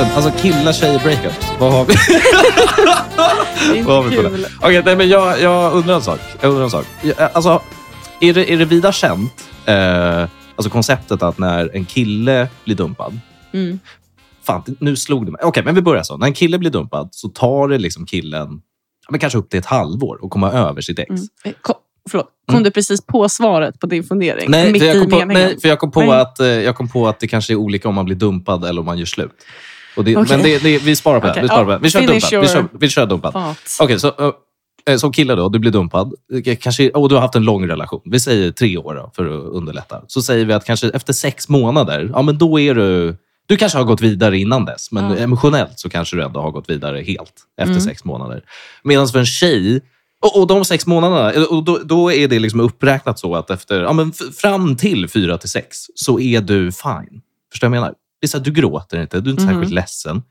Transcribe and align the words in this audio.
Ellen, 0.00 0.12
alltså 0.12 0.30
killar, 0.42 0.72
tjejer, 0.72 0.98
breakups. 0.98 1.46
Vad 1.58 1.72
har 1.72 1.84
vi? 1.84 1.94
Vad 3.82 3.96
har 3.96 4.02
vi 4.10 4.16
på 4.16 4.22
det? 4.22 4.48
Okej, 4.60 4.82
nej, 4.84 4.96
men 4.96 5.08
jag, 5.08 5.40
jag 5.40 5.72
undrar 5.72 5.94
en 5.94 6.02
sak. 6.02 6.20
Jag 6.40 6.48
undrar 6.50 6.64
en 6.64 6.70
sak. 6.70 6.86
Jag- 7.02 7.30
Alltså, 7.32 7.62
är 8.20 8.34
det, 8.34 8.52
är 8.52 8.56
det 8.58 8.64
vida 8.64 8.92
känt, 8.92 9.48
eh, 9.66 10.20
alltså 10.56 10.70
konceptet 10.70 11.22
att 11.22 11.38
när 11.38 11.76
en 11.76 11.84
kille 11.84 12.48
blir 12.64 12.74
dumpad, 12.76 13.20
Mm. 13.52 13.78
Fan, 14.42 14.62
nu 14.78 14.96
slog 14.96 15.26
det 15.26 15.32
mig. 15.32 15.40
Okej, 15.44 15.62
men 15.64 15.74
vi 15.74 15.82
börjar 15.82 16.02
så. 16.02 16.16
När 16.16 16.26
en 16.26 16.32
kille 16.32 16.58
blir 16.58 16.70
dumpad 16.70 17.08
så 17.12 17.28
tar 17.28 17.68
det 17.68 17.78
liksom 17.78 18.06
killen 18.06 18.48
ja, 19.06 19.08
men 19.10 19.20
kanske 19.20 19.38
upp 19.38 19.50
till 19.50 19.58
ett 19.58 19.66
halvår 19.66 20.18
att 20.22 20.30
komma 20.30 20.52
över 20.52 20.80
sitt 20.80 20.98
ex. 20.98 21.10
Mm. 21.10 21.22
Eh, 21.44 21.52
Kom, 21.60 21.74
förlåt, 22.10 22.26
kom 22.52 22.62
du 22.62 22.70
precis 22.70 23.06
på 23.06 23.28
svaret 23.28 23.80
på 23.80 23.86
din 23.86 24.04
fundering? 24.04 24.50
Nej, 24.50 24.72
Mitt 24.72 24.82
för 24.82 24.88
jag, 24.88 24.96
i 24.96 25.00
kom 25.00 25.10
på, 25.10 25.16
meningen? 25.18 25.42
nej, 25.48 25.60
för 25.60 25.68
jag 25.68 25.78
kom 25.78 25.90
på 25.90 26.00
Nej. 26.00 26.10
att 26.10 26.40
eh, 26.40 26.46
jag 26.46 26.76
kom 26.76 26.88
på 26.88 27.08
att 27.08 27.20
det 27.20 27.28
kanske 27.28 27.52
är 27.52 27.56
olika 27.56 27.88
om 27.88 27.94
man 27.94 28.04
blir 28.04 28.16
dumpad 28.16 28.64
eller 28.64 28.80
om 28.80 28.86
man 28.86 28.98
gör 28.98 29.06
slut. 29.06 29.30
Det, 29.96 30.16
Okej. 30.16 30.24
Men 30.36 30.42
det, 30.42 30.58
det, 30.62 30.78
vi 30.78 30.96
sparar 30.96 31.20
på 31.20 31.26
det. 31.26 31.30
Okej, 31.32 31.42
Vi, 31.42 31.48
sparar 31.48 31.64
på 31.64 31.70
det. 31.70 31.78
vi 31.82 31.90
kör 31.90 32.00
dumpad. 32.00 32.14
Vi 32.42 32.48
kör, 32.48 32.68
vi 32.80 32.88
kör 32.88 33.06
dumpad. 33.06 33.54
Okej, 33.80 34.00
så 34.00 34.34
eh, 34.88 34.96
som 34.96 35.12
kille 35.12 35.34
då, 35.34 35.48
du 35.48 35.58
blir 35.58 35.70
dumpad. 35.70 36.12
Eh, 36.46 36.56
Kanske, 36.56 36.90
och 36.90 37.08
du 37.08 37.14
har 37.14 37.22
haft 37.22 37.34
en 37.34 37.42
lång 37.44 37.68
relation. 37.68 38.00
Vi 38.04 38.20
säger 38.20 38.50
tre 38.52 38.76
år 38.76 38.94
då, 38.94 39.10
för 39.16 39.26
att 39.26 39.54
underlätta. 39.54 40.02
Så 40.06 40.22
säger 40.22 40.44
vi 40.44 40.52
att 40.52 40.64
kanske 40.64 40.88
efter 40.88 41.12
sex 41.12 41.48
månader, 41.48 42.10
ja 42.14 42.22
men 42.22 42.38
då 42.38 42.60
är 42.60 42.74
du... 42.74 43.16
Du 43.46 43.56
kanske 43.56 43.78
har 43.78 43.84
gått 43.84 44.00
vidare 44.00 44.38
innan 44.38 44.64
dess, 44.64 44.92
men 44.92 45.10
Ja. 45.10 45.16
emotionellt 45.16 45.78
så 45.80 45.88
kanske 45.90 46.16
du 46.16 46.22
ändå 46.24 46.40
har 46.40 46.50
gått 46.50 46.70
vidare 46.70 47.00
helt 47.02 47.32
efter 47.60 47.70
Mm. 47.72 47.80
sex 47.80 48.04
månader. 48.04 48.42
Medan 48.84 49.08
för 49.08 49.18
en 49.18 49.26
tjej, 49.26 49.80
och, 50.22 50.40
och 50.40 50.46
de 50.46 50.64
sex 50.64 50.86
månaderna, 50.86 51.32
eh, 51.32 51.42
och 51.42 51.64
då, 51.64 51.78
då 51.84 52.12
är 52.12 52.28
det 52.28 52.38
liksom 52.38 52.60
uppräknat 52.60 53.18
så 53.18 53.34
att 53.36 53.50
efter, 53.50 53.82
ja, 53.82 53.92
men 53.92 54.12
fram 54.12 54.76
till 54.76 55.08
fyra 55.08 55.38
till 55.38 55.48
sex 55.48 55.76
så 55.94 56.20
är 56.20 56.40
du 56.40 56.72
fine. 56.72 57.20
Förstår 57.52 57.66
du 57.66 57.70
vad 57.70 57.76
jag 57.76 57.82
menar? 57.82 57.94
Det 58.20 58.26
är 58.26 58.28
så 58.28 58.36
att 58.36 58.44
du 58.44 58.50
gråter 58.52 59.00
inte, 59.02 59.20
du 59.20 59.30
är 59.30 59.32
inte 59.32 59.44
Mhm. 59.44 59.52
särskilt 59.54 59.74
ledsen. 59.74 60.22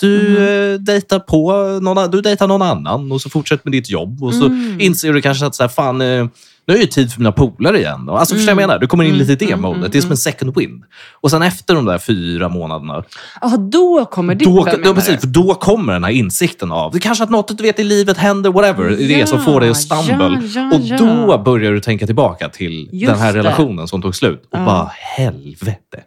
Du 0.00 0.38
eh, 0.48 0.78
dejtar 0.80 1.18
på 1.18 1.52
någon, 1.82 2.10
du 2.10 2.20
dejtar 2.20 2.48
någon 2.48 2.62
annan 2.62 3.12
och 3.12 3.20
så 3.20 3.30
fortsätter 3.30 3.62
med 3.64 3.72
ditt 3.72 3.90
jobb. 3.90 4.22
Och 4.22 4.34
så 4.34 4.46
Mm. 4.46 4.80
inser 4.80 5.12
du 5.12 5.22
kanske 5.22 5.46
att 5.46 5.54
så 5.54 5.62
här, 5.62 5.68
fan, 5.68 6.00
eh, 6.00 6.26
nu 6.66 6.74
är 6.74 6.78
det 6.78 6.86
tid 6.86 7.12
för 7.12 7.20
mina 7.20 7.32
polare 7.32 7.78
igen. 7.78 8.08
Och, 8.08 8.20
Alltså, 8.20 8.34
Förstår 8.34 8.50
du 8.50 8.54
vad 8.54 8.62
jag 8.62 8.68
menar? 8.68 8.80
Du 8.80 8.86
kommer 8.86 9.04
in 9.04 9.10
Mm, 9.10 9.18
lite 9.26 9.32
i 9.32 9.36
det 9.46 9.52
mm, 9.52 9.60
modet. 9.62 9.76
mm, 9.78 9.90
Det 9.90 9.98
är 9.98 10.02
som 10.02 10.10
en 10.10 10.16
second 10.16 10.56
wind. 10.58 10.84
Och 11.20 11.30
sen 11.30 11.42
efter 11.42 11.74
de 11.74 11.84
där 11.84 11.98
fyra 11.98 12.48
månaderna, 12.48 13.04
Ja, 13.40 13.56
då 13.56 14.04
kommer 14.04 14.34
dippen 14.34 14.54
då, 14.54 14.64
då, 14.84 14.94
precis, 14.94 15.20
för 15.20 15.26
då 15.26 15.54
kommer 15.54 15.92
den 15.92 16.04
här 16.04 16.10
insikten 16.10 16.72
av, 16.72 16.92
det 16.92 16.98
kanske 16.98 17.24
att 17.24 17.30
något 17.30 17.58
du 17.58 17.62
vet 17.62 17.78
i 17.78 17.84
livet 17.84 18.16
händer, 18.16 18.50
whatever. 18.52 18.90
det 18.90 19.04
är 19.14 19.18
det 19.18 19.26
som 19.26 19.40
får 19.40 19.60
dig 19.60 19.70
att 19.70 19.90
Ja, 19.90 20.02
stumble. 20.02 20.40
ja, 20.54 20.70
och 20.74 20.80
ja. 20.80 20.96
då 20.98 21.38
börjar 21.38 21.72
du 21.72 21.80
tänka 21.80 22.06
tillbaka 22.06 22.48
till 22.48 22.88
Just 22.92 23.12
den 23.12 23.20
här 23.20 23.32
det. 23.32 23.38
relationen 23.38 23.88
som 23.88 24.02
tog 24.02 24.14
slut. 24.16 24.42
Och 24.52 24.58
Ja. 24.58 24.64
bara, 24.64 24.90
helvete. 25.16 26.00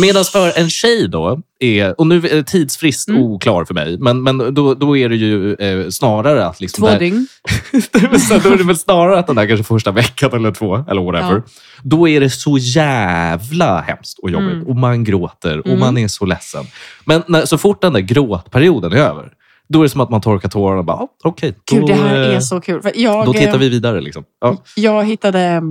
Medan 0.00 0.24
för 0.24 0.58
en 0.58 0.70
tjej 0.70 1.08
då, 1.08 1.40
är, 1.60 2.00
och 2.00 2.06
nu 2.06 2.16
är 2.16 2.42
tidsfrist 2.42 3.08
Mm. 3.08 3.22
oklar 3.22 3.64
för 3.64 3.74
mig, 3.74 3.98
men, 3.98 4.22
men 4.22 4.54
då, 4.54 4.74
då 4.74 4.96
är 4.96 5.08
det 5.08 5.16
ju 5.16 5.54
eh, 5.54 5.88
snarare 5.88 6.46
att... 6.46 6.60
Liksom 6.60 6.82
Två 6.82 6.86
där- 6.90 6.98
dygn. 6.98 7.26
då 7.92 7.98
är 7.98 8.56
det 8.58 8.64
väl 8.64 8.76
snarare 8.78 9.18
att 9.18 9.26
den 9.26 9.36
där 9.36 9.46
kanske 9.46 9.64
första 9.64 9.90
veckan 9.90 10.30
eller 10.32 10.52
två, 10.52 10.84
eller 10.90 11.02
whatever. 11.02 11.34
Ja. 11.34 11.42
Då 11.82 12.08
är 12.08 12.20
det 12.20 12.30
så 12.30 12.58
jävla 12.58 13.80
hemskt 13.80 14.18
och 14.18 14.30
jobbigt. 14.30 14.52
Mm. 14.52 14.66
Och 14.66 14.76
man 14.76 15.04
gråter 15.04 15.58
och 15.58 15.66
Mm. 15.66 15.80
man 15.80 15.98
är 15.98 16.08
så 16.08 16.24
ledsen. 16.26 16.64
Men 17.04 17.22
när, 17.28 17.44
så 17.44 17.58
fort 17.58 17.80
den 17.82 17.92
där 17.92 18.00
gråtperioden 18.00 18.92
är 18.92 18.96
över, 18.96 19.28
då 19.68 19.78
är 19.78 19.82
det 19.82 19.88
som 19.88 20.00
att 20.00 20.10
man 20.10 20.20
torkar 20.20 20.48
tårarna 20.48 20.78
och 20.78 20.84
bara, 20.84 20.96
ah, 20.96 21.08
okej, 21.24 21.54
Gud, 21.70 21.80
då, 21.80 21.86
det 21.86 21.94
här 21.94 22.30
eh, 22.30 22.36
är 22.36 22.40
så 22.40 22.60
kul. 22.60 22.82
För 22.82 22.92
jag, 22.94 23.26
då 23.26 23.32
tittar 23.32 23.58
vi 23.58 23.68
vidare. 23.68 24.00
Liksom. 24.00 24.24
Ja. 24.40 24.62
Jag 24.76 25.04
hittade 25.04 25.62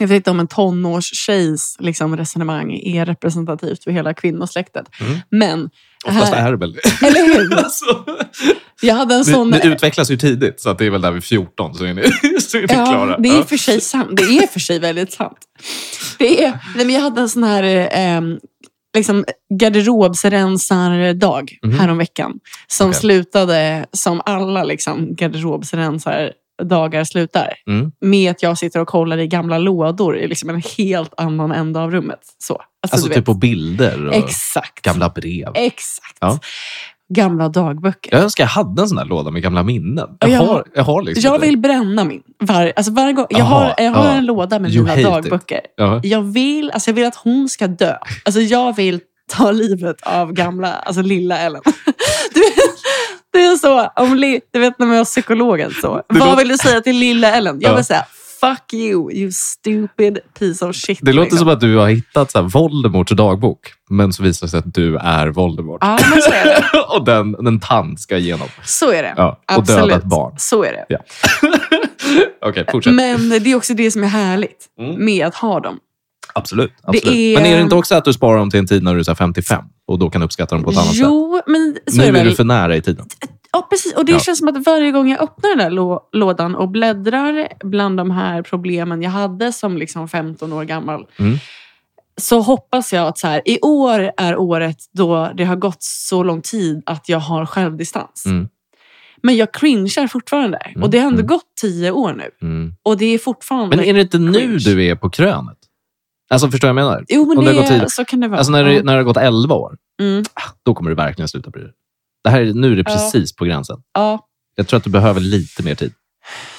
jag 0.00 0.08
vet 0.08 0.16
inte 0.16 0.30
om 0.30 0.40
en 0.40 0.46
tonårstjejs 0.48 1.76
liksom, 1.78 2.16
resonemang 2.16 2.72
är 2.84 3.06
representativt 3.06 3.84
för 3.84 3.90
hela 3.90 4.14
kvinnosläktet. 4.14 4.86
Mm. 5.00 5.18
Men, 5.30 5.70
Oftast 6.06 6.34
här- 6.34 6.46
är 6.46 6.50
det 6.52 6.56
väl 6.58 6.76
eller 7.02 7.34
hur? 7.38 7.54
alltså, 7.58 7.84
Jag 8.80 8.94
hade 8.94 9.14
en 9.14 9.24
sån... 9.24 9.50
ni 9.50 9.66
utvecklas 9.66 10.10
ju 10.10 10.16
tidigt, 10.16 10.60
så 10.60 10.70
att 10.70 10.78
det 10.78 10.86
är 10.86 10.90
väl 10.90 11.00
där 11.00 11.10
vid 11.12 11.24
14 11.24 11.74
så 11.74 11.84
är 11.84 11.94
ni, 11.94 12.02
så 12.40 12.56
är 12.58 12.60
ni 12.60 12.66
Ja, 12.74 12.86
klara. 12.86 13.18
det 13.18 13.28
är 13.28 13.42
för 13.42 13.56
sig 13.56 13.80
sant. 13.80 14.10
Det 14.16 14.22
är 14.38 14.46
för 14.46 14.60
sig 14.60 14.78
väldigt 14.78 15.12
sant. 15.12 15.38
Det 16.18 16.44
är, 16.44 16.50
nej, 16.76 16.86
men 16.86 16.94
jag 16.94 17.00
hade 17.00 17.20
en 17.20 17.28
sån 17.28 17.44
här 17.44 17.62
eh, 17.98 18.20
liksom 18.96 19.24
garderobsrensardag 19.60 21.44
Mhm. 21.64 21.78
häromveckan. 21.78 22.32
Som 22.66 22.88
Okej. 22.90 23.00
slutade 23.00 23.86
som 23.92 24.20
alla 24.26 24.64
liksom, 24.64 25.14
garderobsrensardagar 26.62 27.04
slutar. 27.04 27.52
Mm. 27.66 27.92
Med 28.00 28.30
att 28.30 28.42
jag 28.42 28.58
sitter 28.58 28.80
och 28.80 28.88
kollar 28.88 29.18
i 29.18 29.26
gamla 29.26 29.58
lådor 29.58 30.18
i 30.18 30.28
liksom 30.28 30.50
en 30.50 30.62
helt 30.78 31.14
annan 31.16 31.52
ända 31.52 31.80
av 31.80 31.90
rummet. 31.90 32.20
Så. 32.38 32.54
Alltså, 32.54 32.96
Alltså 32.96 33.08
typ 33.08 33.24
på 33.24 33.34
bilder 33.34 34.06
och 34.08 34.14
Exakt. 34.14 34.82
gamla 34.82 35.08
brev. 35.08 35.52
Exakt. 35.54 36.16
Ja. 36.20 36.38
Gamla 37.14 37.48
dagböcker. 37.48 38.14
Jag 38.14 38.22
önskar 38.24 38.44
jag 38.44 38.48
hade 38.48 38.82
en 38.82 38.88
sån 38.88 38.96
där 38.98 39.04
låda 39.04 39.30
med 39.30 39.42
gamla 39.42 39.62
minnen. 39.62 40.08
Jag, 40.20 40.30
Ja, 40.30 40.32
jag- 40.32 40.46
har, 40.46 40.64
jag 40.74 40.82
har 40.84 41.02
liksom 41.02 41.32
Jag 41.32 41.38
vill 41.38 41.58
bränna 41.58 42.04
min. 42.04 42.22
Var, 42.38 42.72
alltså 42.76 42.92
varje 42.92 43.12
gång, 43.12 43.26
jag 43.30 43.40
Jaha, 43.40 43.46
har, 43.48 43.74
jag 43.84 43.90
har 43.92 44.04
ja. 44.04 44.12
en 44.12 44.26
låda 44.26 44.58
med 44.58 44.70
You 44.74 44.84
mina 44.84 45.10
dagböcker. 45.10 45.60
Ja. 45.76 46.00
Jag 46.02 46.22
vill, 46.22 46.70
alltså 46.70 46.90
jag 46.90 46.94
vill 46.94 47.06
att 47.06 47.16
hon 47.16 47.48
ska 47.48 47.66
dö. 47.66 47.96
Alltså 48.24 48.40
jag 48.40 48.76
vill 48.76 49.00
ta 49.32 49.52
livet 49.52 49.96
av 50.02 50.32
gamla, 50.32 50.72
alltså 50.72 51.02
lilla 51.02 51.38
Ellen. 51.38 51.62
Du 52.34 52.40
det 53.36 53.44
är 53.44 53.56
så, 53.56 53.90
om, 53.96 54.20
du 54.52 54.60
vet 54.60 54.78
när 54.78 54.86
man 54.86 54.96
har 54.96 55.04
psykologen 55.04 55.70
så. 55.80 55.96
Det 55.96 56.02
Vad 56.08 56.18
låter- 56.18 56.36
vill 56.36 56.48
du 56.48 56.56
säga 56.58 56.80
till 56.80 56.96
lilla 56.96 57.32
Ellen? 57.36 57.60
Jag 57.60 57.70
Ja. 57.72 57.76
vill 57.76 57.84
säga 57.84 58.04
fuck 58.40 58.72
you, 58.74 59.12
you 59.12 59.30
stupid 59.32 60.18
piece 60.38 60.64
of 60.64 60.76
shit. 60.76 60.98
Det 61.02 61.12
låter 61.12 61.22
liksom. 61.24 61.38
som 61.38 61.48
att 61.48 61.60
du 61.60 61.76
har 61.76 61.88
hittat 61.88 62.30
så 62.30 62.38
här, 62.42 62.48
Voldemorts 62.48 63.12
dagbok, 63.12 63.58
men 63.90 64.12
så 64.12 64.22
visar 64.22 64.46
det 64.46 64.50
sig 64.50 64.58
att 64.58 64.74
du 64.74 64.96
är 64.96 65.26
Voldemort. 65.28 65.78
Ja, 65.80 65.98
men 66.10 66.22
så 66.22 66.30
är 66.32 66.44
det. 66.44 66.64
och 66.96 67.04
den, 67.04 67.46
en 67.46 67.60
tand 67.60 68.00
ska 68.00 68.16
igenom. 68.16 68.48
Så 68.64 68.90
är 68.92 69.02
det. 69.02 69.14
Ja, 69.16 69.28
och 69.28 69.52
Absolut. 69.58 69.80
döda 69.82 69.96
ett 69.96 70.04
barn. 70.04 70.34
Så 70.38 70.64
är 70.64 70.72
det. 70.72 70.86
Ja. 70.88 70.98
Okej, 72.48 72.64
fortsätt. 72.70 72.94
Men 72.94 73.28
det 73.28 73.50
är 73.52 73.54
också 73.56 73.74
det 73.74 73.90
som 73.90 74.04
är 74.04 74.08
härligt 74.08 74.66
Mm. 74.80 75.04
med 75.04 75.26
att 75.26 75.34
ha 75.34 75.60
dem. 75.60 75.78
Absolut. 76.36 76.72
absolut. 76.82 77.16
är- 77.16 77.34
Men 77.36 77.46
är 77.46 77.56
det 77.56 77.62
inte 77.62 77.74
också 77.74 77.94
att 77.94 78.04
du 78.04 78.12
sparar 78.12 78.38
dem 78.38 78.50
till 78.50 78.60
en 78.60 78.66
tid 78.66 78.82
när 78.82 78.94
du 78.94 79.00
är 79.00 79.04
så 79.04 79.10
här 79.10 79.16
55 79.16 79.64
och 79.86 79.98
då 79.98 80.10
kan 80.10 80.22
uppskatta 80.22 80.54
dem 80.54 80.64
på 80.64 80.70
ett 80.70 80.76
annat 80.76 80.88
sätt? 80.88 80.98
Jo, 81.06 81.40
men 81.46 81.76
så 81.86 81.96
Nu 81.96 82.02
är 82.02 82.08
är 82.08 82.12
det 82.12 82.18
väl. 82.18 82.28
du 82.28 82.34
för 82.34 82.44
nära 82.44 82.76
i 82.76 82.82
tiden. 82.82 83.06
Ja, 83.52 83.66
precis. 83.70 83.94
Och 83.94 84.04
det 84.04 84.12
Ja. 84.12 84.18
känns 84.18 84.38
som 84.38 84.48
att 84.48 84.66
varje 84.66 84.90
gång 84.90 85.08
jag 85.10 85.20
öppnar 85.22 85.48
den 85.50 85.58
där 85.58 85.70
lå- 85.70 86.00
lådan 86.12 86.54
och 86.54 86.68
bläddrar 86.68 87.48
bland 87.64 87.96
de 87.96 88.10
här 88.10 88.42
problemen 88.42 89.02
jag 89.02 89.10
hade 89.10 89.52
som 89.52 89.76
liksom 89.76 90.08
15 90.08 90.52
år 90.52 90.64
gammal. 90.64 91.06
Mm. 91.18 91.38
Så 92.20 92.40
hoppas 92.40 92.92
jag 92.92 93.06
att 93.06 93.18
så 93.18 93.26
här, 93.26 93.42
i 93.44 93.60
år 93.60 94.10
är 94.16 94.36
året 94.36 94.76
då 94.92 95.30
det 95.36 95.44
har 95.44 95.56
gått 95.56 95.82
så 95.82 96.22
lång 96.22 96.40
tid 96.42 96.82
att 96.86 97.08
jag 97.08 97.18
har 97.18 97.46
självdistans. 97.46 98.26
Mm. 98.26 98.48
Men 99.22 99.36
jag 99.36 99.52
cringear 99.54 100.06
fortfarande. 100.06 100.56
Mm, 100.58 100.82
Och 100.82 100.90
det 100.90 100.98
har 100.98 101.06
ändå 101.06 101.18
mm. 101.20 101.26
gått 101.26 101.44
tio 101.60 101.90
år 101.90 102.12
nu. 102.12 102.30
Mm. 102.48 102.74
Och 102.82 102.96
det 102.96 103.06
är 103.06 103.18
fortfarande... 103.18 103.76
Men 103.76 103.84
är 103.84 103.92
det 103.94 104.00
inte 104.00 104.18
nu 104.18 104.32
cringe. 104.32 104.58
du 104.58 104.84
är 104.84 104.94
på 104.94 105.10
krönet? 105.10 105.56
Alltså, 106.30 106.50
förstår 106.50 106.68
du 106.68 106.74
vad 106.74 106.82
jag 106.82 106.88
menar? 106.90 107.04
Jo, 107.08 107.26
men 107.26 107.38
om 107.38 107.44
det, 107.44 107.50
det 107.52 107.56
har 107.56 107.62
gått 107.70 107.80
tid- 107.80 107.90
så 107.92 108.04
kan 108.04 108.20
det 108.20 108.28
vara. 108.28 108.38
Alltså 108.38 108.52
när 108.52 108.64
det, 108.64 108.82
när 108.82 108.92
det 108.92 108.98
har 108.98 109.04
gått 109.04 109.16
11 109.16 109.54
år, 109.54 109.76
Mm. 110.00 110.24
då 110.64 110.74
kommer 110.74 110.90
du 110.90 110.96
verkligen 110.96 111.28
sluta 111.28 111.50
bry 111.50 111.62
dig. 111.62 111.72
Det 112.24 112.30
här, 112.30 112.40
är- 112.40 112.54
nu 112.54 112.72
är 112.72 112.76
det 112.76 112.84
precis 112.84 113.36
på 113.36 113.44
gränsen. 113.44 113.76
ja, 113.92 114.26
Jag 114.54 114.66
tror 114.68 114.78
att 114.78 114.84
du 114.84 114.90
behöver 114.90 115.20
lite 115.20 115.62
mer 115.62 115.74
tid. 115.74 115.92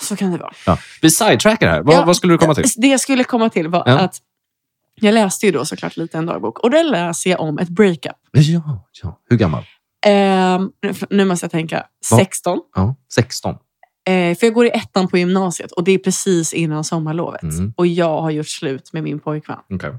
så 0.01 0.15
kan 0.15 0.31
det 0.31 0.37
vara. 0.37 0.51
Ja. 0.65 0.77
Vi 1.01 1.09
sidetrackar 1.11 1.69
här. 1.69 1.81
Vad, 1.81 1.95
Ja, 1.95 2.05
vad 2.05 2.15
skulle 2.17 2.33
du 2.33 2.37
komma 2.37 2.55
till? 2.55 2.65
Det 2.77 2.87
jag 2.87 2.99
skulle 2.99 3.23
komma 3.23 3.49
till 3.49 3.67
var 3.67 3.83
Ja. 3.85 3.99
att 3.99 4.21
jag 5.01 5.13
läste 5.13 5.45
ju 5.45 5.51
då 5.51 5.65
såklart 5.65 5.97
lite 5.97 6.17
en 6.17 6.25
dagbok. 6.25 6.59
Och 6.59 6.71
där 6.71 6.83
läser 6.83 7.29
jag 7.29 7.39
om 7.39 7.57
ett 7.59 7.69
breakup. 7.69 8.11
Ja, 8.31 8.85
ja. 9.03 9.19
Hur 9.29 9.37
gammal? 9.37 9.63
Ehm, 10.05 10.71
nu 11.09 11.25
måste 11.25 11.43
jag 11.43 11.51
tänka. 11.51 11.85
Va? 12.11 12.17
16. 12.17 12.59
Ja, 12.75 12.95
16. 13.13 13.55
Eh, 14.07 14.37
för 14.37 14.47
jag 14.47 14.53
går 14.53 14.65
i 14.65 14.69
ettan 14.69 15.07
på 15.07 15.17
gymnasiet 15.17 15.71
och 15.71 15.83
det 15.83 15.91
är 15.91 15.97
precis 15.97 16.53
innan 16.53 16.83
sommarlovet. 16.83 17.43
Mm. 17.43 17.73
Och 17.77 17.87
jag 17.87 18.21
har 18.21 18.31
gjort 18.31 18.47
slut 18.49 18.93
med 18.93 19.03
min 19.03 19.19
pojkvän. 19.19 19.57
Okej. 19.73 19.91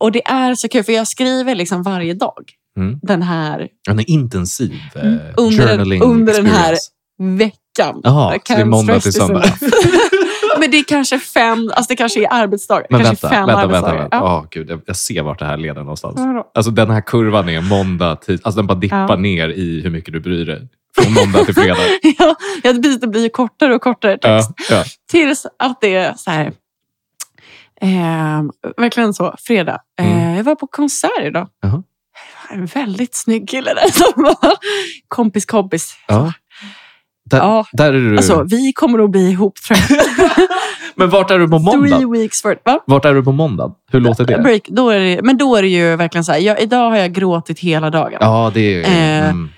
Och 0.00 0.12
det 0.12 0.26
är 0.28 0.54
så 0.54 0.68
kul 0.68 0.84
för 0.84 0.92
jag 0.92 1.08
skriver 1.08 1.54
liksom 1.54 1.82
varje 1.82 2.14
dag 2.14 2.52
Mm. 2.78 2.98
den 3.02 3.22
här 3.22 3.68
En 3.90 4.00
intensiv 4.00 4.74
eh, 4.94 5.02
Mm. 5.02 5.18
under, 5.36 5.68
journaling 5.68 6.02
under 6.02 6.34
den 6.34 6.46
här 6.46 6.72
experience. 6.72 7.44
veckan. 7.44 8.00
Jaha, 8.04 8.38
så 8.48 8.54
det 8.54 8.60
är 8.60 8.64
måndag 8.64 9.00
till 9.00 9.12
söndag. 9.12 9.44
Men 10.60 10.70
det 10.70 10.76
är 10.78 10.84
kanske 10.84 11.18
fem, 11.18 11.70
alltså 11.74 11.88
det 11.92 11.96
kanske 11.96 12.20
är 12.24 12.28
arbetsdagar. 12.32 12.86
Men 12.90 13.00
kanske 13.04 13.26
vänta, 13.26 13.36
fem 13.36 13.46
vänta, 13.46 13.66
vänta. 13.66 13.76
arbetsdagar. 13.78 13.98
vänta. 14.00 14.16
Ja. 14.16 14.38
Åh, 14.42 14.46
gud, 14.50 14.70
jag, 14.70 14.80
jag 14.86 14.96
ser 14.96 15.22
vart 15.22 15.38
det 15.38 15.44
här 15.44 15.56
leder 15.56 15.80
någonstans. 15.80 16.20
Alltså 16.54 16.70
den 16.70 16.90
här 16.90 17.00
kurvan 17.00 17.48
är 17.48 17.60
måndag 17.60 18.16
till... 18.16 18.38
Alltså 18.42 18.56
den 18.60 18.66
bara 18.66 18.78
dippar 18.78 19.08
Ja. 19.08 19.16
ner 19.16 19.48
i 19.48 19.80
hur 19.82 19.90
mycket 19.90 20.12
du 20.14 20.20
bryr 20.20 20.46
dig. 20.46 20.68
Från 21.02 21.14
måndag 21.14 21.44
till 21.44 21.54
fredag. 21.54 21.78
Ja, 22.18 22.34
det 22.62 22.74
blir- 22.74 23.06
blir 23.06 23.28
kortare 23.28 23.74
och 23.74 23.82
kortare 23.82 24.18
text. 24.18 24.50
ja, 24.70 24.76
ja. 24.76 24.84
Tills 25.10 25.46
att 25.58 25.80
det 25.80 25.94
är 25.94 26.14
så 26.16 26.30
här. 26.30 26.52
Eh, 27.80 28.42
verkligen 28.76 29.14
så. 29.14 29.34
Fredag. 29.38 29.78
Eh, 30.00 30.06
Mm. 30.18 30.36
Jag 30.36 30.44
var 30.44 30.54
på 30.54 30.66
konsert 30.66 31.22
idag. 31.24 31.48
Jaha. 31.62 31.82
En 32.50 32.66
väldigt 32.66 33.14
snygg 33.14 33.48
kille 33.48 33.74
där. 33.74 33.90
Som 33.92 34.22
var 34.22 34.36
kompis 35.08 35.46
kompis. 35.46 35.94
Ja. 36.06 36.32
Där, 37.30 37.38
Ja. 37.38 37.66
där 37.72 37.86
är 37.94 37.98
du... 38.10 38.16
Alltså, 38.16 38.42
vi 38.48 38.72
kommer 38.72 38.98
att 39.04 39.10
bli 39.10 39.30
ihop 39.30 39.54
tror 39.68 39.78
jag. 39.78 40.48
Men 40.94 41.10
vart 41.10 41.30
är 41.30 41.38
du 41.38 41.48
på 41.48 41.58
måndag? 41.58 41.96
Three 41.98 42.06
weeks 42.20 42.42
for. 42.42 42.58
Va? 42.64 42.80
Vart 42.86 43.04
är 43.04 43.14
du 43.14 43.22
på 43.24 43.32
måndag? 43.32 43.72
Hur 43.92 44.00
låter 44.00 44.24
det? 44.24 44.38
Break, 44.38 44.62
då 44.68 44.90
är 44.90 45.00
det, 45.00 45.22
men 45.22 45.36
då 45.36 45.56
är 45.56 45.62
det 45.62 45.68
ju 45.68 45.96
verkligen 45.96 46.24
så 46.24 46.32
här. 46.32 46.38
Jag, 46.38 46.60
idag 46.60 46.90
har 46.90 46.96
jag 46.96 47.12
gråtit 47.12 47.58
hela 47.58 47.90
dagen. 47.90 48.18
Ja, 48.20 48.50
det 48.54 48.60
är... 48.74 48.80
Eh, 49.24 49.28
Mm. 49.30 49.50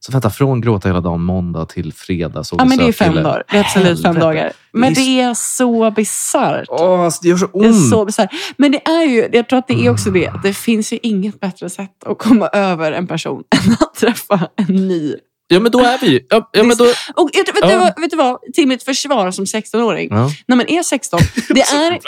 Så 0.00 0.12
vänta, 0.12 0.30
från 0.30 0.60
gråta 0.60 0.88
hela 0.88 1.00
dagen 1.00 1.22
måndag 1.24 1.66
till 1.66 1.92
fredag. 1.92 2.44
Så 2.44 2.56
Ja, 2.58 2.64
men 2.64 2.78
det 2.78 2.84
är 2.88 2.92
fem 2.92 3.14
dagar. 3.14 3.42
Det 3.50 3.56
är 3.56 3.60
absolut 3.60 4.02
fem 4.02 4.14
dagar. 4.14 4.52
Men 4.72 4.94
Det 4.94 5.00
är 5.00 5.04
det 5.04 5.20
är 5.20 5.34
så 5.34 5.90
bisarrt. 5.90 6.66
Åh, 6.68 7.00
alltså, 7.00 7.20
det 7.22 7.28
gör 7.28 7.36
så 7.36 7.46
Det 7.52 7.58
är 7.64 7.68
ont. 7.68 7.90
så 7.90 8.04
bisarrt. 8.04 8.30
Men 8.56 8.72
det 8.72 8.88
är 8.88 9.04
ju, 9.04 9.28
jag 9.32 9.48
tror 9.48 9.58
att 9.58 9.68
det 9.68 9.86
är 9.86 9.90
också 9.90 10.10
det. 10.10 10.28
att 10.28 10.42
Det 10.42 10.52
finns 10.52 10.92
ju 10.92 10.98
inget 11.02 11.40
bättre 11.40 11.70
sätt 11.70 12.04
att 12.06 12.18
komma 12.18 12.48
över 12.48 12.92
en 12.92 13.06
person 13.06 13.42
än 13.66 13.72
att 13.72 13.94
träffa 13.94 14.48
en 14.56 14.74
ny. 14.88 15.14
Ja, 15.48 15.60
men 15.60 15.72
då 15.72 15.78
är 15.80 15.98
vi 15.98 16.06
ju... 16.06 16.20
Ja, 16.28 16.50
ja, 16.52 16.62
men 16.62 16.76
då... 16.76 16.84
Och 17.14 17.30
vet, 17.34 17.48
vet, 17.48 17.54
Ja. 17.60 17.92
du 17.96 18.02
vet 18.02 18.10
du 18.10 18.16
vad? 18.16 18.38
Till 18.54 18.68
mitt 18.68 18.82
försvar 18.82 19.30
som 19.30 19.44
16-åring. 19.44 20.08
Ja. 20.10 20.30
När 20.48 20.56
man 20.56 20.68
är 20.68 20.82
16, 20.82 21.20
det 21.48 21.60
är... 21.60 21.98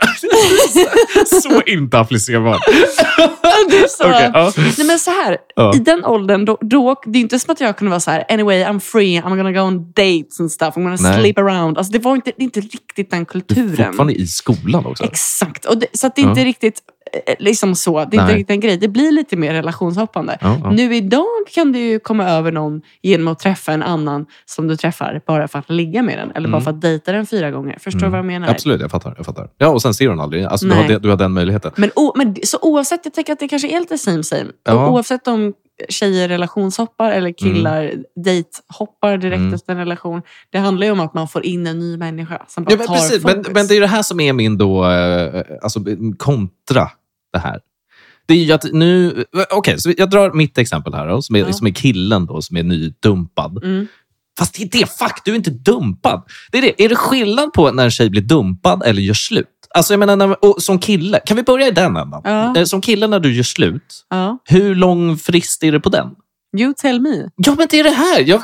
så 1.41 1.63
inte 1.63 1.99
applicerbar. 1.99 2.59
det 3.71 3.77
är 3.79 3.89
så, 3.89 4.05
Okej, 4.05 4.31
ja. 4.35 4.53
Nej 4.79 4.87
men 4.87 4.99
så 4.99 5.11
här, 5.11 5.39
i 5.75 5.79
den 5.79 6.05
åldern, 6.05 6.45
då, 6.45 6.59
då, 6.61 7.01
det 7.07 7.19
är 7.19 7.21
inte 7.21 7.39
som 7.39 7.53
att 7.53 7.61
jag 7.61 7.77
kunde 7.77 7.91
vara 7.91 8.01
så 8.01 8.11
här, 8.11 8.25
anyway 8.29 8.65
I'm 8.65 8.81
free, 8.81 9.21
I'm 9.21 9.37
gonna 9.37 9.53
go 9.53 9.61
on 9.61 9.93
dates 9.93 10.41
and 10.41 10.53
stuff, 10.53 10.75
I'm 10.75 10.83
gonna 10.83 10.97
Nej. 11.01 11.21
sleep 11.21 11.39
around. 11.39 11.79
Alltså 11.79 11.93
det 11.93 11.99
var 11.99 12.15
inte, 12.15 12.33
det 12.37 12.43
är 12.43 12.45
inte 12.45 12.61
riktigt 12.61 13.11
den 13.11 13.19
Du 13.19 13.23
är 13.23 13.25
kulturen. 13.25 13.87
fortfarande 13.87 14.13
i 14.15 14.27
skolan 14.27 14.87
också. 14.87 15.05
Exakt, 15.05 15.65
och 15.65 15.79
det, 15.79 15.87
så 15.93 16.07
att 16.07 16.17
det 16.17 16.23
är 16.23 16.29
inte 16.29 16.45
riktigt 16.45 16.81
liksom 17.39 17.75
så. 17.75 18.05
Det 18.05 18.17
är 18.17 18.21
inte 18.21 18.35
riktigt 18.35 18.51
en 18.51 18.61
grej. 18.61 18.77
Det 18.77 18.89
blir 18.89 19.13
lite 19.13 19.37
mer 19.37 19.53
relationshoppande. 19.53 20.39
Ja, 20.41 20.57
ja. 20.65 20.71
Nu 20.71 20.97
idag 20.97 21.25
kan 21.55 21.73
du 21.73 21.79
ju 21.79 21.99
komma 21.99 22.29
över 22.31 22.53
någon 22.53 22.81
genom 23.03 23.29
att 23.29 23.39
träffa 23.39 23.73
en 23.73 23.83
annan 23.83 24.27
som 24.47 24.69
du 24.69 24.77
träffar 24.77 25.21
bara 25.27 25.49
för 25.49 25.59
att 25.59 25.71
ligga 25.71 26.03
med 26.03 26.19
den. 26.19 26.31
Eller 26.31 26.49
bara 26.49 26.57
Mm. 26.57 26.65
för 26.65 26.71
att 26.71 26.81
dejta 26.81 27.13
den 27.13 27.27
fyra 27.27 27.51
gånger. 27.51 27.79
Förstår 27.81 28.01
du 28.01 28.07
Mm. 28.07 28.11
vad 28.13 28.19
jag 28.19 28.27
menar? 28.41 28.49
Absolut, 28.49 28.81
jag 28.81 28.91
fattar, 28.91 29.15
jag 29.17 29.27
fattar. 29.27 29.49
Ja, 29.59 29.69
och 29.69 29.83
sen 29.83 29.95
ser 29.95 30.09
hon 30.09 30.21
aldrig. 30.21 30.45
Alltså, 30.45 30.67
du, 30.67 30.75
har 30.75 30.99
du 30.99 31.09
har 31.09 31.17
den 31.17 31.33
möjligheten. 31.33 31.73
Men, 31.77 31.91
o, 31.97 32.13
men 32.17 32.37
så 32.45 32.59
oavsett, 32.63 33.01
jag 33.05 33.15
tänker 33.15 33.33
att 33.33 33.39
det 33.39 33.49
kanske 33.49 33.69
är 33.77 33.81
lite 33.81 33.99
same 33.99 34.23
same. 34.25 34.47
Ja. 34.65 34.89
Oavsett 34.91 35.29
om 35.29 35.55
tjejer 35.89 36.29
relationshoppar 36.29 37.11
eller 37.13 37.33
killar 37.33 37.93
dejthoppar 38.25 39.17
direkt 39.17 39.39
Mm. 39.39 39.55
efter 39.55 39.73
en 39.73 39.79
relation. 39.79 40.23
Det 40.51 40.59
handlar 40.59 40.87
ju 40.87 40.93
om 40.93 41.01
att 41.01 41.15
man 41.15 41.29
får 41.29 41.47
in 41.47 41.67
en 41.67 41.79
ny 41.79 41.97
människa 41.97 42.43
som 42.49 42.65
bara 42.65 42.71
Ja, 42.73 42.77
men, 42.79 42.87
tar 42.87 42.95
precis, 42.95 43.25
men, 43.25 43.35
fokus. 43.37 43.55
men 43.55 43.67
det 43.67 43.77
är 43.77 43.81
det 43.81 43.87
här 43.87 44.03
som 44.03 44.21
är 44.21 44.33
min 44.33 44.59
då, 44.59 44.91
eh, 44.91 45.43
alltså, 45.63 45.81
kontra 46.19 46.91
det 47.33 47.39
här. 47.39 47.61
Det 48.27 48.35
är 48.51 48.55
att 48.55 48.65
nu, 48.73 49.25
så 49.79 49.93
jag 49.97 50.11
drar 50.11 50.33
mitt 50.33 50.59
exempel 50.59 50.95
här 50.95 51.09
då, 51.09 51.23
som 51.23 51.37
är, 51.37 51.41
Ja. 51.41 51.53
som 51.53 51.67
är 51.67 51.71
killen 51.71 52.27
då, 52.27 52.43
som 52.43 52.57
är 52.57 52.63
nydumpad. 52.63 53.65
Mm. 53.65 53.87
Fast 54.39 54.55
det 54.55 54.63
är 54.63 54.69
det, 54.81 54.99
fuck, 54.99 55.23
du 55.25 55.31
är 55.33 55.37
inte 55.37 55.51
dumpad. 55.51 56.23
Det 56.53 56.59
är, 56.59 56.63
det. 56.63 56.85
är 56.85 56.89
det 56.89 56.97
skillnad 56.97 57.53
på 57.53 57.71
när 57.73 57.85
en 57.85 57.91
tjej 57.91 58.11
blir 58.11 58.23
dumpad 58.23 58.83
eller 58.83 59.03
gör 59.03 59.15
slut? 59.15 59.47
Alltså 59.75 59.93
jag 59.93 59.99
menar, 59.99 60.17
när, 60.17 60.45
och 60.45 60.63
som 60.63 60.79
kille, 60.79 61.21
kan 61.27 61.37
vi 61.37 61.43
börja 61.43 61.67
i 61.67 61.71
den 61.71 61.97
ändan? 61.97 62.21
Ja. 62.25 62.57
Eh, 62.57 62.65
Som 62.65 62.81
kille 62.81 63.07
när 63.07 63.21
du 63.21 63.35
gör 63.35 63.43
slut, 63.43 64.07
Ja. 64.11 64.39
hur 64.45 64.75
lång 64.75 65.17
frist 65.17 65.65
är 65.65 65.73
det 65.73 65.81
på 65.81 65.89
den? 65.89 66.09
You 66.59 66.75
tell 66.77 67.01
me. 67.01 67.29
Ja, 67.37 67.55
men 67.59 67.67
det 67.71 67.81
är 67.81 67.85
det 67.85 67.91
här. 67.91 68.21
Jag, 68.21 68.43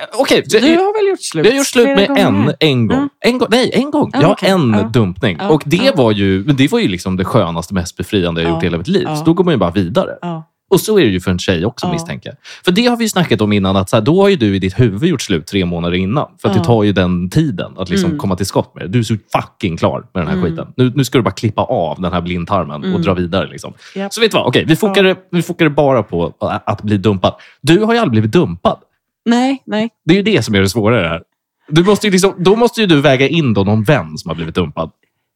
eh, 0.00 0.20
Okej, 0.20 0.42
Du 0.46 0.58
jag, 0.58 0.64
har 0.80 1.02
väl 1.02 1.10
gjort 1.10 1.22
slut? 1.22 1.44
jag 1.46 1.52
har 1.52 1.58
gjort 1.58 1.66
slut 1.66 1.86
med 1.86 2.08
gånger? 2.08 2.26
en, 2.26 2.52
en 2.60 2.86
gång. 2.86 2.96
Mm. 2.98 3.08
En 3.20 3.38
gång. 3.38 3.48
Nej, 3.50 3.70
en 3.74 3.90
gång. 3.90 4.10
Ja, 4.12 4.20
Jag 4.20 4.28
har 4.28 4.34
okej. 4.34 4.50
en 4.50 4.70
Ja. 4.74 4.82
dumpning. 4.92 5.36
Ja, 5.40 5.48
Och 5.48 5.62
det 5.66 5.76
ja. 5.76 5.92
var 5.96 6.12
ju 6.12 6.44
men 6.46 6.56
det 6.56 6.72
var 6.72 6.78
ju 6.78 6.88
liksom 6.88 7.16
det 7.16 7.24
skönaste, 7.24 7.74
mest 7.74 7.96
befriande 7.96 8.42
jag 8.42 8.50
Ja, 8.50 8.54
gjort 8.54 8.62
i 8.62 8.66
hela 8.66 8.78
mitt 8.78 8.88
liv. 8.88 9.02
ja. 9.06 9.16
Så 9.16 9.24
då 9.24 9.32
går 9.32 9.44
man 9.44 9.54
ju 9.54 9.58
bara 9.58 9.70
vidare. 9.70 10.10
Ja. 10.22 10.48
Och 10.70 10.80
så 10.80 10.98
är 10.98 11.04
det 11.04 11.10
ju 11.10 11.20
för 11.20 11.30
en 11.30 11.38
tjej 11.38 11.66
också 11.66 11.86
Ja. 11.86 11.92
misstänker 11.92 12.28
jag. 12.30 12.36
För 12.64 12.72
det 12.72 12.86
har 12.86 12.96
vi 12.96 13.04
ju 13.04 13.08
snackat 13.08 13.40
om 13.40 13.52
innan, 13.52 13.76
att 13.76 13.90
så 13.90 13.96
här, 13.96 14.00
då 14.02 14.22
har 14.22 14.28
ju 14.28 14.36
du 14.36 14.56
i 14.56 14.58
ditt 14.58 14.80
huvud 14.80 15.10
gjort 15.10 15.22
slut 15.22 15.46
tre 15.46 15.64
månader 15.64 15.96
innan. 15.96 16.26
För 16.42 16.48
att 16.48 16.54
Ja. 16.56 16.60
det 16.60 16.66
tar 16.66 16.82
ju 16.82 16.92
den 16.92 17.30
tiden 17.30 17.72
att 17.78 17.90
liksom 17.90 18.06
Mm. 18.10 18.18
komma 18.18 18.36
till 18.36 18.46
skott 18.46 18.74
med 18.74 18.84
det. 18.84 18.88
Du 18.88 18.98
är 18.98 19.02
så 19.02 19.16
fucking 19.32 19.76
klar 19.76 20.04
med 20.14 20.22
den 20.22 20.26
här 20.28 20.36
Mm. 20.36 20.50
skiten. 20.50 20.66
Nu, 20.76 20.92
nu 20.94 21.04
ska 21.04 21.18
du 21.18 21.22
bara 21.22 21.30
klippa 21.30 21.62
av 21.62 22.00
den 22.00 22.12
här 22.12 22.20
blindtarmen 22.20 22.80
och 22.80 22.86
Mm. 22.88 23.02
dra 23.02 23.14
vidare. 23.14 23.48
Liksom. 23.50 23.72
Japp. 23.94 24.12
Så 24.14 24.20
vet 24.20 24.30
du 24.30 24.36
vad? 24.38 24.46
Okej, 24.46 24.64
vi 24.68 24.76
fokar, 24.76 25.16
vi 25.30 25.42
fokar 25.42 25.68
bara 25.68 26.02
på 26.02 26.32
att 26.40 26.82
bli 26.82 26.96
dumpad. 26.96 27.34
Du 27.60 27.80
har 27.84 27.92
ju 27.94 27.98
aldrig 27.98 28.10
blivit 28.12 28.32
dumpad. 28.32 28.76
Nej, 29.24 29.62
nej. 29.66 29.88
Det 30.04 30.12
är 30.14 30.16
ju 30.16 30.22
det 30.22 30.42
som 30.42 30.54
är 30.54 30.60
det 30.60 30.68
svåra 30.68 31.08
här. 31.08 31.22
Du 31.68 31.84
måste 31.84 32.06
ju 32.06 32.10
liksom, 32.10 32.34
då 32.38 32.56
måste 32.56 32.80
ju 32.80 32.86
du 32.86 33.00
väga 33.00 33.28
in 33.28 33.54
då 33.54 33.64
någon 33.64 33.82
vän 33.82 34.18
som 34.18 34.28
har 34.28 34.34
blivit 34.36 34.54
dumpad. 34.54 34.90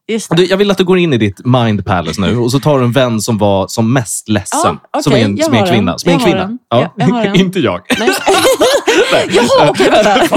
Just. 0.09 0.37
Du, 0.37 0.45
jag 0.45 0.57
vill 0.57 0.71
att 0.71 0.79
du 0.79 0.85
går 0.85 0.99
in 0.99 1.13
i 1.13 1.19
ditt 1.19 1.45
mind 1.47 1.87
palace 1.87 2.21
nu 2.21 2.37
och 2.39 2.51
så 2.53 2.59
tar 2.61 2.79
du 2.79 2.85
en 2.85 2.93
vän 2.93 3.21
som 3.21 3.39
var 3.39 3.67
som 3.69 3.93
mest 3.93 4.29
ledsen. 4.29 4.79
Ja, 4.93 5.03
som 5.03 5.13
okej, 5.13 5.23
är 5.23 5.27
en, 5.27 5.37
jag 5.37 5.45
som 5.45 5.55
är 5.55 5.59
en 5.59 5.65
har 5.67 5.73
kvinna. 5.73 5.99
Som 5.99 6.11
är 6.11 6.15
en 6.15 6.21
Jag 6.21 6.27
har 6.27 6.33
kvinna. 6.33 6.59
Ja. 6.71 6.93
Ja, 6.97 7.07
jag 7.07 7.29
har. 7.31 7.37
Inte 7.37 7.61
jag. 7.61 7.81
Nej. 7.99 8.09
Nej. 9.13 9.29
Jaha, 9.31 9.71
okej, 9.71 9.91
vänta. 9.91 10.37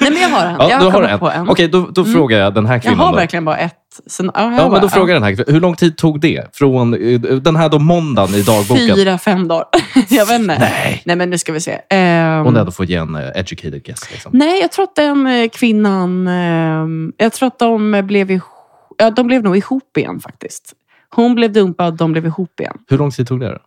Nej, 0.00 0.10
men 0.10 0.22
jag 0.22 0.28
har 0.28 0.46
en. 0.46 0.56
Ja, 0.58 0.70
jag 0.70 0.78
har 0.80 0.90
har 0.90 1.02
en. 1.02 1.18
på 1.18 1.30
en. 1.30 1.48
Okej, 1.48 1.68
då, 1.68 1.86
då 1.92 2.00
Mm. 2.00 2.12
frågar 2.14 2.38
jag 2.38 2.54
den 2.54 2.66
här 2.66 2.74
jag 2.74 2.82
kvinnan. 2.82 2.98
har 2.98 3.10
då. 3.10 3.16
verkligen 3.16 3.44
bara 3.44 3.56
ett. 3.58 3.74
Sen, 4.06 4.30
ja, 4.34 4.42
jag 4.42 4.52
Ja, 4.52 4.70
men 4.70 4.80
då 4.80 4.88
frågar 4.88 5.14
jag 5.14 5.22
den 5.22 5.36
här. 5.36 5.52
Hur 5.52 5.60
lång 5.60 5.76
tid 5.76 5.96
tog 5.96 6.20
det? 6.20 6.56
Från 6.56 6.94
eh, 6.94 7.20
den 7.20 7.56
här 7.56 7.68
då 7.68 7.78
måndagen 7.78 8.34
i 8.34 8.42
dagboken? 8.42 8.96
Fyra, 8.96 9.18
fem 9.18 9.48
dagar. 9.48 9.66
jag 10.08 10.26
vet 10.26 10.40
inte. 10.40 10.58
Nej. 10.58 11.02
Nej, 11.04 11.16
men 11.16 11.30
nu 11.30 11.38
ska 11.38 11.52
vi 11.52 11.60
se. 11.60 11.80
Ehm, 11.90 12.44
Hon 12.44 12.56
är 12.56 12.60
ändå 12.60 12.72
får 12.72 12.86
ge 12.86 12.96
en 12.96 13.14
eh, 13.14 13.28
educated 13.34 13.82
guess. 13.84 14.10
Liksom. 14.10 14.32
Nej, 14.34 14.60
jag 14.60 14.72
tror 14.72 14.84
att 14.84 14.96
den 14.96 15.26
eh, 15.26 15.48
kvinnan... 15.48 16.28
ehm, 16.28 17.12
jag 17.16 17.32
tror 17.32 17.46
att 17.46 17.58
de 17.58 18.02
blev, 18.06 18.30
ihop, 18.30 18.44
ja, 18.98 19.10
de 19.10 19.26
blev 19.26 19.42
nog 19.42 19.56
ihop 19.56 19.96
igen 19.96 20.20
faktiskt. 20.20 20.74
Hon 21.10 21.34
blev 21.34 21.52
dumpad, 21.52 21.96
de 21.96 22.12
blev 22.12 22.26
ihop 22.26 22.60
igen. 22.60 22.76
Hur 22.88 22.98
lång 22.98 23.10
tid 23.10 23.28
tog 23.28 23.40
det 23.40 23.48
då? 23.48 23.58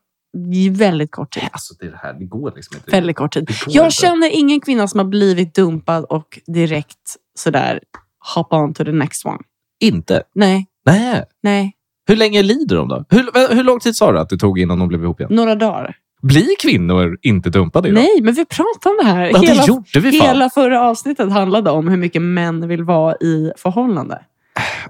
Väldigt 0.72 1.12
kort 1.12 1.34
tid. 1.34 1.44
Alltså, 1.52 1.74
det, 1.80 1.86
är 1.86 1.92
det 1.92 2.00
här, 2.04 2.14
det 2.14 2.26
går 2.26 2.54
liksom 2.56 2.78
inte. 2.78 2.92
Väldigt 2.92 3.16
kort 3.16 3.34
tid. 3.34 3.50
Jag 3.68 3.86
inte. 3.86 3.96
känner 3.96 4.30
ingen 4.30 4.62
kvinna 4.62 4.88
som 4.88 4.98
har 4.98 5.06
blivit 5.06 5.56
dumpad 5.56 6.04
och 6.04 6.40
direkt 6.48 7.16
sådär 7.40 7.80
hop 8.36 8.54
on 8.54 8.74
to 8.74 8.84
the 8.84 8.92
next 8.92 9.26
one. 9.26 9.40
Inte? 9.82 10.24
Nej, 10.36 10.66
Nej. 10.86 11.24
nej. 11.44 11.74
Hur 12.08 12.16
länge 12.16 12.42
lider 12.42 12.76
de 12.76 12.88
då? 12.88 13.06
Hur, 13.10 13.56
hur 13.56 13.64
lång 13.64 13.80
tid 13.80 13.96
sa 13.96 14.12
du 14.12 14.20
att 14.20 14.30
det 14.30 14.38
tog 14.38 14.60
innan 14.60 14.80
de 14.80 14.88
blev 14.88 15.04
ihop 15.04 15.20
igen? 15.20 15.36
Några 15.36 15.56
dagar. 15.56 15.96
Blir 16.22 16.56
kvinnor 16.62 17.18
inte 17.22 17.50
dumpade 17.50 17.90
idag? 17.90 18.02
Nej, 18.04 18.22
men 18.22 18.34
vi 18.34 18.46
pratade 18.46 18.96
om 18.96 19.06
det 19.06 19.12
här. 19.12 19.26
Ja, 19.26 19.40
det 19.40 19.48
hela, 19.48 19.66
gjorde 19.66 20.00
vi 20.00 20.12
fan. 20.12 20.28
hela 20.28 20.50
förra 20.50 20.82
avsnittet 20.82 21.32
handlade 21.32 21.72
om 21.72 21.88
hur 21.88 21.98
mycket 21.98 22.22
män 22.22 22.68
vill 22.68 22.84
vara 22.84 23.16
i 23.16 23.52
förhållande. 23.58 24.22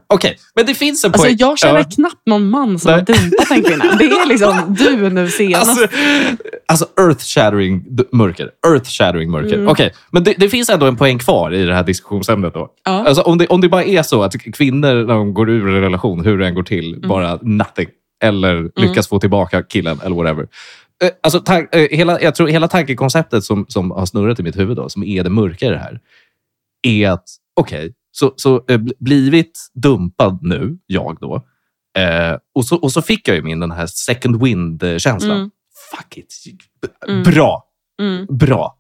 Okej, 0.08 0.38
men 0.56 0.66
det 0.66 0.74
finns 0.76 1.04
en 1.06 1.12
Alltså, 1.12 1.24
poäng. 1.28 1.36
jag 1.40 1.60
känner 1.60 1.78
Ja. 1.80 1.84
knappt 1.84 2.22
någon 2.28 2.50
man 2.50 2.80
som 2.80 2.92
Nej. 2.92 3.00
har 3.00 3.06
dumpat 3.06 3.52
en 3.52 3.64
kvinna. 3.64 3.96
Det 4.00 4.06
är 4.06 4.28
liksom 4.28 4.76
du 4.80 5.10
nu 5.10 5.30
senast. 5.30 5.70
Alltså, 5.70 5.88
alltså 6.68 6.86
earth-shattering 6.98 7.84
d- 7.90 8.04
mörker. 8.12 8.50
Earth-shattering 8.68 9.30
mörker. 9.32 9.54
Mm. 9.54 9.68
Okej, 9.68 9.94
men 10.12 10.24
det, 10.24 10.34
det 10.38 10.50
finns 10.50 10.70
ändå 10.70 10.86
en 10.86 10.96
poäng 10.98 11.20
kvar 11.20 11.54
i 11.54 11.66
det 11.66 11.74
här 11.76 11.84
diskussionsämnet. 11.84 12.54
Då. 12.54 12.70
Ja. 12.86 12.92
Alltså, 13.08 13.22
om, 13.22 13.38
det, 13.38 13.48
om 13.48 13.62
det 13.62 13.70
bara 13.70 13.84
är 13.84 14.04
så 14.04 14.24
att 14.24 14.34
kvinnor 14.54 14.94
när 15.06 15.14
de 15.14 15.34
går 15.34 15.50
ur 15.50 15.68
en 15.76 15.82
relation, 15.82 16.26
hur 16.26 16.38
det 16.38 16.48
än 16.48 16.56
går 16.56 16.64
till, 16.64 16.94
Mm. 16.96 17.10
bara 17.10 17.40
nothing. 17.42 17.88
Eller 18.24 18.72
lyckas 18.76 19.08
få 19.08 19.20
tillbaka 19.20 19.64
killen 19.64 20.00
eller 20.06 20.16
whatever. 20.16 20.48
Eh, 21.04 21.10
Alltså, 21.24 21.40
tan- 21.40 21.68
eh, 21.72 21.88
hela, 21.98 22.22
jag 22.22 22.36
tror 22.36 22.48
hela 22.48 22.68
tankekonceptet 22.68 23.44
som, 23.44 23.66
som 23.70 23.92
har 23.92 24.06
snurrat 24.06 24.40
i 24.40 24.44
mitt 24.44 24.58
huvud, 24.58 24.78
då, 24.78 24.90
som 24.90 25.04
är 25.04 25.24
det 25.24 25.30
mörka 25.30 25.66
i 25.66 25.70
det 25.70 25.78
här, 25.78 26.00
är 26.88 27.10
att 27.10 27.24
okej, 27.60 27.94
så, 28.12 28.34
så 28.36 28.56
eh, 28.56 28.78
bl- 28.78 28.94
blivit 29.00 29.60
dumpad 29.74 30.40
nu, 30.42 30.78
jag 30.86 31.18
då, 31.22 31.36
eh, 32.02 32.38
och, 32.56 32.66
så, 32.66 32.76
och 32.76 32.92
så 32.92 33.02
fick 33.02 33.28
jag 33.28 33.36
ju 33.36 33.42
min 33.44 33.60
den 33.60 33.72
här 33.72 33.86
second 33.88 34.44
wind-känslan. 34.44 35.38
Mm. 35.38 35.52
Fuck 35.98 36.18
it. 36.18 36.34
B- 36.82 36.88
Mm. 37.08 37.24
Bra. 37.24 37.64
Mm, 38.02 38.26
Bra. 38.30 38.78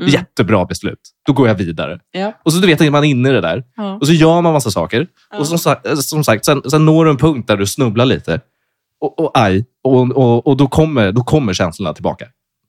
mm. 0.00 0.10
Jättebra 0.12 0.64
beslut. 0.64 1.00
Då 1.26 1.32
går 1.32 1.48
jag 1.48 1.54
vidare. 1.54 2.00
Ja. 2.10 2.32
Och 2.42 2.52
så 2.52 2.58
du 2.58 2.66
vet, 2.66 2.80
är 2.80 2.90
man 2.90 3.04
inne 3.04 3.28
i 3.28 3.32
det 3.32 3.40
där. 3.40 3.64
Ja. 3.76 3.94
Och 4.00 4.06
så 4.06 4.12
gör 4.12 4.40
man 4.42 4.52
massa 4.52 4.70
saker. 4.70 5.06
Ja. 5.30 5.38
Och 5.38 5.46
som, 5.48 5.58
sa- 5.58 5.80
som 5.96 6.24
sagt, 6.24 6.44
sen, 6.44 6.62
sen 6.70 6.84
når 6.86 7.04
du 7.04 7.10
en 7.10 7.16
punkt 7.16 7.48
där 7.48 7.56
du 7.56 7.66
snubblar 7.66 8.06
lite. 8.06 8.40
Och, 9.00 9.20
och 9.20 9.30
aj. 9.34 9.64
Och, 9.84 10.00
och, 10.16 10.46
och 10.46 10.56
då, 10.56 10.66
kommer, 10.66 11.12
då 11.12 11.22
kommer 11.24 11.52
känslorna 11.52 11.94
tillbaka. 11.94 12.26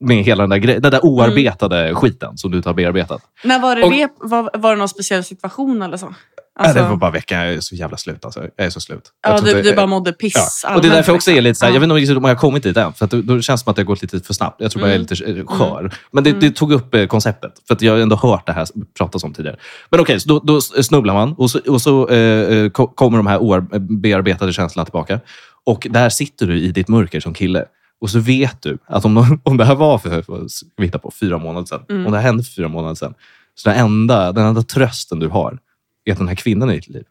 Med 0.07 0.17
hela 0.23 0.43
den 0.43 0.49
där, 0.49 0.57
gre- 0.57 0.79
den 0.79 0.91
där 0.91 1.05
oarbetade 1.05 1.95
skiten 1.95 2.37
som 2.37 2.51
du 2.51 2.57
inte 2.57 2.69
har 2.69 2.73
bearbetat. 2.73 3.21
Men 3.43 3.61
var 3.61 3.75
det, 3.75 3.83
Och- 3.83 3.91
det 3.91 4.09
var, 4.19 4.49
var 4.57 4.71
det 4.71 4.77
någon 4.77 4.89
speciell 4.89 5.23
situation 5.23 5.81
eller 5.81 5.97
så? 5.97 6.13
Alltså, 6.59 6.83
det 6.83 6.89
var 6.89 6.95
bara 6.95 7.11
veckan. 7.11 7.39
Jag 7.39 7.53
är 7.53 7.59
så 7.59 7.75
jävla 7.75 7.97
slut. 7.97 8.25
Alltså. 8.25 8.39
Jag 8.55 8.65
är 8.65 8.69
så 8.69 8.79
slut. 8.81 9.01
Jag 9.23 9.33
ja, 9.33 9.37
tror 9.37 9.45
du, 9.51 9.57
inte- 9.57 9.69
du 9.69 9.75
bara 9.75 9.85
mådde 9.87 10.11
piss 10.13 10.61
Ja. 10.63 10.75
Och 10.75 10.81
det 10.81 10.87
är 10.87 10.91
därför 10.91 11.11
jag 11.11 11.15
också 11.15 11.31
är 11.31 11.41
lite 11.41 11.55
så 11.59 11.65
här, 11.65 11.71
Ja. 11.71 11.75
jag 11.75 11.79
vet 11.79 11.85
inte 11.85 11.93
om 11.95 11.99
jag- 12.15 12.17
om 12.17 12.23
jag 12.23 12.35
har 12.35 12.39
kommit 12.41 12.63
dit 12.63 12.77
än, 12.77 12.93
för 12.93 13.05
att 13.05 13.11
då, 13.11 13.21
då 13.21 13.41
känns 13.41 13.61
det 13.61 13.63
som 13.63 13.69
att 13.71 13.75
det 13.75 13.81
har 13.81 13.85
gått 13.85 14.01
lite 14.01 14.19
för 14.19 14.33
snabbt. 14.33 14.61
Jag 14.61 14.71
tror 14.71 14.81
bara 14.81 14.87
jag 14.87 14.95
är 14.95 14.99
lite 14.99 15.25
eh, 15.39 15.45
skör. 15.45 15.91
Men 16.11 16.23
det, 16.23 16.31
det 16.31 16.51
tog 16.51 16.71
upp 16.71 16.95
eh, 16.95 17.05
konceptet, 17.07 17.51
för 17.67 17.73
att 17.75 17.81
jag 17.81 17.93
har 17.93 17.99
ändå 17.99 18.15
hört 18.15 18.45
det 18.47 18.53
här 18.53 18.67
pratas 18.97 19.23
om 19.23 19.33
tidigare. 19.33 19.57
Men 19.89 19.99
okej, 19.99 20.19
så 20.19 20.29
då, 20.29 20.39
då 20.39 20.61
snubblar 20.61 21.13
man 21.13 21.33
och 21.33 21.51
så, 21.51 21.59
och 21.67 21.81
så 21.81 22.07
eh, 22.09 22.17
eh, 22.57 22.69
ko- 22.69 22.87
kommer 22.87 23.17
de 23.17 23.27
här 23.27 23.37
obearbetade 23.39 24.53
känslorna 24.53 24.85
tillbaka. 24.85 25.19
Och 25.65 25.87
där 25.89 26.09
sitter 26.09 26.45
du 26.47 26.59
i 26.59 26.67
ditt 26.71 26.87
mörker 26.87 27.19
som 27.19 27.33
kille. 27.33 27.65
Och 28.05 28.11
så 28.11 28.19
vet 28.19 28.61
du 28.61 28.77
att 28.85 29.05
om, 29.05 29.39
om 29.43 29.57
det 29.57 29.65
här 29.65 29.75
var 29.75 29.97
för, 29.97 30.21
för 30.21 30.47
vi 30.77 30.91
på, 30.91 31.11
fyra 31.19 31.37
månader 31.37 31.65
sedan, 31.65 31.85
Mm. 31.89 32.05
om 32.05 32.11
det 32.11 32.17
här 32.17 32.25
hände 32.25 32.43
för 32.43 32.51
fyra 32.51 32.67
månader 32.67 32.95
sedan, 32.95 33.13
så 33.55 33.69
den 33.69 33.79
enda, 33.79 34.31
den 34.31 34.45
enda 34.45 34.61
trösten 34.61 35.19
du 35.19 35.27
har 35.27 35.59
är 36.05 36.11
att 36.11 36.17
den 36.17 36.27
här 36.27 36.35
kvinnan 36.35 36.71
i 36.71 36.75
ditt 36.75 36.87
liv, 36.87 37.03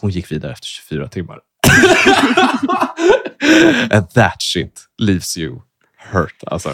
hon 0.00 0.10
gick 0.10 0.32
vidare 0.32 0.52
efter 0.52 0.66
24 0.66 1.08
timmar. 1.08 1.38
And 3.90 4.10
that 4.10 4.42
shit 4.42 4.80
leaves 4.98 5.36
you 5.38 5.60
hurt. 6.12 6.42
Alltså. 6.46 6.72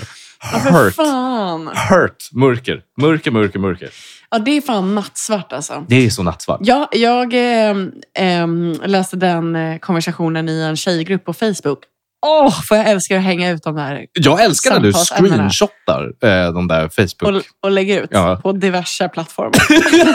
Hurt. 0.70 0.94
fan. 0.94 1.70
Hurt. 1.90 2.28
Mörker. 2.32 2.82
Mörker, 3.00 3.30
mörker, 3.30 3.58
mörker. 3.58 3.90
Ja, 4.30 4.38
det 4.38 4.50
är 4.50 4.60
fan 4.60 4.94
nattsvart 4.94 5.52
alltså. 5.52 5.84
Det 5.88 6.06
är 6.06 6.10
så 6.10 6.22
nattsvart. 6.22 6.60
Ja, 6.62 6.88
jag 6.92 7.30
ehm, 7.34 7.92
ehm, 8.14 8.72
läste 8.84 9.16
den 9.16 9.56
eh, 9.56 9.78
konversationen 9.78 10.48
i 10.48 10.60
en 10.60 10.76
tjejgrupp 10.76 11.24
på 11.24 11.32
Facebook. 11.32 11.78
Åh, 12.26 12.60
för 12.62 12.76
jag 12.76 12.88
älskar 12.88 13.16
att 13.16 13.22
hänga 13.22 13.50
ut 13.50 13.62
de 13.62 13.74
där 13.76 14.06
Jag 14.12 14.44
älskar 14.44 14.70
när 14.74 14.80
du 14.80 14.92
screenshotar 14.92 16.12
eh, 16.22 16.52
de 16.52 16.68
där 16.68 16.88
Facebook. 16.88 17.36
och, 17.36 17.42
och 17.66 17.70
lägger 17.70 18.02
ut 18.02 18.08
Ja. 18.12 18.40
på 18.42 18.52
diverse 18.52 19.08
plattformar. 19.08 19.54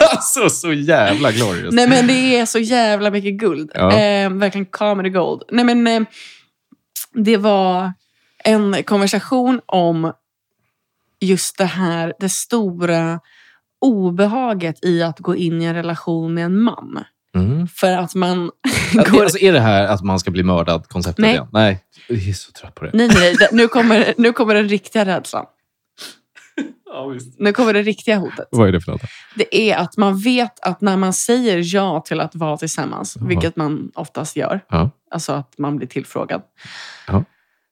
alltså, 0.12 0.50
så 0.50 0.74
jävla 0.74 1.32
glorious. 1.32 1.74
Nej, 1.74 1.88
men 1.88 2.08
det 2.08 2.13
är 2.39 2.46
så 2.46 2.60
jävla 2.60 3.12
mycket 3.12 3.34
guld. 3.34 3.72
Ja. 3.74 3.91
Eh, 3.91 4.30
verkligen 4.30 4.65
comedy 4.65 5.10
gold. 5.10 5.44
Nej, 5.51 5.65
men 5.65 5.88
eh, 5.88 6.01
det 7.13 7.38
var 7.38 7.94
en 8.44 8.84
konversation 8.84 9.62
om 9.65 10.13
just 11.20 11.58
det 11.58 11.65
här, 11.65 12.13
det 12.20 12.30
stora 12.30 13.20
obehaget 13.82 14.86
i 14.86 15.03
att 15.03 15.20
gå 15.20 15.36
in 15.36 15.62
i 15.62 15.65
en 15.65 15.74
relation 15.75 16.34
med 16.34 16.46
en 16.46 16.60
man. 16.62 17.03
Mm. 17.62 17.68
För 17.68 17.91
att 17.98 18.15
man 18.15 18.51
går... 19.12 19.24
alltså, 19.24 19.38
är 19.39 19.53
det 19.53 19.60
här 19.60 19.84
att 19.88 20.01
man 20.03 20.20
ska 20.20 20.32
bli 20.32 20.44
mördad 20.44 20.88
konceptet 20.88 21.22
Nej. 21.22 21.32
igen? 21.32 21.48
Nej. 21.51 21.84
Jag 22.08 22.18
är 22.27 22.34
så 22.34 22.51
trött 22.51 22.75
på 22.75 22.86
det. 22.86 22.91
Nej, 22.94 23.08
nej, 23.13 23.36
Nu 23.51 23.68
kommer, 23.68 24.13
nu 24.18 24.34
kommer 24.34 24.56
den 24.56 24.70
riktiga 24.70 25.06
rädslan. 25.06 25.46
Ja, 26.86 27.08
visst. 27.08 27.39
Nu 27.39 27.53
kommer 27.53 27.74
det 27.74 27.82
riktiga 27.82 28.18
hotet. 28.18 28.48
Vad 28.51 28.68
är 28.68 28.72
det 28.72 28.82
för 28.82 28.91
något? 28.91 29.01
Det 29.36 29.58
är 29.72 29.77
att 29.77 29.98
man 29.98 30.18
vet 30.20 30.60
att 30.60 30.82
när 30.82 30.98
man 30.98 31.13
säger 31.13 31.62
ja 31.75 32.01
till 32.06 32.20
att 32.20 32.36
vara 32.36 32.58
tillsammans, 32.58 33.15
Jaha. 33.20 33.27
vilket 33.27 33.56
man 33.56 33.91
oftast 33.96 34.36
gör, 34.36 34.60
Ja. 34.70 34.89
alltså 35.12 35.32
att 35.34 35.53
man 35.58 35.77
blir 35.77 35.88
tillfrågad. 35.88 36.41
Ja. 37.08 37.24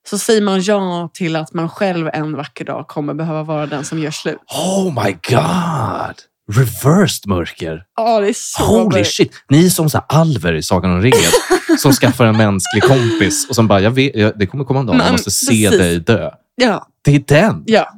Så 0.10 0.18
säger 0.18 0.42
man 0.42 0.62
ja 0.62 1.10
till 1.14 1.36
att 1.36 1.54
man 1.54 1.70
själv 1.70 2.10
en 2.14 2.36
vacker 2.36 2.66
dag 2.66 2.88
kommer 2.88 3.14
behöva 3.14 3.44
vara 3.44 3.66
den 3.66 3.86
som 3.86 4.00
gör 4.00 4.12
slut. 4.12 4.38
Oh 4.48 5.04
my 5.06 5.12
god! 5.12 6.16
Reversed 6.52 7.28
mörker. 7.28 7.84
Ja, 7.98 8.20
det 8.20 8.28
är 8.30 8.34
så 8.36 8.64
Holy 8.64 8.98
mörkt. 8.98 9.10
shit. 9.12 9.32
Ni 9.50 9.66
är 9.66 9.70
som 9.70 9.90
så 9.90 9.98
alver 9.98 10.54
i 10.54 10.64
Sagan 10.64 10.92
om 10.92 11.02
ringen 11.02 11.32
som 11.80 11.94
skaffar 11.94 12.26
en 12.26 12.38
mänsklig 12.38 12.84
kompis 12.84 13.48
och 13.50 13.56
som 13.56 13.68
bara, 13.68 13.82
jag 13.82 13.92
vet, 13.92 14.16
jag, 14.16 14.34
det 14.40 14.48
kommer 14.48 14.64
komma 14.64 14.80
en 14.80 14.86
dag 14.86 14.96
när 14.98 15.04
jag 15.06 15.12
måste 15.12 15.32
se 15.32 15.46
precis. 15.70 15.80
dig 15.80 16.00
dö. 16.00 16.30
Ja, 16.56 16.88
Det 17.04 17.16
är 17.16 17.24
den. 17.28 17.64
ja. 17.66 17.94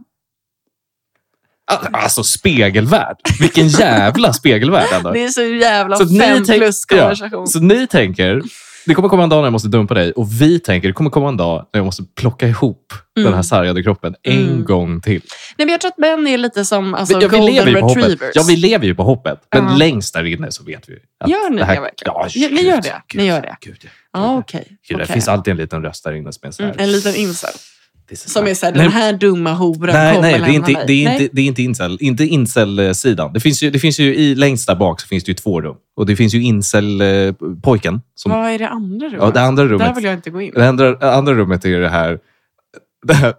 Alltså 1.91 2.23
spegelvärld. 2.23 3.15
Vilken 3.39 3.67
jävla 3.67 4.33
spegelvärld 4.33 4.87
ändå. 4.93 5.11
Det 5.11 5.23
är 5.23 5.29
så 5.29 5.41
jävla 5.41 5.97
Så 5.97 6.07
fem 6.19 6.43
tänk- 6.47 6.59
plus 6.61 6.85
konversation. 6.85 7.47
Så 7.47 7.59
ni 7.59 7.87
tänker, 7.87 8.41
det 8.85 8.93
kommer 8.93 9.09
komma 9.09 9.23
en 9.23 9.29
dag 9.29 9.37
när 9.37 9.45
jag 9.45 9.51
måste 9.53 9.67
dumpa 9.69 9.93
dig 9.93 10.11
och 10.11 10.41
vi 10.41 10.59
tänker, 10.59 10.87
det 10.87 10.93
kommer 10.93 11.09
komma 11.09 11.29
en 11.29 11.37
dag 11.37 11.65
när 11.73 11.79
jag 11.79 11.85
måste 11.85 12.03
plocka 12.15 12.47
ihop 12.47 12.93
den 13.15 13.23
här 13.25 13.31
Mm. 13.31 13.43
sargade 13.43 13.83
kroppen 13.83 14.15
en 14.23 14.47
Mm. 14.49 14.63
gång 14.65 15.01
till. 15.01 15.21
Nej, 15.57 15.65
men 15.65 15.69
jag 15.69 15.81
tror 15.81 15.91
att 15.91 15.97
män 15.97 16.27
är 16.27 16.37
lite 16.37 16.65
som 16.65 16.93
alltså, 16.95 17.13
ja, 17.13 17.19
vi 17.19 17.37
golden 17.37 17.65
retrievers. 17.65 18.31
Ja, 18.35 18.43
vi 18.47 18.55
lever 18.55 18.85
ju 18.85 18.95
på 18.95 19.03
hoppet. 19.03 19.39
Men 19.55 19.63
Ja. 19.65 19.75
längst 19.75 20.13
där 20.13 20.23
inne 20.23 20.51
så 20.51 20.63
vet 20.63 20.89
vi. 20.89 20.97
Att 21.23 21.29
Gör 21.29 21.49
ni 21.49 21.57
det 21.57 21.65
verkligen? 21.65 21.93
Ja, 22.05 22.27
Ja, 22.33 22.47
ni 22.49 22.55
gud, 22.55 22.65
gör 22.65 22.81
det. 22.81 23.01
Gud, 23.07 23.21
Ni 23.21 23.27
gör 23.27 23.41
det. 23.41 23.55
Gud, 23.61 23.77
ja. 23.83 23.89
Ja, 24.13 24.37
okej. 24.37 24.67
Gud, 24.87 24.97
Det 24.97 25.05
finns 25.05 25.27
alltid 25.27 25.51
en 25.51 25.57
liten 25.57 25.83
röst 25.83 26.03
där 26.03 26.13
inne 26.13 26.31
som 26.33 26.47
är 26.47 26.51
så 26.51 26.63
här. 26.63 26.69
Mm, 26.71 26.83
en 26.83 26.91
liten 26.91 27.15
incel. 27.15 27.49
"This 28.11 28.25
is 28.25 28.33
Som 28.33 28.43
my-" 28.43 28.49
är 28.51 28.55
såhär, 28.55 28.73
Nej, 28.73 28.83
den 28.83 28.91
här 28.91 29.13
dumma 29.13 29.53
horan 29.53 29.93
Nej, 29.95 30.15
kommer 30.15 30.31
nej 30.31 30.39
det, 30.41 30.45
är 30.47 30.53
inte, 30.53 30.71
mig. 30.73 30.83
det, 30.87 30.93
är 30.93 31.05
Nej. 31.05 31.21
inte, 31.23 31.35
det 31.35 31.41
är 31.41 31.45
inte 31.45 31.61
incel. 31.61 31.97
Inte 32.01 32.25
incel-sidan. 32.25 33.33
Det 33.33 33.39
finns 33.39 33.63
ju, 33.63 33.69
det 33.71 33.79
finns 33.79 33.99
ju 33.99 34.15
i, 34.15 34.35
längst 34.35 34.67
där 34.67 34.75
bak 34.75 35.01
så 35.01 35.07
finns 35.07 35.23
det 35.23 35.29
ju 35.29 35.33
två 35.35 35.61
rum. 35.61 35.75
Och 35.95 36.05
det 36.05 36.15
finns 36.15 36.33
ju 36.33 36.41
incel-pojken. 36.43 38.01
Som, 38.15 38.31
Vad 38.31 38.49
är 38.51 38.59
det 38.59 38.67
andra 38.69 39.07
rummet? 39.07 39.19
ja, 39.21 39.31
det 39.31 39.41
andra 39.41 39.63
Där 39.63 39.69
rummet, 39.69 39.97
vill 39.97 40.03
jag 40.03 40.13
inte 40.13 40.29
gå 40.29 40.41
in. 40.41 40.51
det 40.55 40.69
andra, 40.69 41.13
andra 41.15 41.33
rummet 41.33 41.65
är 41.65 41.79
det 41.79 41.89
här, 41.89 42.19
det 43.07 43.13
här 43.13 43.33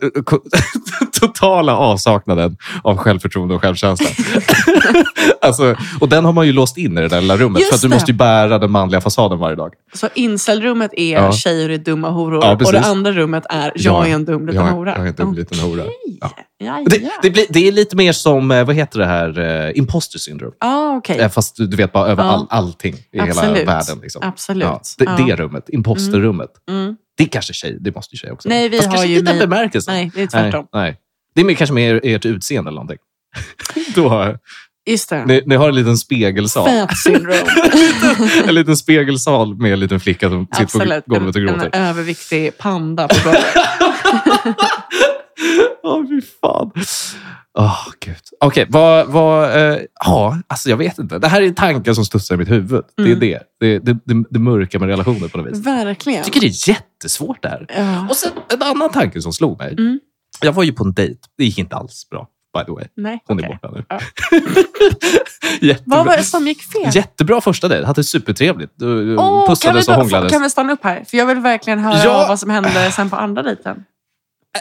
totala 1.26 1.76
avsaknaden 1.76 2.56
av 2.82 2.96
självförtroende 2.96 3.54
och 3.54 3.62
självkänsla. 3.62 4.06
alltså, 5.40 5.76
och 6.00 6.08
den 6.08 6.24
har 6.24 6.32
man 6.32 6.46
ju 6.46 6.52
låst 6.52 6.78
in 6.78 6.98
i 6.98 7.00
det 7.00 7.08
där 7.08 7.20
lilla 7.20 7.36
rummet. 7.36 7.60
Just 7.60 7.70
för 7.70 7.76
att 7.76 7.82
du 7.82 7.88
det. 7.88 7.94
måste 7.94 8.10
ju 8.10 8.16
bära 8.16 8.58
den 8.58 8.70
manliga 8.70 9.00
fasaden 9.00 9.38
varje 9.38 9.56
dag. 9.56 9.72
Så 9.94 10.08
incelrummet 10.14 10.90
är 10.96 11.12
Ja. 11.12 11.32
tjejer 11.32 11.68
är 11.68 11.78
dumma 11.78 12.10
horor 12.10 12.44
Ja, 12.44 12.52
och 12.52 12.72
det 12.72 12.80
andra 12.80 13.12
rummet 13.12 13.44
är 13.50 13.72
jag 13.74 14.08
är 14.08 14.14
en 14.14 14.24
dum 14.24 14.46
liten 14.46 14.64
jag, 14.66 14.72
hora. 14.72 14.90
Jag 14.96 15.04
är 15.04 15.08
en 15.08 15.14
dum 15.14 15.34
liten 15.34 15.58
hora. 15.58 15.82
Ja. 16.20 16.84
Det, 16.86 17.00
det, 17.22 17.30
blir, 17.30 17.46
det 17.48 17.68
är 17.68 17.72
lite 17.72 17.96
mer 17.96 18.12
som, 18.12 18.50
eh, 18.50 18.64
vad 18.64 18.76
heter 18.76 18.98
det 18.98 19.06
här, 19.06 19.38
eh, 19.68 19.78
imposter 19.78 20.18
syndrome. 20.18 20.52
Ah, 20.60 20.96
okej. 20.96 21.18
Eh, 21.18 21.28
Fast 21.28 21.56
du 21.56 21.76
vet 21.76 21.92
bara 21.92 22.06
över 22.08 22.24
Ja. 22.24 22.30
all, 22.30 22.46
allting 22.50 22.94
i 22.94 23.00
hela 23.20 23.24
Absolut. 23.30 23.68
världen. 23.68 23.98
Liksom. 24.02 24.22
Absolut. 24.24 24.68
Det, 24.98 25.04
Ja. 25.04 25.16
det 25.26 25.36
rummet, 25.36 25.64
imposterrummet. 25.68 26.50
Mm. 26.70 26.96
Det 27.16 27.22
är 27.24 27.28
kanske 27.28 27.52
tjej, 27.52 27.76
det 27.80 27.94
måste 27.94 28.14
ju 28.14 28.18
tjej 28.18 28.30
också. 28.32 28.48
Nej, 28.48 28.68
vi 28.68 28.76
Fast 28.76 28.86
har 28.88 28.94
kanske 28.94 29.12
ju 29.12 29.18
inte 29.18 29.30
den 29.32 29.38
bemärkelsen. 29.50 29.94
Nej, 29.94 30.10
det 30.14 30.20
är 30.20 30.28
nej, 30.32 30.50
tvärtom. 30.50 30.66
nej. 30.72 30.96
Det 31.34 31.40
är 31.40 31.44
mer, 31.44 31.54
kanske 31.54 31.74
mer 31.74 32.00
ert 32.04 32.26
utseende 32.26 32.68
eller 32.68 32.74
någonting. 32.80 32.98
Då 33.94 34.08
har, 34.08 34.38
Just 34.90 35.08
det. 35.10 35.26
ni, 35.26 35.42
ni 35.46 35.54
har 35.54 35.68
en 35.68 35.74
liten 35.74 35.98
spegelsal. 35.98 36.68
Fat 36.68 36.96
syndrome. 36.98 37.36
en 38.48 38.54
liten 38.54 38.76
spegelsal 38.76 39.54
med 39.56 39.72
en 39.72 39.80
liten 39.80 40.00
flicka 40.00 40.28
som 40.30 40.46
sitter 40.46 40.62
Absolut. 40.62 41.04
på 41.04 41.10
golvet 41.14 41.36
och 41.36 41.42
en, 41.42 41.46
gråter. 41.48 41.70
en 41.72 41.82
överviktig 41.84 42.58
panda 42.58 43.08
på 43.08 43.14
golvet. 43.24 43.44
Åh, 45.82 46.02
fy 46.08 46.20
fan. 46.40 46.70
Åh, 47.58 47.78
gud. 48.00 48.16
Okej, 48.40 48.66
vad... 48.68 49.06
vad 49.08 49.56
eh, 49.72 49.78
ja, 50.04 50.38
alltså 50.46 50.70
jag 50.70 50.76
vet 50.76 50.98
inte. 50.98 51.18
Det 51.18 51.28
här 51.28 51.42
är 51.42 51.50
tankar 51.50 51.92
som 51.92 52.04
studsar 52.04 52.34
i 52.34 52.38
mitt 52.38 52.50
huvud. 52.50 52.82
Det 52.96 53.02
är 53.02 53.06
Mm. 53.06 53.20
det. 53.20 53.38
Det, 53.60 53.78
det, 53.78 53.92
det. 54.04 54.24
det 54.30 54.38
mörka 54.38 54.78
med 54.78 54.88
relationer 54.88 55.28
på 55.28 55.38
något 55.38 55.52
vis. 55.52 55.66
Verkligen. 55.66 56.16
Jag 56.16 56.24
tycker 56.26 56.40
det 56.40 56.46
är 56.46 56.68
jättesvårt 56.68 57.42
det 57.42 57.48
här. 57.48 57.66
Ja. 57.76 58.06
Och 58.10 58.16
sen 58.16 58.30
en 58.48 58.62
annan 58.62 58.90
tanke 58.90 59.22
som 59.22 59.32
slog 59.32 59.58
mig. 59.58 59.72
Mm. 59.78 60.00
Jag 60.42 60.52
var 60.52 60.62
ju 60.62 60.72
på 60.72 60.84
en 60.84 60.92
dejt. 60.92 61.18
Det 61.38 61.44
gick 61.44 61.58
inte 61.58 61.76
alls 61.76 62.08
bra, 62.10 62.28
by 62.58 62.64
the 62.64 62.72
way. 62.72 62.84
Nej, 62.96 63.22
Hon 63.26 63.38
okej. 63.38 63.50
är 63.50 63.68
borta 63.68 63.70
nu. 63.74 63.84
Ja. 63.88 63.98
Jättebra. 65.60 65.96
Vad 65.96 66.06
var 66.06 66.16
det 66.16 66.22
som 66.22 66.46
gick 66.46 66.62
fel? 66.62 66.90
Jättebra 66.96 67.40
första 67.40 67.68
dejt. 67.68 67.86
Hade 67.86 68.04
supertrevligt. 68.04 68.72
Du- 68.76 69.04
vi 69.04 69.16
Pussades 69.48 69.88
och 69.88 69.94
hånglades. 69.94 70.32
kan 70.32 70.42
vi 70.42 70.50
stanna 70.50 70.72
upp 70.72 70.84
här? 70.84 71.04
För 71.04 71.16
jag 71.16 71.26
vill 71.26 71.38
verkligen 71.38 71.78
höra 71.78 71.98
Ja. 72.04 72.24
vad 72.28 72.40
som 72.40 72.50
hände 72.50 72.90
sen 72.92 73.10
på 73.10 73.16
andra 73.16 73.42
dejten. 73.42 73.84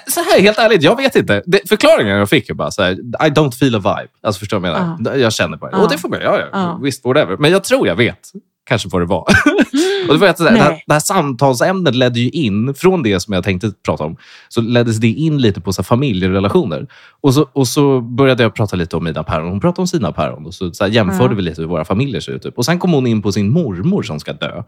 Så 0.08 0.20
här, 0.24 0.42
helt 0.42 0.58
ärligt, 0.58 0.84
jag 0.84 0.96
vet 0.98 1.16
inte. 1.16 1.44
Det, 1.46 1.70
förklaringen 1.70 2.18
jag 2.18 2.30
fick 2.30 2.50
är 2.50 2.54
bara 2.54 2.72
så 2.72 2.84
här, 2.84 2.92
I 2.94 3.30
don't 3.30 3.52
feel 3.52 3.76
a 3.76 3.78
vibe. 3.80 4.08
Alltså 4.24 4.40
förstår 4.40 4.58
du 4.60 4.70
vad 4.70 4.80
jag 4.80 5.00
menar? 5.02 5.16
Jag 5.18 5.34
känner 5.34 5.58
på 5.58 5.66
det. 5.70 5.78
Ja. 5.78 5.84
Och 5.84 5.90
det 5.90 5.98
får 5.98 6.10
man. 6.10 6.20
Ja. 6.22 6.80
Visst, 6.84 7.06
whatever. 7.06 7.38
Men 7.38 7.52
jag 7.52 7.64
tror 7.64 7.88
jag 7.88 7.96
vet 7.96 8.32
kanske 8.72 8.90
vad 8.90 9.02
det 9.02 9.06
var. 9.06 9.22
och 10.08 10.14
det, 10.14 10.18
var 10.18 10.28
att 10.28 10.38
det, 10.38 10.50
här, 10.50 10.84
det, 10.88 10.94
här, 10.94 11.00
samtalsämnet 11.00 11.96
ledde 11.96 12.20
ju 12.20 12.30
in, 12.30 12.74
från 12.74 13.04
det 13.04 13.20
som 13.20 13.34
jag 13.34 13.44
tänkte 13.44 13.72
prata 13.86 14.04
om, 14.04 14.18
så 14.50 14.62
leddes 14.62 14.98
det 14.98 15.08
in 15.08 15.38
lite 15.38 15.62
på 15.62 15.74
så 15.74 15.84
familjerelationer. 15.84 16.88
Och 17.22 17.34
så, 17.34 17.48
och 17.54 17.68
så 17.68 18.02
började 18.02 18.44
jag 18.44 18.56
prata 18.56 18.76
lite 18.76 18.98
om 18.98 19.04
mina 19.04 19.24
päron. 19.24 19.50
Hon 19.50 19.60
pratade 19.60 19.82
om 19.82 19.88
sina 19.88 20.12
päron. 20.12 20.46
Och 20.46 20.54
så, 20.54 20.74
så 20.74 20.88
jämförde 20.88 21.34
Ja. 21.34 21.36
vi 21.36 21.42
lite 21.42 21.62
hur 21.62 21.68
våra 21.68 21.86
familjer 21.86 22.22
ser 22.22 22.32
ut. 22.32 22.44
Typ. 22.44 22.58
Och 22.58 22.66
sen 22.66 22.80
kom 22.80 22.92
hon 22.92 23.08
in 23.08 23.22
på 23.22 23.32
sin 23.32 23.52
mormor 23.52 24.04
som 24.04 24.20
ska 24.20 24.34
dö. 24.34 24.64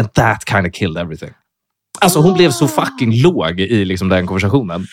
And 0.00 0.12
that 0.12 0.48
kind 0.48 0.66
of 0.66 0.72
killed 0.72 0.98
everything. 1.02 1.30
Alltså 2.00 2.20
hon 2.20 2.34
blev 2.34 2.50
så 2.50 2.68
fucking 2.68 3.22
låg 3.22 3.60
i 3.60 3.84
liksom, 3.84 4.08
den 4.08 4.26
konversationen. 4.26 4.86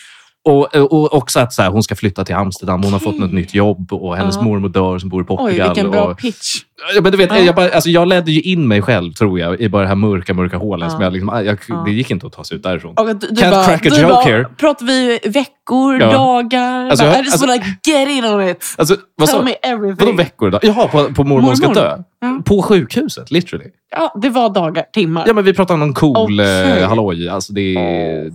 Och, 0.44 0.74
och 0.76 1.14
också 1.14 1.40
att 1.40 1.52
så 1.52 1.62
här, 1.62 1.70
hon 1.70 1.82
ska 1.82 1.94
flytta 1.96 2.24
till 2.24 2.34
Amsterdam, 2.34 2.82
hon 2.82 2.92
har 2.92 3.00
fått 3.00 3.18
något 3.18 3.32
nytt 3.32 3.54
jobb 3.54 3.92
och 3.92 4.16
hennes 4.16 4.36
Ja. 4.36 4.42
mormor 4.42 4.68
dör 4.68 4.98
som 4.98 5.08
bor 5.08 5.20
i 5.22 5.24
Oj, 5.24 5.26
Portugal. 5.36 5.68
vilken 5.68 5.90
bra 5.90 6.04
och, 6.04 6.18
pitch. 6.18 6.56
Ja, 6.94 7.00
men 7.00 7.12
du 7.12 7.18
vet, 7.18 7.30
Ja. 7.30 7.38
jag, 7.38 7.54
bara, 7.54 7.68
alltså, 7.70 7.90
jag 7.90 8.08
ledde 8.08 8.32
ju 8.32 8.40
in 8.40 8.68
mig 8.68 8.82
själv, 8.82 9.12
tror 9.12 9.38
jag, 9.40 9.60
i 9.60 9.68
bara 9.68 9.82
det 9.82 9.88
här 9.88 9.94
mörka, 9.94 10.34
mörka 10.34 10.56
hålet. 10.56 10.84
Ja. 10.86 10.90
Som 10.90 11.00
jag, 11.00 11.12
liksom, 11.12 11.44
jag, 11.46 11.58
Ja. 11.68 11.82
Det 11.86 11.90
gick 11.92 12.10
inte 12.10 12.26
att 12.26 12.32
ta 12.32 12.44
sig 12.44 12.56
ut 12.56 12.62
därifrån. 12.62 12.94
Och 12.96 13.06
du, 13.06 13.14
du 13.14 13.26
Can't 13.42 13.50
bara, 13.50 13.64
crack 13.64 13.86
a 13.86 13.88
joke 13.88 14.02
bara, 14.08 14.22
here. 14.24 14.44
Pratar 14.56 14.86
vi 14.86 15.18
veckor, 15.24 15.98
dagar? 15.98 16.88
Alltså, 16.90 17.04
bara, 17.04 17.14
jag- 17.16 17.24
just 17.24 17.40
wanna 17.40 17.56
get 17.86 18.08
in 18.08 18.24
on 18.24 18.48
it. 18.48 18.74
Alltså, 18.78 18.96
vad 19.16 19.28
Tell 19.28 19.38
sa 19.38 19.44
me 19.44 19.52
everything. 19.62 20.06
Vadå 20.06 20.16
veckor? 20.16 20.50
Då? 20.50 20.58
Jaha, 20.62 20.88
på, 20.88 21.14
på 21.14 21.24
mormor 21.24 21.54
ska 21.54 21.68
dö? 21.72 21.98
På 22.44 22.62
sjukhuset, 22.62 23.30
literally. 23.30 23.66
Ja, 23.94 24.12
det 24.22 24.28
var 24.28 24.50
dagar, 24.50 24.84
timmar. 24.92 25.24
Ja, 25.26 25.32
men 25.34 25.44
vi 25.44 25.54
pratar 25.54 25.74
om 25.74 25.80
någon 25.80 25.94
cool 25.94 26.40
Okej. 26.40 26.78
eh, 26.80 26.88
halloj. 26.88 27.28
Alltså, 27.28 27.52
det, 27.52 27.74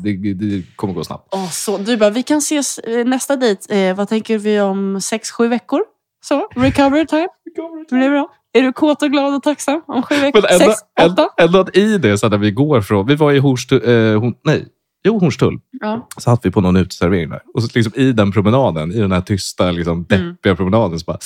det, 0.03 0.33
det 0.33 0.63
kommer 0.75 0.93
gå 0.93 1.03
snabbt. 1.03 1.27
Åh, 1.31 1.49
så, 1.49 1.77
du 1.77 1.97
bara, 1.97 2.09
vi 2.09 2.23
kan 2.23 2.37
ses 2.37 2.77
eh, 2.79 3.05
nästa 3.05 3.35
dejt. 3.35 3.87
Eh, 3.89 3.95
vad 3.95 4.09
tänker 4.09 4.37
vi 4.37 4.59
om 4.61 5.01
sex, 5.01 5.31
sju 5.31 5.47
veckor? 5.47 5.79
Så, 6.25 6.47
recovery 6.55 7.05
time. 7.07 7.27
Det 7.89 7.95
blir 7.95 8.09
bra. 8.09 8.29
Är 8.53 8.61
du 8.61 8.73
kåt 8.73 9.01
och 9.03 9.11
glad 9.11 9.35
och 9.35 9.43
tacksam 9.43 9.81
om 9.87 10.03
sju 10.03 10.15
veckor? 10.15 10.41
Men 10.41 10.51
ändå, 10.61 10.65
sex, 10.73 10.79
åtta? 11.11 11.29
ändå 11.37 11.59
att 11.59 11.77
i 11.77 11.97
det, 11.97 12.17
så 12.17 12.29
när 12.29 12.37
vi 12.37 12.51
går 12.51 12.81
från... 12.81 13.07
Vi 13.07 13.15
var 13.15 13.31
i 13.31 13.39
Hornstull... 13.39 13.81
Eh, 13.83 14.19
Horn, 14.19 14.33
nej, 14.45 14.65
jo, 15.03 15.19
Hornstull. 15.19 15.59
Ja. 15.81 16.07
Så 16.15 16.21
satt 16.21 16.45
vi 16.45 16.51
på 16.51 16.61
någon 16.61 16.75
uteservering 16.77 17.29
där. 17.29 17.41
Och 17.53 17.63
så 17.63 17.69
liksom 17.75 17.93
i 17.95 18.11
den 18.11 18.31
promenaden, 18.31 18.91
i 18.91 18.99
den 18.99 19.11
här 19.11 19.21
tysta, 19.21 19.71
liksom, 19.71 20.05
Mm. 20.11 20.27
deppiga 20.29 20.55
promenaden, 20.55 20.99
så 20.99 21.03
bara... 21.05 21.17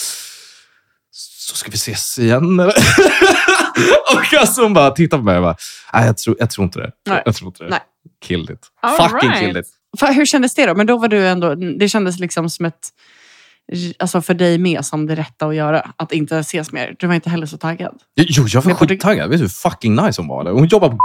Så 1.14 1.56
ska 1.56 1.72
vi 1.72 1.76
ses 1.76 2.20
igen 2.20 2.60
eller? 2.60 2.74
och 4.16 4.40
alltså 4.40 4.62
hon 4.64 4.74
bara 4.74 4.92
tittar 4.92 5.18
på 5.18 5.24
mig 5.24 5.36
och 5.38 5.44
bara, 5.44 5.56
nej 5.94 6.06
jag 6.06 6.18
tror, 6.18 6.36
jag 6.40 6.50
tror 6.50 6.64
inte 6.66 6.80
det. 6.80 6.92
Nej. 7.10 7.22
Jag 7.26 7.36
tror 7.36 7.48
inte 7.48 7.64
det. 7.64 7.70
Nej. 7.70 7.80
Killed 8.26 8.50
it. 8.50 8.60
All 8.82 8.98
Fucking 9.10 9.30
right. 9.30 9.40
killed 9.40 9.58
it. 9.58 9.68
Fa- 10.02 10.14
Hur 10.14 10.26
kändes 10.26 10.56
det 10.56 10.66
då? 10.66 10.76
Men 10.76 10.88
då 10.88 10.98
var 10.98 11.08
du 11.08 11.28
ändå, 11.28 11.56
det 11.56 11.90
kändes 11.90 12.20
liksom 12.20 12.50
som 12.50 12.66
ett, 12.66 12.80
alltså 14.00 14.22
för 14.22 14.34
dig 14.34 14.58
med 14.58 14.86
som 14.86 15.08
det 15.08 15.16
rätta 15.16 15.46
att 15.46 15.56
göra. 15.56 15.92
Att 15.98 16.12
inte 16.12 16.38
ses 16.38 16.72
mer. 16.72 16.96
Du 17.00 17.08
var 17.08 17.14
inte 17.16 17.30
heller 17.30 17.46
så 17.46 17.58
taggad. 17.58 17.94
Jo, 18.16 18.46
jag 18.48 18.62
var 18.62 18.74
skittaggad. 18.74 19.30
Vet 19.30 19.38
du 19.40 19.44
hur 19.44 19.50
fucking 19.50 19.96
nice 19.96 20.22
hon 20.22 20.28
var? 20.28 20.42
Eller? 20.42 20.52
Hon 20.52 20.68
jobbar 20.68 20.90
på 20.90 20.98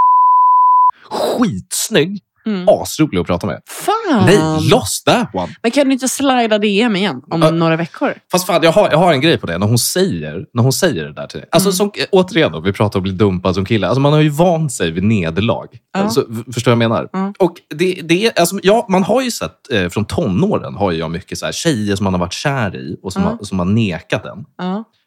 skitsnygg. 1.10 2.18
Mm. 2.46 2.68
Asrolig 2.68 3.18
att 3.20 3.26
prata 3.26 3.46
med. 3.46 3.60
Fan 3.68 3.94
Nej, 4.24 4.68
lost 4.70 5.04
that 5.06 5.34
one. 5.34 5.54
Men 5.62 5.70
kan 5.70 5.86
du 5.86 5.92
inte 5.92 6.08
slida 6.08 6.58
DM 6.58 6.96
igen 6.96 7.22
om 7.30 7.42
Ja. 7.42 7.50
några 7.50 7.76
veckor? 7.76 8.14
Fast 8.32 8.46
fan, 8.46 8.60
jag 8.62 8.72
har, 8.72 8.90
jag 8.90 8.98
har 8.98 9.12
en 9.12 9.20
grej 9.20 9.38
på 9.38 9.46
det. 9.46 9.58
När 9.58 9.66
hon 9.66 9.78
säger, 9.78 10.46
när 10.54 10.62
hon 10.62 10.72
säger 10.72 11.04
det 11.04 11.12
där 11.12 11.26
till 11.26 11.40
dig. 11.40 11.48
Alltså, 11.52 11.68
Mm. 11.68 11.76
som, 11.76 11.90
återigen, 12.10 12.52
då, 12.52 12.60
vi 12.60 12.72
pratar 12.72 12.98
om 12.98 13.00
att 13.00 13.02
bli 13.02 13.12
dumpad 13.12 13.54
som 13.54 13.64
kille. 13.64 13.86
Alltså, 13.86 14.00
man 14.00 14.12
har 14.12 14.20
ju 14.20 14.28
vant 14.28 14.72
sig 14.72 14.90
vid 14.90 15.02
nederlag. 15.04 15.66
Ja. 15.94 16.00
Alltså, 16.00 16.26
förstår 16.54 16.72
du 16.72 16.76
vad 16.76 16.84
jag 16.84 16.90
menar? 16.90 17.08
Ja. 17.12 17.32
Och 17.38 17.54
det, 17.74 18.00
det, 18.04 18.38
alltså, 18.38 18.58
ja, 18.62 18.86
man 18.88 19.04
har 19.04 19.22
ju 19.22 19.30
sett, 19.30 19.72
eh, 19.72 19.88
från 19.88 20.04
tonåren 20.04 20.74
har 20.74 20.92
jag 20.92 21.10
mycket 21.10 21.38
så 21.38 21.44
här, 21.46 21.52
tjejer 21.52 21.96
som 21.96 22.04
man 22.04 22.14
har 22.14 22.20
varit 22.20 22.32
kär 22.32 22.76
i 22.76 22.96
och 23.02 23.12
som, 23.12 23.22
har, 23.22 23.38
som 23.42 23.58
har 23.58 23.66
nekat 23.66 24.22
den. 24.22 24.44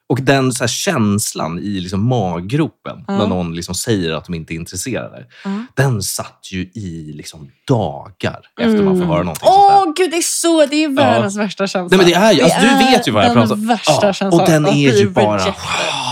Ja. 0.10 0.14
Och 0.14 0.22
den 0.22 0.52
så 0.52 0.68
känslan 0.68 1.60
i 1.60 1.80
liksom, 1.80 2.08
maggropen 2.08 3.06
Ja. 3.08 3.18
när 3.18 3.28
någon 3.28 3.56
liksom, 3.56 3.76
säger 3.76 4.12
att 4.14 4.26
de 4.26 4.34
inte 4.34 4.54
är 4.54 4.56
intresserade. 4.56 5.26
Ja. 5.46 5.50
Den 5.76 6.02
satt 6.04 6.50
ju 6.52 6.62
i 6.62 7.12
liksom, 7.16 7.50
dagar 7.68 8.40
efter 8.62 8.84
man 8.84 8.98
får 9.00 9.06
höra 9.06 9.24
någonting 9.24 9.48
Mm. 9.50 9.60
Åh 9.60 9.86
där. 9.86 9.94
gud, 9.96 10.12
det 10.12 10.18
är 10.18 10.22
så, 10.22 10.66
det 10.66 10.84
är 10.84 10.90
världens 10.90 11.38
värsta 11.38 11.68
känsla. 11.68 11.98
Nej, 11.98 12.06
men 12.06 12.14
det 12.22 12.28
är 12.28 12.34
ju, 12.34 12.42
alltså, 12.42 12.60
du 12.62 12.68
vet 12.86 13.08
ju 13.08 13.12
vad 13.12 13.26
jag 13.26 13.34
pratar 13.34 13.54
om. 13.54 13.68
värsta 13.68 14.14
Ja, 14.20 14.28
och 14.32 14.46
den 14.48 14.66
är 14.66 14.74
ju 15.00 15.10
bara... 15.10 15.38
rejected. 15.38 15.54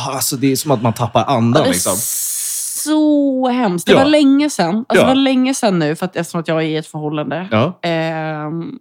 Alltså, 0.07 0.35
det 0.35 0.51
är 0.51 0.55
som 0.55 0.71
att 0.71 0.81
man 0.81 0.93
tappar 0.93 1.23
andan. 1.25 1.63
Det 1.63 1.69
är 1.69 1.73
Liksom. 1.73 1.95
så 1.97 3.47
hemskt. 3.49 3.85
Det 3.87 3.91
Ja. 3.93 3.97
var 3.99 4.05
länge 4.05 4.49
sedan. 4.49 4.75
Alltså, 4.75 4.95
Ja. 4.95 5.01
Det 5.01 5.07
var 5.07 5.15
länge 5.15 5.53
sedan 5.53 5.79
nu, 5.79 5.95
för 5.95 6.05
att, 6.05 6.15
eftersom 6.15 6.39
att 6.41 6.47
jag 6.47 6.57
är 6.57 6.67
i 6.67 6.77
ett 6.77 6.87
förhållande. 6.87 7.47
Ja. 7.51 7.79
Ehm, 7.83 8.71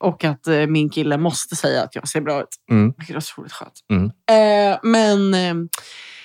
och 0.00 0.24
att 0.24 0.46
eh, 0.46 0.66
min 0.66 0.90
kille 0.90 1.18
måste 1.18 1.56
säga 1.56 1.82
att 1.82 1.94
jag 1.94 2.08
ser 2.08 2.20
bra 2.20 2.40
ut. 2.40 2.48
Mm. 2.70 2.92
Vilket 2.98 3.16
är 3.16 3.18
otroligt 3.18 3.52
skönt. 3.52 3.72
Mm. 3.90 4.04
Eh, 4.72 4.78
men 4.82 5.34
eh, 5.34 5.54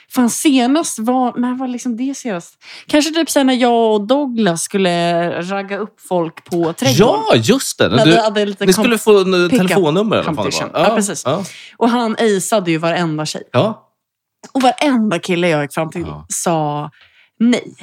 fan 0.10 0.30
senast 0.30 1.00
var, 1.00 1.34
när 1.40 1.56
var 1.58 1.68
liksom 1.68 1.98
det 1.98 2.18
senast? 2.18 2.54
Kanske 2.88 3.12
typ 3.12 3.30
sen 3.30 3.48
när 3.48 3.54
jag 3.54 3.94
och 3.94 4.08
Douglas 4.08 4.62
skulle 4.64 5.42
ragga 5.42 5.78
upp 5.78 6.02
folk 6.10 6.44
på 6.46 6.74
trädgården. 6.74 7.24
Ja, 7.30 7.36
just 7.36 7.78
det. 7.78 7.90
När 7.90 8.06
Du, 8.06 8.12
vi 8.12 8.18
hade 8.22 8.46
lite 8.46 8.66
ni 8.66 8.74
skulle 8.74 8.98
få 8.98 9.22
en 9.22 9.34
eh, 9.44 9.50
pick-up 9.50 9.68
telefonnummer. 9.68 10.16
eller 10.18 10.26
vad 10.32 10.36
fan 10.36 10.46
det 10.46 10.52
competition. 10.52 10.72
var. 10.74 10.90
Ja, 10.90 10.96
precis. 10.96 11.24
Ja. 11.26 11.44
Och 11.78 11.90
han 11.90 12.16
aceade 12.20 12.72
ju 12.72 12.78
varenda 12.78 13.26
tjej. 13.26 13.44
Ja. 13.52 13.82
Och 14.54 14.62
varenda 14.62 15.20
kille 15.20 15.50
jag 15.50 15.62
gick 15.62 15.74
fram 15.74 15.90
till 15.92 16.02
Ja. 16.08 16.26
sa 16.30 16.92
nej. 17.40 17.76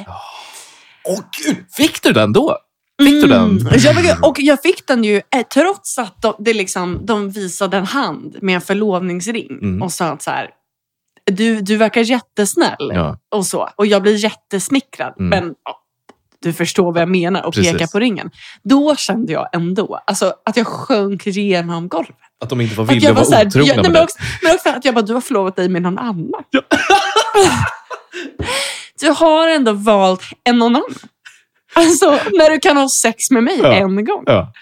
Åh 1.05 1.21
gud, 1.45 1.57
fick 1.77 2.03
du 2.03 2.13
den 2.13 2.33
då? 2.33 2.59
Fick 3.03 3.23
du 3.23 3.29
den? 3.29 3.59
Mm. 3.59 3.73
Jag, 3.79 3.97
fick- 3.97 4.27
och 4.27 4.37
jag 4.41 4.63
fick 4.63 4.87
den 4.87 5.05
ju 5.05 5.17
eh, 5.17 5.43
trots 5.55 5.99
att 5.99 6.23
de, 6.23 6.35
det 6.39 6.55
liksom, 6.55 7.07
de 7.07 7.31
visade 7.31 7.77
en 7.77 7.87
hand 7.87 8.37
med 8.43 8.55
en 8.55 8.61
förlovningsring 8.61 9.59
Mm. 9.63 9.83
och 9.83 9.93
sa 9.93 10.07
att 10.07 10.23
så 10.23 10.31
här, 10.31 10.51
du, 11.25 11.61
du 11.61 11.77
verkar 11.77 12.01
jättesnäll 12.01 12.91
Ja. 12.95 13.19
och 13.35 13.47
så. 13.47 13.69
Och 13.77 13.87
jag 13.87 14.03
blir 14.03 14.17
jättesmickrad. 14.25 15.15
Mm. 15.19 15.29
Men 15.31 15.55
ja, 15.65 15.79
du 16.43 16.53
förstår 16.53 16.93
vad 16.93 17.03
jag 17.03 17.09
menar 17.09 17.43
och 17.43 17.55
Precis. 17.55 17.73
pekar 17.73 17.87
på 17.87 17.99
ringen. 17.99 18.31
Då 18.63 18.97
kände 18.97 19.33
jag 19.33 19.49
ändå 19.55 20.01
alltså, 20.07 20.35
att 20.45 20.57
jag 20.57 20.67
sjönk 20.67 21.27
igenom 21.27 21.89
golvet. 21.89 22.17
Att 22.45 22.51
de 22.51 22.61
inte 22.61 22.75
var 22.75 22.85
Att 22.85 22.91
villiga 22.91 23.09
jag 23.11 23.19
att 23.19 23.25
var 23.25 23.31
vara 23.31 23.39
här, 23.39 23.47
otrogna 23.47 23.69
jag, 23.75 23.83
nej, 23.83 23.93
men, 23.93 24.03
också, 24.03 24.19
men 24.43 24.55
också 24.55 24.69
att 24.69 24.85
jag 24.85 24.95
bara, 24.95 25.03
du 25.03 25.15
har 25.15 25.21
förlovat 25.21 25.57
dig 25.57 25.69
med 25.69 25.83
någon 25.83 25.99
annan. 25.99 26.43
du 29.01 29.09
har 29.11 29.49
ändå 29.49 29.73
valt 29.73 30.23
en 30.45 30.59
någon 30.59 30.77
annan. 30.77 30.95
Alltså, 31.75 32.11
när 32.11 32.51
du 32.51 32.59
kan 32.59 32.77
ha 32.77 32.89
sex 32.89 33.31
med 33.31 33.43
mig 33.43 33.59
Ja. 33.63 33.73
en 33.73 34.05
gång. 34.05 34.23
Ja. 34.27 34.53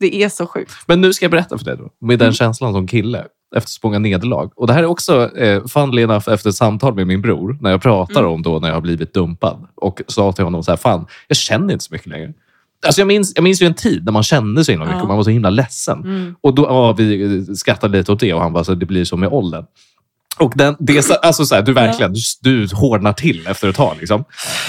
Det 0.00 0.22
är 0.22 0.28
så 0.28 0.46
sjukt. 0.46 0.72
Men 0.86 1.00
nu 1.00 1.12
ska 1.12 1.24
jag 1.24 1.30
berätta 1.30 1.58
för 1.58 1.64
dig 1.64 1.76
då. 1.76 2.06
Med 2.06 2.18
den 2.18 2.32
känslan 2.32 2.72
som 2.72 2.86
kille 2.86 3.24
efter 3.56 3.68
så 3.70 3.78
många 3.82 3.98
nederlag. 3.98 4.50
Och 4.56 4.66
det 4.66 4.72
här 4.72 4.82
är 4.82 4.86
också, 4.86 5.36
eh, 5.36 5.66
funnily 5.66 6.02
enough, 6.02 6.28
efter 6.32 6.48
ett 6.50 6.56
samtal 6.56 6.94
med 6.94 7.06
min 7.06 7.22
bror. 7.22 7.58
När 7.60 7.70
jag 7.70 7.82
pratar 7.82 8.20
Mm. 8.20 8.32
om 8.32 8.42
då 8.42 8.58
när 8.58 8.68
jag 8.68 8.74
har 8.74 8.80
blivit 8.80 9.14
dumpad. 9.14 9.66
Och 9.74 10.00
sa 10.06 10.32
till 10.32 10.44
honom 10.44 10.62
så 10.62 10.70
här, 10.72 10.76
fan, 10.76 11.06
jag 11.28 11.36
känner 11.36 11.72
inte 11.72 11.84
så 11.84 11.94
mycket 11.94 12.06
längre. 12.06 12.32
Alltså 12.86 13.00
jag, 13.00 13.06
minns, 13.08 13.32
jag 13.34 13.42
minns 13.44 13.62
ju 13.62 13.66
en 13.66 13.74
tid 13.74 14.04
när 14.04 14.12
man 14.12 14.22
kände 14.22 14.64
så 14.64 14.72
himla 14.72 14.84
mycket 14.86 14.96
Ja. 14.96 15.02
och 15.02 15.08
man 15.08 15.16
var 15.16 15.24
så 15.24 15.30
himla 15.30 15.50
ledsen. 15.50 15.98
Mm. 16.04 16.34
Och 16.40 16.54
då, 16.54 16.62
ja, 16.62 16.92
vi 16.92 17.44
skrattade 17.56 17.98
lite 17.98 18.12
åt 18.12 18.20
det 18.20 18.34
och 18.34 18.40
han 18.40 18.52
bara, 18.52 18.64
så 18.64 18.74
det 18.74 18.86
blir 18.86 19.04
så 19.04 19.16
med 19.16 19.28
åldern. 19.32 19.64
Och 20.38 20.52
den, 20.56 20.76
det, 20.78 20.96
är 20.98 21.02
så- 21.02 21.14
alltså 21.22 21.46
så 21.46 21.54
här, 21.54 21.62
du 21.62 21.72
verkligen, 21.72 22.12
du, 22.40 22.66
du 22.66 22.74
hårdnar 22.74 23.12
till 23.12 23.46
efter 23.46 23.68
ett 23.68 23.76
tag. 23.76 23.96
Liksom. 24.00 24.24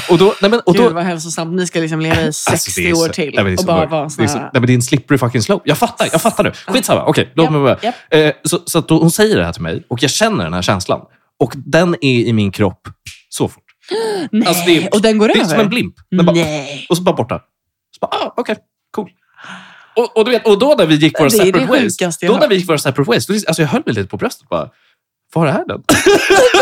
Och 0.09 0.17
då, 0.17 0.33
nej 0.41 0.51
men, 0.51 0.59
och 0.59 0.73
då, 0.73 0.83
Gud 0.83 0.91
vad 0.93 1.03
hälsosamt. 1.03 1.53
Ni 1.55 1.67
ska 1.67 1.79
liksom 1.79 1.99
leva 2.01 2.21
i 2.21 2.33
60 2.33 2.51
Alltså, 2.51 2.71
det 2.81 2.89
är 2.89 2.93
så- 2.93 3.03
år 3.05 3.09
till 3.09 3.33
nej, 3.35 3.43
det 3.43 3.51
är 3.51 3.59
och 3.59 3.65
bara 3.65 3.85
vara 3.85 4.01
en 4.03 4.09
det 4.17 4.23
är 4.23 4.27
sån 4.27 4.27
så, 4.27 4.33
här... 4.33 4.43
nej, 4.43 4.49
men 4.53 4.67
det 4.67 4.73
är 4.73 4.75
en 4.75 4.81
slippery 4.81 5.17
fucking 5.17 5.41
slope. 5.41 5.69
Jag 5.69 5.77
fattar, 5.77 6.07
jag 6.11 6.21
fattar 6.21 6.43
nu. 6.43 6.51
Skitsamma. 6.67 7.05
Okej, 7.05 7.31
låt 7.35 7.51
mig 7.51 7.61
bara. 7.61 7.77
japp. 7.81 7.95
Eh, 8.09 8.31
så 8.43 8.59
så 8.65 8.79
att 8.79 8.87
då, 8.87 8.99
hon 8.99 9.11
säger 9.11 9.37
det 9.37 9.45
här 9.45 9.53
till 9.53 9.61
mig 9.61 9.83
och 9.89 10.03
jag 10.03 10.11
känner 10.11 10.43
den 10.43 10.53
här 10.53 10.61
känslan. 10.61 11.01
Och 11.39 11.53
den 11.55 11.95
är 12.01 12.19
i 12.19 12.33
min 12.33 12.51
kropp 12.51 12.87
så 13.29 13.47
fort. 13.47 13.63
Nej, 14.31 14.47
Alltså, 14.47 14.65
det 14.65 14.77
är- 14.77 14.93
och 14.93 15.01
den 15.01 15.17
går 15.17 15.27
Det 15.27 15.33
är 15.33 15.37
över? 15.37 15.49
som 15.49 15.59
en 15.59 15.69
blimp. 15.69 15.95
Bara, 16.23 16.35
och 16.89 16.97
så 16.97 17.03
bara 17.03 17.15
borta. 17.15 17.39
Så 17.91 18.07
bara, 18.07 18.11
ah, 18.11 18.33
okej, 18.37 18.55
cool. 18.95 19.09
Och, 19.95 20.17
och, 20.17 20.25
du 20.25 20.31
vet, 20.31 20.47
och 20.47 20.59
då 20.59 20.75
när 20.77 20.85
vi 20.85 20.95
gick 20.95 21.19
våra 21.19 21.29
Det 21.29 21.35
är 21.35 21.39
det 21.39 21.45
separate 21.45 21.67
ways, 21.81 21.97
då 22.21 22.37
när 22.37 22.47
vi 22.47 22.55
gick 22.55 22.69
våra 22.69 22.77
separate 22.77 23.09
ways, 23.11 23.25
då, 23.27 23.33
alltså 23.33 23.61
jag 23.61 23.69
höll 23.69 23.81
mig 23.85 23.95
lite 23.95 24.07
på 24.09 24.17
bröstet 24.17 24.49
bara, 24.49 24.69
var 25.39 25.47
är 25.47 25.63
den? 25.67 25.83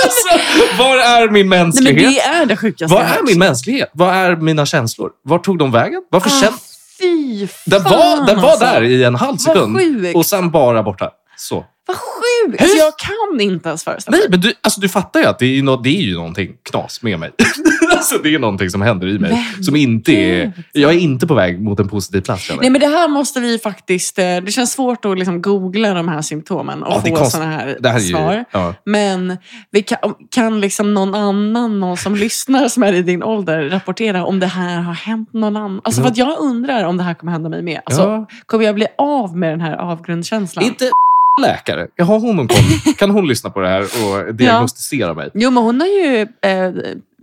alltså, 0.04 0.78
var 0.80 0.98
är 0.98 1.30
min 1.30 1.50
Nej, 1.50 1.60
men 1.60 1.66
mänsklighet? 1.66 2.14
det 2.14 2.20
är 2.20 2.46
det 2.46 2.58
sjukaste 2.58 2.96
Vad 2.96 3.04
jag 3.06 3.18
är 3.18 3.24
min 3.24 3.40
mänsklighet? 3.40 3.90
Vad 3.94 4.14
är 4.16 4.36
mina 4.36 4.66
känslor? 4.66 5.10
Var 5.24 5.40
tog 5.40 5.58
de 5.60 5.72
vägen? 5.72 6.02
Varför 6.12 6.30
Ah, 6.30 6.40
känner... 6.42 6.58
Fy 7.00 7.48
fan 7.48 7.58
Den 7.66 7.84
var, 7.84 8.26
den 8.28 8.42
var 8.42 8.50
alltså. 8.50 8.66
där 8.66 8.84
i 8.84 9.04
en 9.04 9.16
halv 9.16 9.38
sekund 9.38 9.78
och 10.16 10.26
sen 10.26 10.52
bara 10.52 10.84
borta. 10.84 11.10
Så. 11.38 11.66
Vad 11.88 11.98
sjukt! 11.98 12.62
Hur? 12.62 12.66
Alltså, 12.66 12.78
jag 12.78 12.94
kan 12.98 13.42
inte 13.42 13.70
ens 13.70 13.84
föreställa 13.84 14.18
Nej, 14.18 14.30
mig. 14.30 14.30
men 14.30 14.42
du, 14.42 14.54
alltså, 14.62 14.82
du 14.82 14.90
fattar 14.90 15.20
ju 15.20 15.26
att 15.26 15.40
det 15.40 15.46
är, 15.60 15.64
no, 15.64 15.76
det 15.78 15.90
är 15.90 16.02
ju 16.02 16.16
någonting 16.16 16.50
knas 16.70 17.02
med 17.02 17.20
mig. 17.20 17.32
alltså, 17.98 18.18
det 18.24 18.36
är 18.36 18.40
någonting 18.40 18.70
som 18.70 18.82
händer 18.82 19.08
i 19.08 19.20
mig. 19.20 19.32
Men 19.56 19.64
Som 19.64 19.76
inte 19.76 20.12
är, 20.12 20.52
jag 20.72 20.94
är 20.94 20.98
inte 20.98 21.28
på 21.28 21.34
väg 21.34 21.62
mot 21.62 21.80
en 21.80 21.88
positiv 21.90 22.22
plats. 22.22 22.52
Nej, 22.62 22.70
men 22.70 22.82
det 22.82 22.88
här 22.88 23.08
måste 23.08 23.40
vi 23.40 23.60
faktiskt... 23.60 24.20
eh, 24.20 24.24
Det 24.26 24.52
känns 24.52 24.72
svårt 24.72 25.06
att 25.06 25.18
liksom 25.20 25.42
googla 25.42 25.94
de 25.94 26.08
här 26.08 26.22
symptomen 26.22 26.84
och 26.84 27.02
Ja, 27.06 27.16
få 27.18 27.26
såna 27.26 27.46
här, 27.46 27.78
här 27.84 27.96
är 27.96 28.00
ju, 28.00 28.14
svar. 28.14 28.46
ja. 28.52 28.74
Men 28.86 29.38
vi 29.72 29.82
kan, 29.82 29.98
kan 30.32 30.62
liksom 30.62 30.94
någon 30.94 31.16
annan, 31.16 31.80
någon 31.80 31.98
som 31.98 32.16
lyssnar 32.26 32.68
som 32.68 32.84
är 32.84 32.94
i 32.94 33.02
din 33.02 33.24
ålder, 33.24 33.70
rapportera 33.70 34.26
om 34.26 34.40
det 34.40 34.48
här 34.48 34.82
har 34.82 34.94
hänt 34.94 35.34
någon 35.34 35.58
annan? 35.58 35.82
Alltså, 35.84 36.02
Ja. 36.02 36.08
för 36.08 36.14
jag 36.20 36.40
undrar 36.40 36.84
om 36.84 36.98
det 36.98 37.04
här 37.04 37.14
kommer 37.14 37.32
hända 37.32 37.50
mig 37.50 37.62
med. 37.62 37.82
Alltså, 37.86 38.02
Ja. 38.02 38.28
Kommer 38.46 38.66
jag 38.66 38.76
bli 38.76 38.88
av 38.98 39.38
med 39.38 39.50
den 39.52 39.62
här 39.62 39.76
avgrundskänslan? 39.78 40.66
Inte 40.66 40.90
läkare. 41.42 41.88
Jag 41.96 42.06
har 42.06 42.20
hon 42.20 42.36
någon 42.36 42.48
koll? 42.48 42.94
Kan 42.98 43.10
hon 43.10 43.28
lyssna 43.28 43.50
på 43.50 43.60
det 43.60 43.68
här 43.68 43.82
och 43.82 44.36
diagnostisera 44.36 45.14
mig? 45.14 45.30
Jo, 45.34 45.52
men 45.52 45.64
hon 45.64 45.80
har 45.82 45.88
ju 45.88 46.22
eh, 46.22 46.72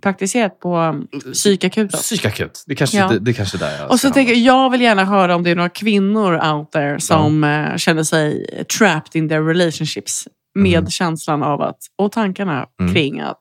praktiserat 0.03 0.61
på 0.61 1.03
psykakuten. 1.33 2.01
Psykakut. 2.01 2.65
Det 2.67 2.75
kanske, 2.75 2.97
Ja. 2.99 3.09
det, 3.09 3.19
det 3.19 3.33
kanske 3.33 3.57
är 3.57 3.59
där 3.59 3.79
jag 3.81 3.91
Och 3.91 4.01
så 4.01 4.11
tänker 4.11 4.33
jag, 4.33 4.41
jag 4.43 4.71
vill 4.71 4.81
gärna 4.81 5.05
höra 5.05 5.35
om 5.37 5.43
det 5.43 5.51
är 5.51 5.57
några 5.57 5.69
kvinnor 5.69 6.35
out 6.53 6.73
there 6.73 7.01
som 7.01 7.45
eh, 7.45 7.77
känner 7.77 8.03
sig 8.03 8.47
trapped 8.79 9.17
in 9.23 9.29
their 9.29 9.43
relationships 9.43 10.29
med 10.55 10.79
Mm. 10.79 10.91
känslan 10.91 11.43
av 11.43 11.63
att, 11.63 11.79
och 11.99 12.13
tankarna 12.13 12.67
Mm. 12.81 12.95
kring 12.95 13.21
att 13.21 13.39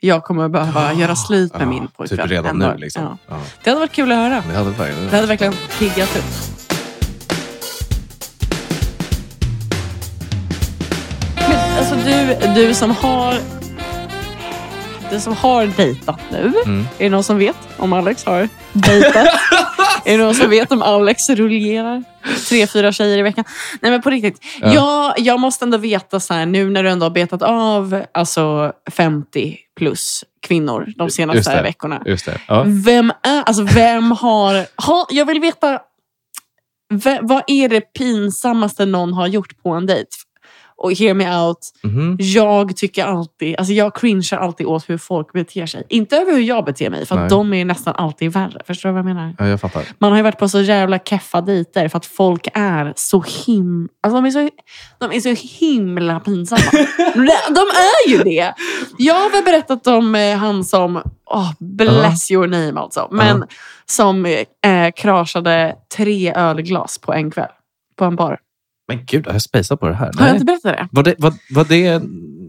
jag 0.00 0.24
kommer 0.24 0.48
behöva 0.48 0.92
göra 0.92 1.16
slut 1.16 1.52
med 1.52 1.62
Ja, 1.62 1.66
min 1.66 1.88
pojkvän. 1.88 2.18
Typ 2.18 2.30
redan 2.30 2.58
nu. 2.58 2.74
Liksom. 2.78 3.02
Ja. 3.02 3.18
Ja. 3.28 3.40
Det 3.64 3.70
hade 3.70 3.80
varit 3.80 3.92
kul 3.92 4.12
att 4.12 4.18
höra. 4.18 4.42
Det 4.48 4.54
hade 4.56 4.70
verkligen... 4.70 5.04
Det 5.10 5.16
hade 5.16 5.26
verkligen 5.26 5.52
piggat 5.78 6.16
upp. 6.16 6.24
Men 11.48 11.78
alltså 11.78 11.94
du, 11.94 12.36
du 12.54 12.74
som 12.74 12.90
har 12.90 13.34
du 15.10 15.20
som 15.20 15.32
har 15.32 15.66
dejtat 15.66 16.20
nu. 16.30 16.52
Mm. 16.64 16.80
Är 16.98 17.04
det 17.04 17.08
någon 17.08 17.24
som 17.24 17.38
vet 17.38 17.56
om 17.76 17.92
Alex 17.92 18.24
har 18.24 18.48
dejtat? 18.72 19.28
är 20.04 20.18
det 20.18 20.24
någon 20.24 20.34
som 20.34 20.50
vet 20.50 20.72
om 20.72 20.82
Alex 20.82 21.30
rullerar 21.30 22.04
tre, 22.48 22.66
fyra 22.66 22.92
tjejer 22.92 23.18
i 23.18 23.22
veckan? 23.22 23.44
Nej 23.80 23.90
men 23.90 24.02
på 24.02 24.10
riktigt. 24.10 24.38
Ja. 24.60 24.72
Jag, 24.72 25.14
jag 25.18 25.40
måste 25.40 25.64
ändå 25.64 25.78
veta 25.78 26.20
så 26.20 26.34
här, 26.34 26.46
nu 26.46 26.70
när 26.70 26.82
du 26.82 26.90
ändå 26.90 27.04
har 27.04 27.10
betat 27.10 27.42
av 27.42 28.04
alltså 28.12 28.72
50 28.90 29.58
plus 29.76 30.24
kvinnor 30.46 30.92
de 30.96 31.10
senaste 31.10 31.56
det. 31.56 31.62
veckorna. 31.62 32.02
Ja. 32.48 32.64
Vem 32.66 33.12
är, 33.22 33.42
alltså 33.42 33.62
vem 33.62 34.10
har, 34.10 34.66
ha, 34.86 35.06
jag 35.10 35.26
vill 35.26 35.40
veta, 35.40 35.80
ve, 36.92 37.18
vad 37.22 37.42
är 37.46 37.68
det 37.68 37.80
pinsammaste 37.80 38.86
någon 38.86 39.12
har 39.12 39.26
gjort 39.26 39.62
på 39.62 39.70
en 39.70 39.86
dejt? 39.86 40.08
Och 40.82 40.92
hear 40.92 41.14
me 41.14 41.36
out, 41.38 41.58
Mhm. 41.82 42.16
jag 42.18 42.76
tycker 42.76 43.04
alltid, 43.04 43.56
alltså 43.58 43.72
jag 43.72 43.94
cringear 43.94 44.38
alltid 44.38 44.66
åt 44.66 44.88
hur 44.88 44.98
folk 44.98 45.32
beter 45.32 45.66
sig. 45.66 45.86
Inte 45.88 46.16
över 46.16 46.32
hur 46.32 46.40
jag 46.40 46.64
beter 46.64 46.90
mig, 46.90 47.06
för 47.06 47.14
att 47.14 47.20
Nej. 47.20 47.28
de 47.30 47.52
är 47.54 47.64
nästan 47.64 47.94
alltid 47.96 48.32
värre. 48.32 48.60
Förstår 48.66 48.88
du 48.88 48.92
vad 48.92 48.98
jag 48.98 49.04
menar? 49.04 49.34
ja, 49.38 49.46
jag 49.46 49.60
fattar. 49.60 49.82
Man 49.98 50.10
har 50.10 50.16
ju 50.16 50.22
varit 50.22 50.38
på 50.38 50.48
så 50.48 50.60
jävla 50.60 50.98
keffa 50.98 51.40
dejter 51.40 51.88
för 51.88 51.98
att 51.98 52.06
folk 52.06 52.48
är 52.54 52.92
så 52.96 53.24
him... 53.46 53.88
Alltså 54.02 54.16
de 54.16 54.26
är 54.26 54.30
så, 54.30 54.50
de 54.98 55.12
är 55.12 55.20
så 55.20 55.46
himla 55.64 56.20
pinsamma. 56.20 56.62
de, 57.48 57.60
är 57.60 58.08
ju 58.10 58.18
det! 58.18 58.54
Jag 58.98 59.14
har 59.14 59.30
väl 59.30 59.44
berättat 59.44 59.86
om 59.86 60.14
eh, 60.14 60.36
han 60.36 60.64
som, 60.64 60.96
oh, 61.26 61.52
bless 61.58 62.30
your 62.30 62.46
name 62.46 62.80
alltså, 62.80 63.08
men 63.10 63.44
som 63.86 64.26
eh, 64.26 64.90
kraschade 64.96 65.74
tre 65.96 66.32
ölglas 66.36 66.98
på 66.98 67.12
en 67.12 67.30
kväll. 67.30 67.48
På 67.98 68.04
en 68.04 68.16
bar. 68.16 68.38
Men 68.90 69.04
gud, 69.06 69.26
har 69.26 69.32
jag 69.32 69.42
spejsat 69.42 69.80
på 69.80 69.88
det 69.88 69.94
här? 69.94 70.10
Har 70.18 70.26
jag 70.26 70.34
inte 70.36 70.44
berättat 70.44 70.72
det? 70.72 70.88
Var 70.92 71.02
det, 71.02 71.14
var, 71.18 71.32
var 71.50 71.64
det 71.64 72.02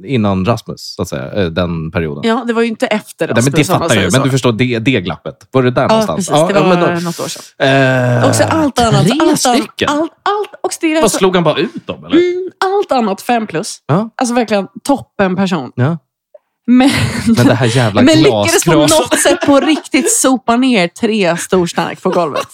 innan 0.06 0.46
Rasmus, 0.46 0.94
så 0.96 1.02
att 1.02 1.08
säga, 1.08 1.32
eh, 1.34 1.46
den 1.46 1.92
perioden. 1.92 2.30
Ja, 2.30 2.44
det 2.48 2.54
var 2.54 2.62
ju 2.62 2.68
inte 2.68 2.86
efter 2.88 3.28
Nej, 3.28 3.36
men 3.36 3.44
det 3.44 3.50
Rasmus, 3.52 3.68
fattar 3.68 3.96
jag 3.96 4.04
ju, 4.04 4.10
men 4.12 4.22
du 4.22 4.30
förstår 4.30 4.52
det, 4.52 4.80
det 4.80 5.02
glappet. 5.02 5.48
Var 5.52 5.64
det 5.64 5.72
där 5.72 5.82
Ja, 5.82 5.88
någonstans? 5.88 6.30
precis. 6.30 6.48
det 6.48 6.60
var 6.60 6.68
men 6.68 6.80
då- 6.96 7.02
något 7.02 7.20
år 7.20 7.28
sedan. 7.28 8.18
Eh, 8.22 8.30
Också 8.30 8.44
allt 8.44 8.80
annat. 8.80 9.08
Tre 9.08 9.18
allt, 9.22 9.40
stycken? 9.40 9.90
Allt, 9.90 10.12
allt, 10.24 10.50
och 10.64 10.72
det 10.82 10.98
är 10.98 11.02
Vad 11.02 11.12
slog 11.12 11.36
han 11.36 11.44
bara 11.44 11.58
ut 11.58 11.88
dem, 11.88 12.06
eller? 12.06 12.16
mm, 12.18 12.50
allt 12.66 12.92
annat 12.92 13.22
fem 13.22 13.48
plus. 13.48 13.78
Ja. 13.88 14.10
Alltså 14.16 14.36
verkligen 14.36 14.68
toppen 14.84 15.36
person. 15.36 15.72
Ja. 15.76 15.98
Men, 16.68 16.90
Men 17.38 17.48
det 17.48 17.54
här 17.54 17.78
jävla 17.78 18.02
men 18.02 18.22
lyckades 18.22 18.64
på 18.66 18.74
något 18.74 19.20
sätt 19.20 19.46
på 19.46 19.60
riktigt 19.60 20.12
sopa 20.12 20.56
ner 20.56 20.88
tre 20.88 21.38
storstark 21.38 22.02
på 22.02 22.10
golvet. 22.10 22.48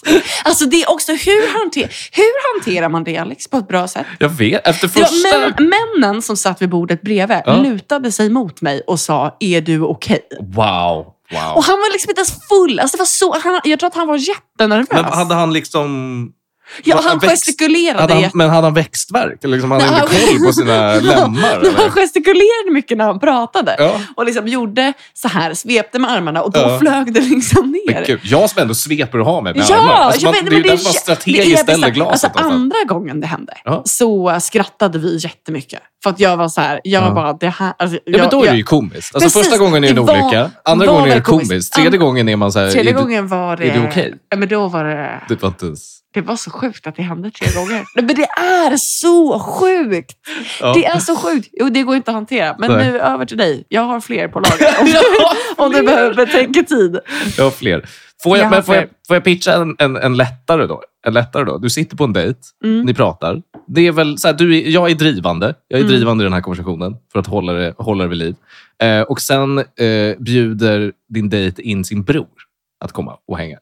Alltså 0.43 0.65
det 0.65 0.83
är 0.83 0.91
också, 0.91 1.11
hur, 1.11 1.59
hanter, 1.59 1.81
hur 2.11 2.53
hanterar 2.53 2.89
man 2.89 3.03
det 3.03 3.17
Alex 3.17 3.47
på 3.47 3.57
ett 3.57 3.67
bra 3.67 3.87
sätt? 3.87 4.05
Jag 4.19 4.29
vet, 4.29 4.67
efter 4.67 4.87
första... 4.87 5.39
män, 5.39 5.69
männen 5.69 6.21
som 6.21 6.37
satt 6.37 6.61
vid 6.61 6.69
bordet 6.69 7.01
bredvid 7.01 7.37
Ja. 7.45 7.55
lutade 7.61 8.11
sig 8.11 8.29
mot 8.29 8.61
mig 8.61 8.81
och 8.87 8.99
sa, 8.99 9.37
är 9.39 9.61
du 9.61 9.81
okej? 9.81 10.21
Wow. 10.39 10.55
wow. 10.55 11.55
Och 11.55 11.63
han 11.63 11.77
var 11.77 11.93
liksom 11.93 12.09
inte 12.09 12.19
ens 12.19 12.33
full. 12.49 12.79
Alltså 12.79 12.97
det 12.97 13.01
var 13.01 13.05
så, 13.05 13.39
han, 13.39 13.61
jag 13.63 13.79
tror 13.79 13.87
att 13.87 13.95
han 13.95 14.07
var 14.07 14.17
jättenervös. 14.17 14.87
Men 14.91 15.05
hade 15.05 15.35
han 15.35 15.53
liksom... 15.53 16.31
ja, 16.83 16.99
han 17.03 17.19
växt- 17.19 17.29
gestikulerade 17.45 17.99
Hade 18.01 18.13
han, 18.13 18.31
men 18.33 18.49
hade 18.49 18.67
han 18.67 18.73
växtverk? 18.73 19.39
Liksom, 19.43 19.71
hade 19.71 19.83
han 19.83 20.03
inte 20.03 20.15
koll 20.37 20.45
på 20.45 20.53
sina 20.53 20.95
lemmar? 20.99 21.77
Han 21.77 21.91
gestikulerade 21.91 22.71
mycket 22.71 22.97
när 22.97 23.05
han 23.05 23.19
pratade. 23.19 23.75
Ja. 23.79 24.01
Och 24.15 24.25
liksom 24.25 24.47
gjorde 24.47 24.93
så 25.13 25.27
här, 25.27 25.53
svepte 25.53 25.99
med 25.99 26.11
armarna 26.11 26.41
och 26.41 26.51
då 26.51 26.59
Ja. 26.59 26.79
flög 26.79 27.13
det 27.13 27.19
liksom 27.21 27.71
ner. 27.71 27.93
Men 27.93 28.03
gud, 28.05 28.19
jag 28.23 28.49
som 28.49 28.61
ändå 28.61 28.73
sveper 28.73 29.19
och 29.19 29.25
har 29.25 29.41
mig 29.41 29.53
med 29.53 29.65
Ja, 29.69 29.75
armar. 29.77 29.93
Alltså, 29.93 30.21
jag 30.21 30.35
man, 30.35 30.43
vet, 30.43 30.49
det 30.51 30.55
är 30.55 30.57
ju 30.57 30.61
men 30.61 30.69
därför 30.69 30.83
man 30.83 30.93
strategiskt 30.93 31.61
ställer 31.63 31.89
glaset. 31.89 32.11
Alltså, 32.11 32.27
någonstans. 32.27 32.53
andra 32.53 32.93
gången 32.93 33.21
det 33.21 33.27
hände 33.27 33.53
Ja. 33.65 33.81
så 33.85 34.37
skrattade 34.41 34.99
vi 34.99 35.17
jättemycket. 35.17 35.79
För 36.03 36.09
att 36.09 36.19
jag 36.19 36.37
var 36.37 36.47
så 36.49 36.61
här, 36.61 36.81
jag 36.83 37.03
Ja. 37.03 37.11
bara, 37.11 37.33
det 37.33 37.49
här... 37.49 37.73
Alltså, 37.79 37.95
Ja, 38.05 38.11
men 38.11 38.19
jag- 38.19 38.29
då 38.29 38.37
är 38.37 38.41
det 38.41 38.47
jag- 38.47 38.57
ju 38.57 38.63
komiskt. 38.63 39.15
Alltså, 39.15 39.19
Precis, 39.29 39.33
första 39.49 39.57
gången 39.57 39.83
är 39.83 39.87
det 39.93 39.93
en 39.93 39.99
olycka, 39.99 40.51
andra 40.63 40.85
gången 40.85 41.11
är 41.11 41.15
det 41.15 41.21
komiskt. 41.21 41.73
tredje 41.73 41.97
gången 41.99 42.29
är 42.29 42.35
man 42.35 42.51
så 42.51 42.59
här... 42.59 42.71
Tredje 42.71 42.91
gången 42.93 43.27
var 43.27 43.57
det... 43.57 43.69
är 43.69 43.79
det 43.81 43.87
okej? 43.87 44.13
Ja, 44.29 44.37
men 44.37 44.47
då 44.49 44.67
var 44.67 44.83
det... 44.83 45.21
Det 45.29 45.41
var 45.41 45.49
inte 45.49 45.65
ens... 45.65 45.97
Det 46.17 46.21
var 46.21 46.35
så 46.35 46.51
sjukt 46.51 46.87
att 46.87 46.95
det 46.95 47.01
hände 47.01 47.31
tre 47.31 47.47
gånger. 47.55 47.73
Nej, 47.95 48.05
men 48.05 48.15
det 48.15 48.23
är 48.39 48.77
så 48.77 49.39
sjukt! 49.39 50.17
Ja. 50.61 50.73
Det 50.73 50.85
är 50.85 50.99
så 50.99 51.15
sjukt. 51.15 51.49
Jo, 51.53 51.69
det 51.69 51.83
går 51.83 51.95
inte 51.95 52.11
att 52.11 52.15
hantera. 52.15 52.55
Men 52.59 52.71
Nej. 52.71 52.91
nu 52.91 52.99
över 52.99 53.25
till 53.25 53.37
dig. 53.37 53.65
Jag 53.69 53.81
har 53.81 53.99
fler 53.99 54.27
på 54.27 54.39
lager. 54.39 54.81
Om, 54.81 54.87
Jag 55.57 55.65
om 55.65 55.71
du 55.71 55.83
behöver 55.83 56.15
betänketid. 56.15 56.99
Jag 57.37 57.43
har 57.43 57.51
fler. 57.51 57.85
Får 58.23 58.37
jag, 58.37 58.45
Jag 58.45 58.51
men 58.51 58.63
får, 58.63 58.75
jag, 58.75 58.85
får 59.07 59.15
jag 59.15 59.23
pitcha 59.23 59.53
en, 59.53 59.75
en, 59.79 59.95
en, 59.95 60.17
lättare 60.17 60.65
då? 60.67 60.81
en 61.07 61.13
lättare 61.13 61.43
då? 61.43 61.57
Du 61.57 61.69
sitter 61.69 61.97
på 61.97 62.03
en 62.03 62.13
dejt, 62.13 62.39
Mm. 62.63 62.81
ni 62.85 62.93
pratar. 62.93 63.41
Det 63.67 63.87
är 63.87 63.91
väl 63.91 64.17
så 64.17 64.27
här, 64.27 64.35
du 64.35 64.69
jag 64.69 64.91
är 64.91 64.95
drivande. 64.95 65.53
Jag 65.67 65.79
är 65.79 65.83
Mm. 65.83 65.95
drivande 65.95 66.23
i 66.23 66.25
den 66.25 66.33
här 66.33 66.41
konversationen 66.41 66.95
för 67.11 67.19
att 67.19 67.27
hålla 67.27 67.53
det, 67.53 67.73
hålla 67.77 68.03
det 68.03 68.09
vid 68.09 68.17
liv. 68.17 68.35
Eh, 68.83 69.01
och 69.01 69.21
sen 69.21 69.57
eh, 69.57 69.65
bjuder 70.19 70.91
din 71.09 71.29
dejt 71.29 71.61
in 71.61 71.85
sin 71.85 72.03
bror 72.03 72.27
att 72.85 72.91
komma 72.91 73.17
och 73.27 73.37
hänga. 73.37 73.57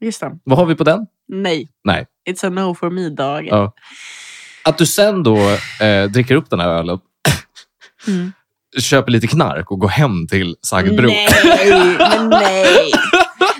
Just 0.00 0.20
det. 0.20 0.30
Vad 0.44 0.58
har 0.58 0.66
vi 0.66 0.74
på 0.74 0.84
den? 0.84 1.06
Nej. 1.28 1.68
Nej. 1.84 2.06
It's 2.30 2.46
a 2.46 2.50
no 2.50 2.74
for 2.74 2.90
me, 2.90 3.08
dag. 3.08 3.46
Ja. 3.50 3.74
Att 4.64 4.78
du 4.78 4.86
sen 4.86 5.22
då 5.22 5.36
eh, 5.80 6.04
dricker 6.10 6.34
upp 6.34 6.50
den 6.50 6.60
här 6.60 6.68
ölen, 6.68 6.98
Mm. 8.08 8.32
köper 8.80 9.12
lite 9.12 9.26
knark 9.26 9.70
och 9.70 9.78
går 9.78 9.88
hem 9.88 10.26
till 10.26 10.56
sagd 10.62 10.96
bror. 10.96 11.06
Nej, 11.06 11.28
men 11.98 12.28
nej. 12.30 12.90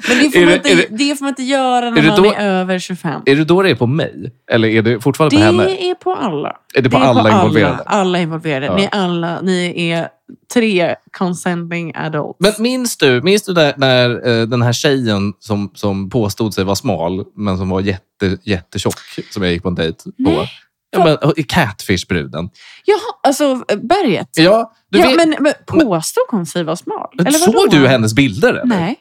Men 0.08 0.18
det 0.18 0.30
får, 0.30 0.38
Är 0.38 0.44
man 0.44 0.48
det- 0.48 0.54
inte, 0.70 0.70
är 0.70 0.98
det, 0.98 1.16
får 1.16 1.24
man 1.24 1.28
inte 1.28 1.42
göra 1.42 1.90
när 1.90 1.98
är 1.98 2.02
det 2.02 2.08
man 2.08 2.22
då- 2.22 2.32
är 2.32 2.40
över 2.40 2.78
25. 2.78 3.22
Är 3.26 3.36
det 3.36 3.44
då 3.44 3.62
det 3.62 3.70
är 3.70 3.74
på 3.74 3.86
mig? 3.86 4.32
Eller 4.50 4.68
är 4.68 4.82
det 4.82 5.00
fortfarande 5.00 5.36
på 5.36 5.42
henne? 5.42 5.64
Det 5.64 5.90
är 5.90 5.94
på 5.94 6.14
alla. 6.14 6.56
Är 6.74 6.82
det 6.82 6.90
på 6.90 6.96
alla 6.96 7.30
involverade? 7.30 7.74
Alla, 7.74 7.82
alla 7.86 8.18
involverade. 8.20 8.66
Ja. 8.66 8.76
Ni, 8.76 8.88
alla, 8.92 9.40
ni 9.40 9.90
är 9.90 10.08
tre 10.54 10.94
consenting 11.18 11.92
adults. 11.94 12.36
Men 12.40 12.52
minns 12.58 12.96
du, 12.96 13.22
minns 13.22 13.42
du 13.42 13.52
där, 13.52 13.74
när 13.76 14.28
eh, 14.28 14.46
den 14.46 14.62
här 14.62 14.72
tjejen 14.72 15.32
som, 15.40 15.70
som 15.74 16.10
påstod 16.10 16.54
sig 16.54 16.64
vara 16.64 16.76
smal, 16.76 17.24
men 17.36 17.58
som 17.58 17.68
var 17.68 17.80
jätte, 17.80 18.38
jättetjock, 18.42 18.98
som 19.30 19.42
jag 19.42 19.52
gick 19.52 19.62
på 19.62 19.68
en 19.68 19.74
dejt 19.74 20.02
på? 20.04 20.10
Nej. 20.16 20.50
Ja, 20.90 21.04
men, 21.04 21.44
Catfish-bruden. 21.44 22.50
Jaha, 22.84 22.98
alltså 23.22 23.64
berget. 23.66 24.28
Ja, 24.36 24.72
du 24.90 24.98
ja, 24.98 25.06
vet, 25.06 25.16
men, 25.16 25.36
men 25.40 25.52
påstod 25.66 26.24
hon 26.30 26.46
sig 26.46 26.64
vara 26.64 26.76
smal? 26.76 27.08
Eller 27.18 27.46
vadå? 27.46 27.60
såg 27.60 27.70
du 27.70 27.88
hennes 27.88 28.14
bilder? 28.14 28.48
Eller? 28.48 28.64
Nej. 28.64 28.96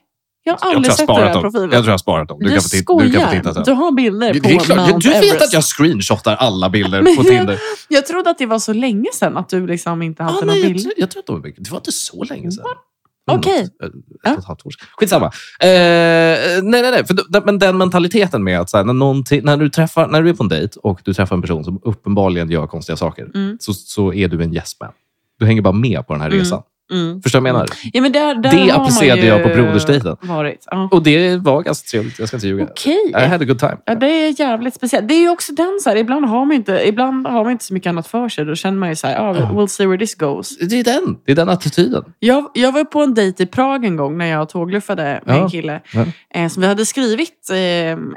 Jag 0.48 0.54
har 0.54 0.58
Jag 0.58 0.60
tror 0.62 0.76
aldrig 0.76 0.86
jag 0.86 0.92
har 0.92 0.98
sett 0.98 1.08
den 1.08 1.16
här 1.34 1.42
profilen. 1.42 1.64
Jag 1.64 1.72
tror 1.72 1.86
jag 1.86 1.94
har 1.94 1.98
sparat 1.98 2.28
dem. 2.28 2.40
Du, 2.40 2.46
Du 2.46 2.52
kan 2.52 2.62
få 2.62 3.00
du 3.00 3.12
kan 3.12 3.22
få 3.22 3.32
titta 3.36 3.54
sen. 3.54 3.64
Du 3.64 3.72
har 3.72 3.92
bilder 3.92 4.34
Det 4.34 4.40
på 4.42 4.50
är 4.50 4.60
klart, 4.60 4.78
Mount 4.78 5.00
du 5.00 5.10
vet 5.10 5.24
Everest. 5.24 5.42
att 5.42 5.54
jag 5.54 5.64
screenshotar 5.64 6.36
alla 6.36 6.70
bilder 6.70 7.16
på 7.16 7.24
Tinder. 7.24 7.60
Jag 7.88 8.06
trodde 8.06 8.30
att 8.30 8.38
det 8.38 8.46
var 8.46 8.60
så 8.60 8.74
länge 8.74 9.10
sedan 9.14 9.38
att 9.38 9.50
du 9.50 9.68
liksom 9.68 10.02
inte 10.02 10.24
hade 10.24 10.38
Ah, 10.38 10.40
någon 10.40 10.48
nej, 10.48 10.84
jag, 10.84 10.94
jag 10.98 11.12
tror 11.12 11.20
att 11.20 11.28
de. 11.28 11.42
Det 11.58 11.72
var 11.72 11.78
inte 11.78 11.92
så 11.92 12.24
länge 12.24 12.52
sedan. 12.52 12.66
Okej. 13.32 13.62
Ett 13.64 14.38
ett 14.40 14.46
halvt 14.46 14.66
år 14.66 14.72
sedan. 14.72 14.88
Skitsamma. 14.98 15.26
Eh, 15.26 15.70
nej, 16.64 16.82
nej, 16.82 16.92
nej. 16.92 17.06
För, 17.08 17.46
men 17.46 17.60
den 17.60 17.78
mentaliteten 17.78 18.44
med 18.44 18.60
att 18.60 18.70
så 18.70 18.78
här, 18.78 18.84
när, 18.84 18.94
när, 19.44 19.58
du 19.58 19.70
träffar, 19.70 20.08
när 20.08 20.22
du 20.22 20.30
är 20.30 20.34
på 20.34 20.44
en 20.44 20.50
dejt 20.50 20.80
och 20.84 21.00
du 21.04 21.14
träffar 21.14 21.36
en 21.36 21.42
person 21.42 21.64
som 21.64 21.80
uppenbarligen 21.84 22.50
gör 22.52 22.68
konstiga 22.68 22.98
saker, 22.98 23.28
Mm. 23.36 23.58
så, 23.60 23.74
så 23.74 24.14
är 24.14 24.28
du 24.28 24.44
en 24.44 24.54
yes 24.56 24.80
man. 24.80 24.90
Du 25.40 25.46
hänger 25.46 25.62
bara 25.62 25.74
med 25.74 26.08
på 26.08 26.14
den 26.14 26.22
här 26.22 26.28
Mm. 26.30 26.40
resan. 26.40 26.62
Mm. 26.92 27.22
Förstår 27.22 27.40
du 27.40 27.44
vad 27.44 27.50
jag 27.50 27.54
menar? 27.54 27.68
Ja, 27.94 28.02
men 28.02 28.12
där, 28.12 28.36
där 28.36 28.52
Det 28.66 28.72
applicerade 28.72 29.26
jag 29.26 29.44
på 29.44 29.50
brodersdejten. 29.50 30.18
Varit. 30.22 30.64
Ja. 30.72 30.90
Och 30.92 31.04
det 31.04 31.38
var 31.38 31.62
ganska 31.62 31.90
trevligt. 31.92 32.20
Jag 32.20 32.28
ska 32.28 32.38
inte 32.38 32.48
ljuga. 32.48 32.64
Okej. 32.64 33.12
I 33.18 33.26
had 33.26 33.42
a 33.42 33.46
good 33.46 33.60
time. 33.60 33.78
Ja, 33.86 33.96
det 33.96 34.08
är 34.08 34.40
jävligt 34.40 34.76
speciellt. 34.76 35.08
Det 35.08 35.14
är 35.14 35.20
ju 35.22 35.30
också 35.30 35.54
den 35.54 35.80
så 35.84 35.90
här, 35.90 35.98
ibland 35.98 36.26
har 36.26 36.46
man 36.46 36.56
inte, 36.56 36.82
ibland 36.88 37.28
har 37.28 37.44
man 37.44 37.52
inte 37.52 37.66
så 37.66 37.74
mycket 37.74 37.90
annat 37.90 38.08
för 38.08 38.30
sig. 38.30 38.46
Då 38.46 38.56
känner 38.56 38.78
man 38.78 38.90
ju 38.90 38.96
så 38.96 39.08
här, 39.08 39.20
ah, 39.30 39.34
we'll 39.34 39.68
see 39.68 39.86
where 39.86 39.98
this 40.00 40.16
goes. 40.16 40.58
Det 40.58 40.80
är 40.80 40.84
den. 40.84 41.18
Det 41.26 41.32
är 41.32 41.36
den 41.36 41.50
attityden. 41.50 42.04
Jag, 42.20 42.52
jag 42.54 42.72
var 42.72 42.84
på 42.84 43.02
en 43.04 43.14
dejt 43.14 43.44
i 43.44 43.46
Prag 43.46 43.86
en 43.86 43.96
gång 43.96 44.18
när 44.18 44.26
jag 44.28 44.50
tågluffade 44.50 45.22
med 45.26 45.36
Ja. 45.38 45.44
en 45.44 45.50
kille. 45.50 45.82
Ja. 45.94 46.06
Eh, 46.34 46.48
som 46.50 46.62
vi 46.62 46.68
hade 46.68 46.86
skrivit 46.86 47.50
eh, 47.52 47.58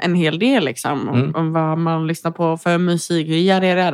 en 0.05 0.15
hel 0.15 0.39
del 0.39 0.65
liksom, 0.65 1.09
om, 1.09 1.21
Mm. 1.21 1.35
om 1.35 1.53
vad 1.53 1.77
man 1.77 2.07
lyssnar 2.07 2.31
på 2.31 2.57
för 2.57 2.77
musik. 2.77 3.27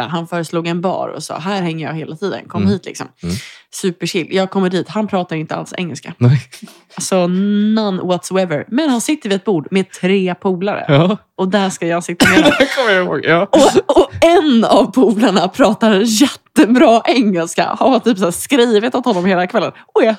Han 0.09 0.27
föreslog 0.27 0.67
en 0.67 0.81
bar 0.81 1.07
och 1.09 1.23
sa, 1.23 1.37
här 1.37 1.61
hänger 1.61 1.87
jag 1.87 1.93
hela 1.93 2.15
tiden. 2.15 2.39
Kom 2.47 2.61
Mm. 2.61 2.73
hit 2.73 2.85
liksom. 2.85 3.07
Mm. 3.23 3.35
Superchill. 3.71 4.27
Jag 4.31 4.49
kommer 4.49 4.66
dit. 4.69 4.89
Han 4.89 5.08
pratar 5.08 5.36
inte 5.36 5.56
alls 5.56 5.73
engelska. 5.77 6.13
Nej. 6.17 6.41
Alltså 6.95 7.27
none 7.27 8.01
whatsoever. 8.01 8.65
Men 8.67 8.89
han 8.89 9.01
sitter 9.01 9.30
vid 9.30 9.36
ett 9.36 9.45
bord 9.45 9.67
med 9.71 9.91
tre 9.91 10.36
polare. 10.36 10.86
Ja. 10.88 11.17
Och 11.38 11.47
där 11.47 11.69
ska 11.69 11.88
jag 11.88 12.03
sitta 12.03 12.30
med 12.30 12.43
kommer 12.75 12.91
jag. 12.91 13.25
Ja. 13.25 13.47
Och, 13.51 13.97
och 13.97 14.12
en 14.21 14.65
av 14.65 14.91
polarna 14.91 15.47
pratar 15.47 16.03
jättebra 16.06 17.01
engelska. 17.06 17.75
Har 17.80 17.99
typ 17.99 18.17
så 18.17 18.32
skrivit 18.32 18.95
åt 18.95 19.06
honom 19.06 19.25
hela 19.25 19.47
kvällen. 19.47 19.71
Och 19.93 20.03
är 20.03 20.15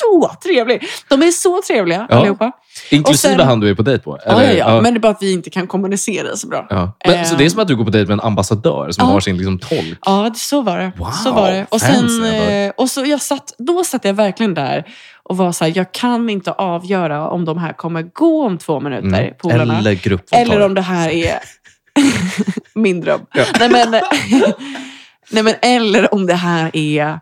så 0.00 0.30
trevlig. 0.42 0.82
De 1.08 1.22
är 1.22 1.30
så 1.30 1.60
trevliga 1.66 2.06
Ja. 2.10 2.16
allihopa. 2.16 2.52
Inklusive 2.90 3.36
sen- 3.36 3.46
han 3.46 3.60
du 3.60 3.68
är 3.70 3.74
på 3.74 3.82
dejt 3.82 4.04
på? 4.04 4.18
Ja, 4.26 4.44
ja, 4.44 4.52
ja. 4.52 4.80
Men 4.80 4.94
det 4.94 4.98
är 4.98 5.00
bara 5.00 5.12
att 5.12 5.22
vi 5.22 5.32
inte 5.32 5.50
kan 5.50 5.66
kommunicera 5.66 6.36
så 6.36 6.46
bra. 6.48 6.66
Ja. 6.70 6.92
Men, 7.06 7.14
Eh. 7.14 7.24
Så 7.24 7.34
det 7.34 7.44
är 7.44 7.50
som 7.50 7.60
att 7.60 7.68
du 7.68 7.76
går 7.76 7.84
på 7.84 7.90
dejt 7.90 8.08
med 8.08 8.12
en 8.14 8.20
ambassadör 8.26 8.90
som 8.90 9.06
Ja. 9.06 9.12
har 9.12 9.20
sin 9.20 9.36
liksom, 9.36 9.58
tolk? 9.58 9.98
Ja, 10.04 10.30
det- 10.32 10.38
så 10.38 10.62
var 10.62 10.78
det. 10.78 10.92
Wow, 10.98 11.10
så 11.10 11.32
var 11.32 11.50
det. 11.50 11.66
Och, 11.70 11.80
sen, 11.80 12.24
eh, 12.34 12.72
och 12.76 12.90
så 12.90 13.04
jag 13.04 13.20
satt, 13.22 13.54
då 13.58 13.84
satt 13.84 14.04
jag 14.04 14.14
verkligen 14.14 14.54
där 14.54 14.84
och 15.22 15.36
var 15.36 15.52
så 15.52 15.64
här, 15.64 15.72
jag 15.76 15.92
kan 15.92 16.30
inte 16.30 16.52
avgöra 16.52 17.28
om 17.30 17.44
de 17.44 17.58
här 17.58 17.72
kommer 17.72 18.02
gå 18.02 18.46
om 18.46 18.58
två 18.58 18.80
minuter, 18.80 19.06
Mm. 19.22 19.34
polarna. 19.38 19.78
Eller 19.78 19.92
gruppsamtal. 19.94 20.52
Eller 20.56 20.66
om 20.66 20.74
det 20.74 20.80
här 20.80 21.10
är 21.10 21.38
min 22.74 23.00
dröm. 23.00 23.20
Nej, 23.60 23.68
men, 23.70 23.90
nej, 25.30 25.42
men, 25.42 25.54
eller 25.62 26.14
om 26.14 26.26
det 26.26 26.34
här 26.34 26.70
är 26.76 27.20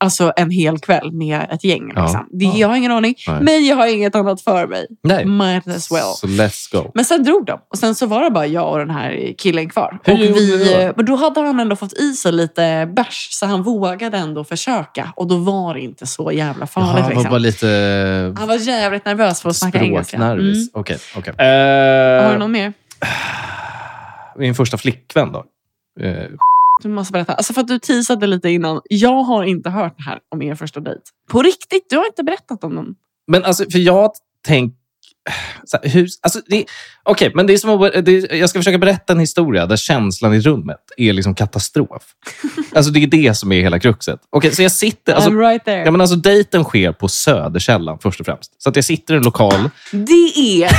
alltså, 0.00 0.32
en 0.36 0.50
hel 0.50 0.78
kväll 0.78 1.12
med 1.12 1.46
ett 1.50 1.64
gäng. 1.64 1.92
Ja. 1.96 2.02
Liksom. 2.02 2.28
Det, 2.32 2.44
Ja. 2.44 2.52
Jag 2.56 2.68
har 2.68 2.76
ingen 2.76 2.92
aning, 2.92 3.14
Nej. 3.28 3.40
men 3.42 3.66
jag 3.66 3.76
har 3.76 3.86
inget 3.86 4.14
annat 4.14 4.40
för 4.40 4.66
mig. 4.66 4.86
Nej. 5.02 5.24
Might 5.24 5.68
as 5.68 5.92
well. 5.92 6.14
Så 6.16 6.26
let's 6.26 6.72
go. 6.82 6.90
Men 6.94 7.04
sen 7.04 7.22
drog 7.22 7.46
de 7.46 7.58
och 7.70 7.78
sen 7.78 7.94
så 7.94 8.06
var 8.06 8.22
det 8.24 8.30
bara 8.30 8.46
jag 8.46 8.72
och 8.72 8.78
den 8.78 8.90
här 8.90 9.34
killen 9.38 9.68
kvar. 9.68 9.98
Hur 10.04 10.14
och 10.30 10.36
vi, 10.36 10.92
men 10.96 11.04
då 11.04 11.16
hade 11.16 11.40
han 11.40 11.60
ändå 11.60 11.76
fått 11.76 11.92
i 11.92 12.12
sig 12.12 12.32
lite 12.32 12.88
bärs 12.96 13.28
så 13.30 13.46
han 13.46 13.62
vågade 13.62 14.16
ändå 14.18 14.44
försöka. 14.44 15.12
Och 15.16 15.26
då 15.26 15.36
var 15.36 15.74
det 15.74 15.80
inte 15.80 16.06
så 16.06 16.32
jävla 16.32 16.60
Jaha, 16.60 16.66
farligt. 16.66 16.92
han 16.94 17.02
var 17.02 17.10
liksom. 17.10 17.30
bara 17.30 17.38
lite 17.38 18.34
Han 18.38 18.48
var 18.48 18.54
jävligt 18.56 19.04
nervös 19.04 19.42
för 19.42 19.48
att 19.48 19.56
snacka 19.56 19.78
engelska. 19.78 20.16
Mm. 20.16 20.28
språknervis. 20.28 20.70
Okej. 20.74 20.98
okej. 21.16 21.34
Har 21.38 22.28
du 22.28 22.32
Eh, 22.34 22.38
någon 22.38 22.52
mer? 22.52 22.72
Min 24.38 24.54
första 24.54 24.76
flickvän 24.78 25.32
då? 25.32 25.44
Eh, 26.00 26.12
Du 26.82 26.88
måste 26.88 27.12
berätta. 27.12 27.34
Alltså 27.34 27.52
för 27.52 27.60
att 27.60 27.68
du 27.68 27.78
teasade 27.78 28.26
lite 28.26 28.50
innan. 28.50 28.80
Jag 28.84 29.22
har 29.22 29.44
inte 29.44 29.70
hört 29.70 29.96
det 29.96 30.02
här 30.02 30.18
om 30.28 30.42
er 30.42 30.54
första 30.54 30.80
dejt. 30.80 31.00
På 31.30 31.42
riktigt? 31.42 31.86
Du 31.90 31.96
har 31.96 32.06
inte 32.06 32.22
berättat 32.22 32.64
om 32.64 32.74
den? 32.74 32.94
Men 33.26 33.44
alltså, 33.44 33.70
för 33.70 33.78
jag 33.78 34.10
tänk... 34.46 34.74
så 35.64 35.78
här, 35.82 35.90
hur, 35.90 36.08
alltså, 36.22 36.40
Okej, 37.02 37.32
men 37.34 37.46
det 37.46 37.52
är 37.52 37.58
som 37.58 37.82
att, 37.82 38.04
det, 38.04 38.32
jag 38.32 38.50
ska 38.50 38.58
försöka 38.58 38.78
berätta 38.78 39.12
en 39.12 39.20
historia 39.20 39.66
där 39.66 39.76
känslan 39.76 40.34
i 40.34 40.40
rummet 40.40 40.80
är 40.96 41.12
liksom 41.12 41.34
katastrof. 41.34 42.02
Alltså 42.74 42.92
det 42.92 43.02
är 43.02 43.06
det 43.06 43.34
som 43.34 43.52
är 43.52 43.62
hela 43.62 43.78
kruxet. 43.78 44.20
Okej, 44.30 44.54
så 44.54 44.62
jag 44.62 44.72
sitter... 44.72 45.14
Alltså, 45.14 45.30
I'm 45.30 45.48
right 45.48 45.64
there. 45.64 45.84
ja, 45.84 45.90
men 45.90 46.00
alltså, 46.00 46.16
dejten 46.16 46.64
sker 46.64 46.92
på 46.92 47.08
Söderkällan 47.08 47.98
först 47.98 48.20
och 48.20 48.26
främst. 48.26 48.62
Så 48.62 48.68
att 48.68 48.76
jag 48.76 48.84
sitter 48.84 49.14
i 49.14 49.16
en 49.16 49.22
lokal. 49.22 49.70
Det 49.92 50.62
är... 50.62 50.70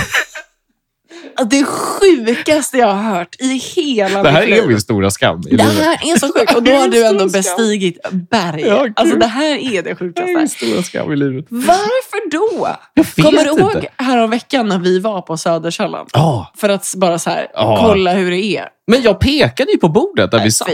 det 1.50 1.64
sjukaste 1.66 2.78
jag 2.78 2.88
har 2.94 3.16
hört 3.16 3.36
i 3.40 3.46
hela 3.76 4.24
Det 4.24 4.30
här 4.30 4.42
mitt 4.42 4.50
liv. 4.50 4.64
är 4.64 4.68
min 4.68 4.82
stora 4.82 5.12
skam 5.12 5.42
Det 5.42 5.62
här 5.64 5.94
är 6.14 6.20
så 6.20 6.28
sjukt. 6.40 6.56
Och 6.56 6.64
då 6.64 6.72
har 6.72 6.88
du 6.88 7.06
ändå 7.06 7.26
bestigit 7.30 7.98
berg. 8.30 8.62
Ja, 8.62 8.88
alltså 8.96 9.16
det 9.16 9.26
här 9.26 9.56
är 9.56 9.72
det 9.72 9.82
Det 9.82 9.90
här 9.90 9.92
är 9.92 9.96
sjukaste. 9.96 10.32
min 10.38 10.50
stora 10.50 10.84
skam 10.84 11.12
i 11.12 11.16
livet. 11.16 11.46
Varför 11.50 12.30
då? 12.32 12.68
Kommer 13.24 13.44
du 13.44 13.50
ihåg 13.62 13.86
häromveckan 13.98 14.68
när 14.68 14.80
vi 14.80 15.00
var 15.00 15.22
på 15.22 15.38
Söderkällan? 15.38 16.06
Ja, 16.14 16.52
För 16.58 16.70
att 16.70 16.94
bara 16.98 17.20
så 17.20 17.30
här, 17.30 17.48
Ja. 17.54 17.78
kolla 17.82 18.14
hur 18.14 18.32
det 18.32 18.44
är. 18.58 18.66
men 18.88 19.02
jag 19.02 19.20
pekade 19.20 19.72
ju 19.72 19.78
på 19.78 19.90
bordet 19.90 20.32
där 20.32 20.44
vi 20.44 20.52
satt. 20.52 20.68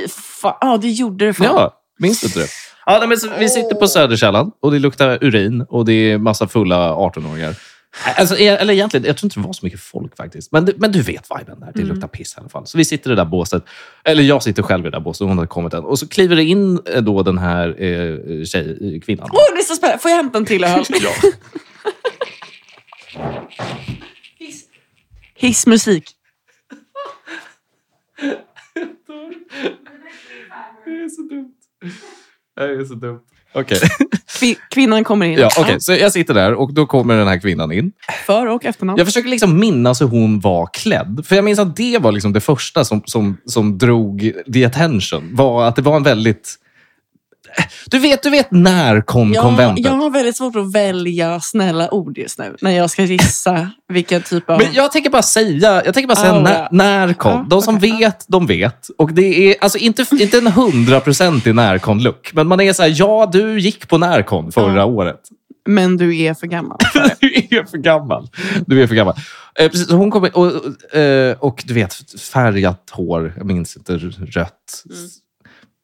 Ja, 0.62 0.78
det 0.82 0.90
gjorde 0.90 1.26
du 1.26 1.34
fan. 1.34 1.46
Ja, 1.48 1.74
minns 2.00 2.22
du 2.22 2.28
inte 2.28 2.40
det? 2.40 2.48
Ja, 2.86 2.98
nej, 3.00 3.08
men 3.08 3.18
så, 3.18 3.28
vi 3.40 3.50
sitter 3.50 3.76
på 3.76 3.88
Söderkällan 3.88 4.52
och 4.62 4.72
det 4.72 4.80
luktar 4.80 5.24
urin 5.24 5.62
och 5.70 5.86
det 5.86 6.12
är 6.12 6.18
massa 6.18 6.48
fulla 6.48 6.94
18-åringar. 6.94 7.56
Alltså, 8.04 8.36
eller 8.36 8.74
egentligen, 8.74 9.06
jag 9.06 9.18
tror 9.18 9.26
inte 9.28 9.40
det 9.40 9.46
var 9.48 9.54
så 9.54 9.66
mycket 9.66 9.80
folk 9.80 10.18
faktiskt. 10.18 10.52
Men, 10.52 10.70
men 10.78 10.92
du 10.92 11.02
vet 11.02 11.28
viben 11.40 11.60
där. 11.60 11.72
Det 11.76 11.82
Mm. 11.82 11.94
luktar 11.94 12.08
piss 12.08 12.36
i 12.38 12.40
alla 12.40 12.50
fall. 12.50 12.68
Så 12.68 12.78
vi 12.78 12.86
sitter 12.86 13.10
i 13.10 13.16
det 13.16 13.16
där 13.22 13.26
båset. 13.26 13.64
Eller 14.04 14.24
jag 14.24 14.44
sitter 14.44 14.64
själv 14.64 14.86
i 14.86 14.90
det 14.90 14.98
där 14.98 15.00
båset. 15.04 15.28
Hon 15.28 15.38
hade 15.38 15.48
kommit 15.48 15.74
än. 15.74 15.84
Och 15.84 16.00
så 16.00 16.08
kliver 16.08 16.36
det 16.36 16.44
in 16.44 16.80
eh, 16.86 17.02
då 17.02 17.24
den 17.24 17.38
här 17.38 17.68
eh, 17.84 18.44
tjej, 18.46 19.02
kvinnan. 19.06 19.30
Åh, 19.32 19.40
det 19.54 19.60
är 19.60 19.64
så 19.64 19.76
spännande. 19.76 20.02
Får 20.02 20.12
jag 20.12 20.18
hämta 20.18 20.38
en 20.38 20.46
till 20.46 20.64
öl? 20.64 20.84
Ja. 20.90 21.12
Hiss. 24.40 24.64
Hissmusik. 25.36 26.10
Det 30.86 30.92
är 30.92 31.10
så 31.10 31.22
dumt. 31.22 31.54
Det 32.56 32.64
är 32.64 32.86
så 32.86 32.94
dumt. 32.94 33.20
Okej, 33.54 33.78
Kvin- 33.78 34.08
Kvinnan 34.70 35.04
kommer 35.04 35.26
in. 35.26 35.40
ja, 35.40 35.50
okej. 35.60 35.76
så 35.80 35.94
jag 35.94 36.12
sitter 36.12 36.34
där 36.34 36.54
och 36.54 36.74
då 36.74 36.86
kommer 36.86 37.18
den 37.18 37.28
här 37.28 37.40
kvinnan 37.40 37.72
in. 37.72 37.92
För 38.26 38.48
och 38.48 38.66
efternamn. 38.66 38.98
Jag 38.98 39.08
försöker 39.08 39.30
liksom 39.30 39.60
minnas 39.60 40.02
hur 40.02 40.08
hon 40.08 40.40
var 40.40 40.70
klädd. 40.74 41.22
För 41.26 41.36
jag 41.36 41.46
minns 41.46 41.60
att 41.60 41.76
det 41.76 41.98
var 42.02 42.12
liksom 42.12 42.34
det 42.34 42.42
första 42.42 42.86
som, 42.86 43.02
som, 43.06 43.38
som 43.46 43.78
drog 43.78 44.34
the 44.54 44.66
attention. 44.66 45.36
Var 45.36 45.68
att 45.68 45.76
det 45.76 45.82
var 45.82 45.96
en 45.96 46.04
väldigt... 46.04 46.56
Du 47.86 48.00
vet, 48.00 48.24
du 48.24 48.30
vet 48.30 48.52
när 48.52 49.02
kom 49.02 49.34
Ja, 49.34 49.42
konventet? 49.42 49.86
jag 49.86 49.92
har 49.92 50.10
väldigt 50.10 50.38
svårt 50.38 50.56
att 50.56 50.72
välja 50.74 51.40
snälla 51.40 51.94
ord 51.94 52.18
just 52.18 52.40
nu. 52.40 52.56
När 52.62 52.72
jag 52.72 52.90
ska 52.90 53.04
gissa 53.04 53.72
vilken 53.94 54.22
typ 54.22 54.50
av... 54.50 54.58
Men 54.58 54.74
jag 54.74 54.92
tänker 54.92 55.10
bara 55.10 55.22
säga, 55.22 55.82
jag 55.86 55.94
tänker 55.94 56.08
bara 56.08 56.16
säga 56.16 56.32
Aura. 56.32 56.44
när, 56.44 56.68
när 56.72 57.14
kom. 57.14 57.32
Ja, 57.32 57.46
de 57.50 57.62
som 57.62 57.76
okej, 57.78 57.98
vet, 58.00 58.26
de 58.28 58.48
vet. 58.48 58.88
Och 58.98 59.14
det 59.14 59.50
är 59.52 59.56
alltså 59.62 59.78
inte, 59.78 60.06
inte 60.12 60.38
en 60.38 60.48
hundraprocentig 60.48 61.56
närkon-look. 61.56 62.32
Men 62.34 62.48
man 62.48 62.62
är 62.62 62.74
så 62.74 62.84
här, 62.84 62.94
ja 62.96 63.30
du 63.34 63.60
gick 63.60 63.88
på 63.88 63.98
närkon 63.98 64.52
förra 64.52 64.76
Ja. 64.78 64.86
året. 64.86 65.22
Men 65.68 65.98
du 65.98 66.18
är 66.18 66.34
för 66.34 66.48
gammal. 66.48 66.78
Du 67.20 67.58
är 67.58 67.66
för 67.66 67.78
gammal. 67.78 68.28
Du 68.68 68.84
är 68.84 68.88
för 68.88 68.96
gammal. 68.96 69.16
Eh, 69.60 69.70
precis, 69.70 69.92
hon 69.92 70.12
kommer, 70.12 70.38
och, 70.38 70.46
och, 70.92 70.96
eh, 70.98 71.36
och 71.40 71.64
du 71.68 71.74
vet, 71.74 71.96
färgat 72.22 72.90
hår. 72.92 73.34
Jag 73.38 73.46
minns 73.46 73.78
inte, 73.78 73.94
rött. 73.98 74.84
Mm. 74.90 75.10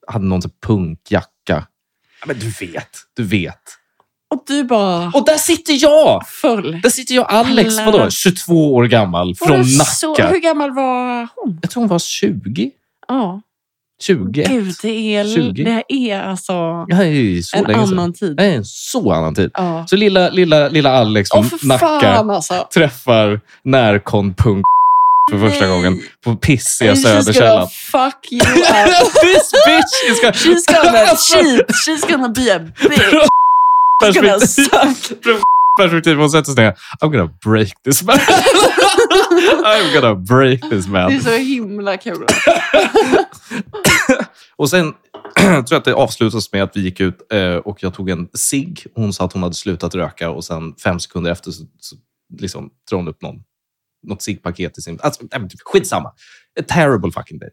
Hade 0.06 0.24
någon 0.24 0.42
punkjacka. 0.66 1.28
Ja, 2.20 2.26
men 2.26 2.38
du 2.38 2.66
vet, 2.66 2.88
du 3.16 3.22
vet. 3.24 3.60
Och 4.30 4.42
du 4.46 4.64
bara 4.64 5.06
Och 5.14 5.26
där 5.26 5.36
sitter 5.38 5.82
jag! 5.82 6.26
full. 6.28 6.80
Där 6.82 6.90
sitter 6.90 7.14
jag, 7.14 7.26
Alex, 7.32 7.78
Alla- 7.78 7.90
vadå, 7.92 8.10
22 8.10 8.74
år 8.74 8.84
gammal, 8.84 9.34
Var 9.40 9.46
från 9.46 9.58
det 9.58 9.64
så, 9.84 10.10
Nacka. 10.10 10.28
hur 10.28 10.38
gammal 10.40 10.70
var 10.74 11.28
hon? 11.36 11.58
Jag 11.62 11.70
tror 11.70 11.80
hon 11.80 11.88
var 11.88 11.98
20. 11.98 12.70
Ja. 13.08 13.40
21. 14.02 14.48
Gud, 14.48 14.74
det 14.82 15.16
är, 15.16 15.24
20. 15.34 15.64
det 15.64 15.92
är 16.10 16.22
alltså 16.22 16.84
Nej, 16.88 17.42
så 17.42 17.56
en 17.56 17.74
annan 17.74 18.12
tid. 18.12 18.34
Nej, 18.36 18.60
så 18.64 19.12
annan 19.12 19.34
tid. 19.34 19.50
Ja. 19.54 19.86
Så 19.86 19.96
lilla, 19.96 20.28
lilla, 20.30 20.68
lilla 20.68 20.90
Alex 20.90 21.30
från 21.30 21.44
Nacka 21.62 21.78
fan 22.00 22.30
alltså. 22.30 22.68
träffar 22.74 23.40
närkonpunk 23.62 24.64
för 25.30 25.38
första 25.50 25.68
gången 25.68 26.02
på 26.24 26.36
pissiga 26.36 26.96
Söderkällan. 26.96 27.68
fuck 27.68 28.32
you 28.32 28.40
up. 28.50 29.12
This 29.20 29.50
bitch 29.66 30.10
is 30.10 30.20
gonna... 30.20 30.32
She's 30.32 30.66
gonna 30.66 31.16
cheat. 31.16 31.66
She's 31.86 32.10
gonna 32.10 32.28
be 32.28 32.54
a 32.54 32.58
bitch. 32.58 33.28
She's 34.02 34.14
gonna 34.14 34.40
suck. 34.40 35.18
perspektiv. 35.80 36.16
Hon 36.16 36.30
sätter 36.30 36.52
sig 36.52 36.64
ner. 36.64 36.74
I'm 37.00 37.10
gonna 37.12 37.30
break 37.44 37.82
this 37.84 38.02
man. 38.02 38.18
I'm 39.64 39.94
gonna 40.00 40.14
break 40.14 40.60
this 40.60 40.86
Det 40.86 40.98
är 40.98 41.10
man. 41.10 41.20
så 41.22 41.30
himla 41.30 41.96
kul. 41.96 42.26
Och 44.56 44.70
sen 44.70 44.92
tror 45.38 45.64
jag 45.70 45.78
att 45.78 45.84
det 45.84 45.94
avslutas 45.94 46.52
med 46.52 46.62
att 46.62 46.76
vi 46.76 46.80
gick 46.80 47.00
ut 47.00 47.32
eh, 47.32 47.54
och 47.56 47.82
jag 47.82 47.94
tog 47.94 48.10
en 48.10 48.28
cigg. 48.34 48.86
Hon 48.94 49.12
sa 49.12 49.24
att 49.24 49.32
hon 49.32 49.42
hade 49.42 49.54
slutat 49.54 49.94
röka 49.94 50.30
och 50.30 50.44
sen 50.44 50.74
fem 50.84 51.00
sekunder 51.00 51.30
efter 51.30 51.50
så, 51.50 51.64
så 51.80 51.96
liksom 52.38 52.70
drar 52.90 52.96
hon 52.98 53.08
upp 53.08 53.22
någon, 53.22 53.36
något 54.02 54.22
ciggpaket 54.22 54.78
i 54.78 54.82
sin... 54.82 54.98
Alltså, 55.02 55.22
typ, 55.28 55.60
skitsamma. 55.64 56.08
A 56.60 56.62
terrible 56.68 57.12
fucking 57.12 57.38
day. 57.38 57.48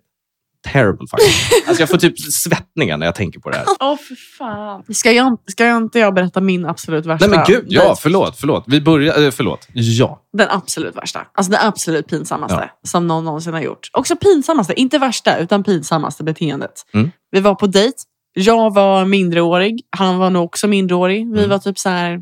Terrible 0.73 1.07
fucking 1.07 1.27
day. 1.27 1.61
Alltså, 1.67 1.81
jag 1.81 1.89
får 1.89 1.97
typ 1.97 2.19
svettningar 2.19 2.97
när 2.97 3.05
jag 3.05 3.15
tänker 3.15 3.39
på 3.39 3.49
det 3.49 3.57
här. 3.57 3.65
Åh, 3.79 3.97
för 3.97 4.15
fan. 4.37 4.83
Ska 4.93 5.11
jag, 5.11 5.37
ska 5.47 5.65
jag 5.65 5.77
inte 5.77 5.99
jag 5.99 6.13
berätta 6.13 6.41
min 6.41 6.65
absolut 6.65 7.05
värsta? 7.05 7.27
Nej 7.27 7.37
men 7.37 7.45
gud, 7.47 7.65
ja, 7.67 7.95
förlåt, 7.99 8.37
förlåt. 8.37 8.63
Vi 8.67 8.81
börjar, 8.81 9.23
eh, 9.25 9.31
förlåt. 9.31 9.67
Ja. 9.73 10.21
Den 10.37 10.47
absolut 10.49 10.95
värsta. 10.95 11.27
Alltså 11.33 11.51
den 11.51 11.61
absolut 11.67 12.07
pinsammaste 12.07 12.69
som 12.87 13.07
någon 13.07 13.25
någonsin 13.25 13.53
har 13.53 13.61
gjort. 13.61 13.89
Också 13.93 14.15
pinsammaste, 14.15 14.79
inte 14.79 14.97
värsta, 14.99 15.37
utan 15.37 15.63
pinsammaste 15.63 16.23
beteendet. 16.23 16.71
Mm. 16.93 17.11
Vi 17.31 17.39
var 17.39 17.55
på 17.55 17.67
dejt. 17.67 17.97
Jag 18.33 18.73
var 18.73 19.05
mindreårig. 19.05 19.81
Han 19.97 20.17
var 20.17 20.29
nog 20.29 20.43
också 20.43 20.67
mindreårig. 20.67 21.31
Vi 21.33 21.37
Mm. 21.39 21.49
var 21.49 21.59
typ 21.59 21.79
så 21.79 21.89
här 21.89 22.21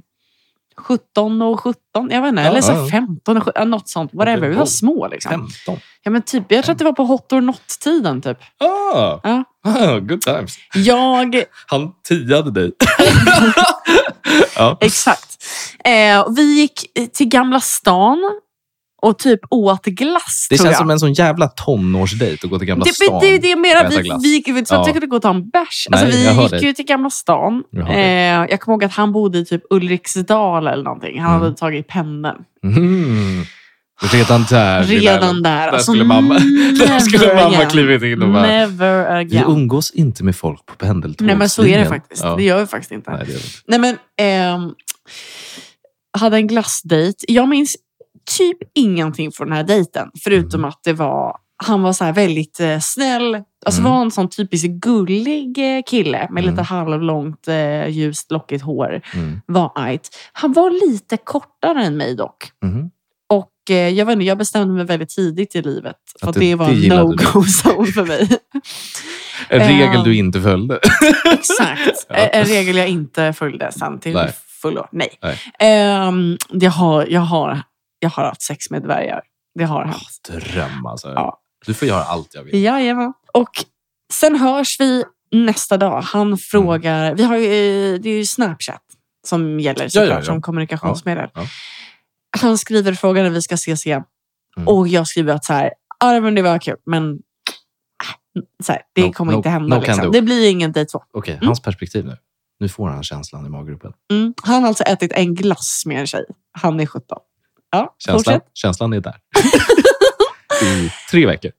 17 0.81 1.41
och 1.41 1.59
17, 1.59 1.77
jag 2.09 2.21
vet 2.21 2.29
inte. 2.29 2.41
Ja, 2.41 2.49
eller 2.49 2.61
så 2.61 2.71
ja, 2.71 2.75
här 2.75 2.83
ja. 2.83 2.89
15 2.89 3.37
och 3.37 3.43
17, 3.43 3.69
något 3.69 3.89
sånt. 3.89 4.13
Whatever. 4.13 4.49
Vi 4.49 4.55
var 4.55 4.65
små 4.65 5.07
liksom. 5.07 5.31
15. 5.65 5.79
Ja, 6.03 6.11
men 6.11 6.21
typ, 6.21 6.51
jag 6.51 6.63
tror 6.63 6.73
att 6.73 6.79
det 6.79 6.85
var 6.85 6.93
på 6.93 7.03
hot 7.03 7.33
or 7.33 7.41
not-tiden. 7.41 8.21
Typ. 8.21 8.37
Ah, 8.59 9.19
Ja. 9.23 9.43
ah, 9.65 9.99
good 9.99 10.21
times. 10.21 10.57
Jag 10.73 11.43
Han 11.67 11.91
tiade 12.07 12.51
dig. 12.51 12.71
ja. 14.55 14.77
Exakt. 14.81 15.43
Eh, 15.83 16.27
vi 16.35 16.59
gick 16.59 16.85
till 17.13 17.27
Gamla 17.27 17.59
stan 17.59 18.39
och 19.01 19.19
typ 19.19 19.39
åt 19.49 19.86
glass, 19.86 20.47
Det 20.49 20.57
känns 20.57 20.65
jag. 20.69 20.75
som 20.77 20.89
en 20.89 20.99
sån 20.99 21.13
jävla 21.13 21.47
tonårsdejt 21.47 22.43
att 22.43 22.49
gå 22.49 22.60
till 22.60 22.67
Gamla 22.67 22.86
det, 22.86 22.93
stan. 22.93 23.19
det, 23.21 23.38
det 23.38 23.51
är 23.51 23.55
mer 23.55 23.75
att 23.75 23.93
vi, 23.97 24.01
glass. 24.03 24.23
vi 24.23 24.43
vi 24.47 24.60
att 24.62 24.71
Ja. 24.71 24.83
vi 24.88 24.91
kunde 24.91 25.07
gå 25.07 25.15
och 25.15 25.21
ta 25.21 25.29
en 25.29 25.49
bärs. 25.49 25.88
Alltså, 25.91 26.05
vi 26.05 26.41
gick 26.57 26.63
ju 26.63 26.73
till 26.73 26.86
Gamla 26.86 27.10
stan. 27.10 27.63
Jag 27.71 27.89
Eh, 27.89 28.45
jag 28.49 28.60
kommer 28.60 28.73
ihåg 28.73 28.83
att 28.83 28.91
han 28.93 29.12
bodde 29.12 29.38
i 29.39 29.45
typ 29.45 29.62
Ulriksdal 29.69 30.67
eller 30.67 30.83
någonting. 30.83 31.19
Han 31.21 31.29
Mm. 31.31 31.43
hade 31.43 31.55
tagit 31.55 31.88
pendeln. 31.88 32.38
Mm. 32.63 33.43
Redan 34.13 34.45
där. 34.49 34.83
Redan 34.83 35.43
där. 35.43 35.51
Där 35.65 35.67
Alltså, 35.67 35.91
skulle 35.91 36.03
mamma, 36.03 36.33
där 36.79 36.99
skulle 36.99 37.36
mamma 37.36 37.65
klivit 37.65 38.01
in 38.03 38.21
och 38.21 38.29
bara... 38.33 38.47
Never 38.47 39.13
Vi 39.13 39.19
again. 39.38 39.43
umgås 39.51 39.91
inte 39.91 40.23
med 40.23 40.36
folk 40.36 40.65
på 40.65 40.75
pendeltågslinjen. 40.75 41.27
Nej 41.27 41.39
men 41.39 41.49
så 41.49 41.65
är 41.65 41.77
det 41.79 41.86
faktiskt. 41.86 42.23
Ja. 42.23 42.36
Det 42.36 42.43
gör 42.43 42.60
vi 42.60 42.67
faktiskt 42.67 42.91
inte. 42.91 43.12
Nej, 43.12 43.19
det 43.19 43.25
vi 43.25 43.33
inte. 43.33 43.47
Nej 43.67 43.79
men, 43.79 43.97
ehm, 44.17 44.71
hade 46.17 46.38
en 46.38 46.47
glassdejt. 46.47 47.13
Jag 47.27 47.49
minns 47.49 47.75
typ 48.37 48.57
ingenting 48.75 49.31
från 49.31 49.47
den 49.47 49.57
här 49.57 49.63
dejten. 49.63 50.09
Förutom 50.23 50.59
Mm. 50.59 50.69
att 50.69 50.79
det 50.83 50.93
var, 50.93 51.37
han 51.63 51.81
var 51.81 51.93
så 51.93 52.03
här 52.05 52.13
väldigt 52.13 52.59
eh, 52.59 52.79
snäll. 52.79 53.35
Alltså 53.65 53.81
Mm. 53.81 53.91
var 53.91 54.01
en 54.01 54.11
sån 54.11 54.29
typisk 54.29 54.65
gullig 54.67 55.77
eh, 55.77 55.83
kille 55.87 56.27
med 56.31 56.43
Mm. 56.43 56.51
lite 56.51 56.61
halvlångt 56.63 57.47
eh, 57.47 57.87
ljust 57.87 58.31
lockigt 58.31 58.63
hår. 58.63 59.01
Mm. 59.13 59.41
Var 59.45 59.71
ajt. 59.75 60.09
Han 60.33 60.53
var 60.53 60.89
lite 60.91 61.17
kortare 61.17 61.83
än 61.83 61.97
mig 61.97 62.15
dock. 62.15 62.51
Mhm. 62.63 62.89
Och 63.29 63.51
eh, 63.71 63.89
jag, 63.89 64.05
vet 64.05 64.13
inte, 64.13 64.25
jag 64.25 64.37
bestämde 64.37 64.73
mig 64.73 64.85
väldigt 64.85 65.09
tidigt 65.09 65.55
i 65.55 65.61
livet. 65.61 65.95
För 66.19 66.25
Att 66.27 66.29
att 66.29 66.33
det- 66.33 66.39
det, 66.49 66.55
var 66.55 66.67
det 66.67 66.73
en 66.73 66.79
du. 66.81 66.87
no-go-zone 66.89 67.85
för 67.91 68.05
mig. 68.05 68.29
En 69.49 69.61
Eh, 69.61 69.67
regel 69.67 70.03
du 70.03 70.15
inte 70.15 70.41
följde. 70.41 70.79
Exakt. 71.33 72.05
Ja. 72.09 72.15
En 72.15 72.45
regel 72.45 72.75
jag 72.77 72.87
inte 72.87 73.33
följde 73.33 73.71
sen 73.71 73.99
till 73.99 74.13
Nej. 74.13 74.33
fullo. 74.61 74.87
Nej. 74.91 75.09
Nej. 75.21 75.37
Ehm, 75.59 76.37
jag, 76.51 76.71
har, 76.71 77.05
jag, 77.09 77.21
har, 77.21 77.61
jag 77.99 78.10
har 78.10 78.23
haft 78.23 78.41
sex 78.41 78.69
med 78.69 78.83
dvärgar. 78.83 79.21
Det 79.55 79.63
har 79.63 79.86
hänt. 79.86 80.29
Dröm 80.29 80.86
alltså. 80.86 81.07
Ja. 81.13 81.39
Du 81.65 81.73
får 81.73 81.88
göra 81.88 82.03
allt 82.03 82.36
jag 82.36 82.43
vill. 82.43 82.63
Jajamän. 82.63 83.13
Och 83.33 83.49
sen 84.13 84.36
hörs 84.36 84.79
vi 84.79 85.03
nästa 85.31 85.77
dag. 85.77 86.01
Han 86.01 86.38
frågar... 86.38 87.15
Vi 87.15 87.23
har 87.23 87.38
ju, 87.38 87.45
eh, 87.45 87.99
det 87.99 88.10
är 88.10 88.17
ju 88.17 88.25
Snapchat 88.25 88.81
som 89.27 89.60
gäller 89.60 89.88
såklart 89.89 90.10
ja, 90.10 90.15
ja. 90.15 90.21
som 90.23 90.41
kommunikationsmedel. 90.41 91.29
Ja, 91.33 91.41
ja. 91.41 91.47
Han 92.41 92.57
skriver 92.57 92.93
frågan 92.93 93.23
när 93.23 93.31
vi 93.31 93.41
ska 93.41 93.55
ses 93.55 93.86
igen. 93.86 94.03
Mm. 94.57 94.67
Och 94.67 94.88
jag 94.88 95.07
skriver 95.07 95.33
att 95.33 95.45
så 95.45 95.53
här, 95.53 95.71
ja 95.99 96.19
men 96.21 96.36
det 96.36 96.41
var 96.41 96.60
kul, 96.60 96.75
men 96.86 97.12
äh, 98.36 98.43
så 98.63 98.71
här, 98.71 98.81
det 98.95 99.01
No- 99.01 99.13
kommer 99.13 99.33
no- 99.33 99.36
inte 99.36 99.49
hända. 99.49 99.75
no 99.77 99.81
liksom. 99.81 100.12
Det 100.12 100.21
blir 100.21 100.49
ingen 100.49 100.71
dejt 100.71 100.89
två. 100.91 101.03
Okej, 101.13 101.33
Mm. 101.33 101.47
hans 101.47 101.62
perspektiv 101.62 102.05
nu. 102.05 102.17
Nu 102.60 102.69
får 102.69 102.89
han 102.89 103.03
känslan 103.03 103.45
i 103.45 103.49
maggropen. 103.49 103.93
Mm. 104.12 104.33
Han 104.43 104.62
har 104.62 104.67
alltså 104.67 104.83
ätit 104.83 105.12
en 105.13 105.36
glass 105.36 105.83
med 105.86 105.99
en 105.99 106.07
tjej. 106.07 106.25
Han 106.51 106.79
är 106.79 106.86
17. 106.86 107.17
Ja, 107.71 107.95
Känslan, 107.99 108.34
fortsätt. 108.36 108.51
känslan 108.53 108.93
är 108.93 108.99
där. 109.01 109.15
I 110.63 110.91
tre 111.12 111.25
veckor. 111.25 111.51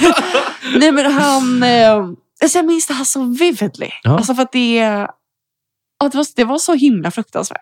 Nej, 0.78 0.92
men 0.92 1.12
han... 1.12 1.62
Eh, 1.62 1.96
alltså 2.42 2.58
jag 2.58 2.66
minns 2.66 2.86
det 2.86 2.94
här 2.94 3.04
så 3.04 3.24
vividly. 3.24 3.88
Ja. 4.02 4.16
Alltså 4.16 4.34
för 4.34 4.42
att 4.42 4.52
det, 4.52 4.74
ja, 4.76 6.08
det, 6.12 6.14
var, 6.16 6.26
det 6.36 6.44
var 6.44 6.58
så 6.58 6.74
himla 6.74 7.10
fruktansvärt. 7.10 7.60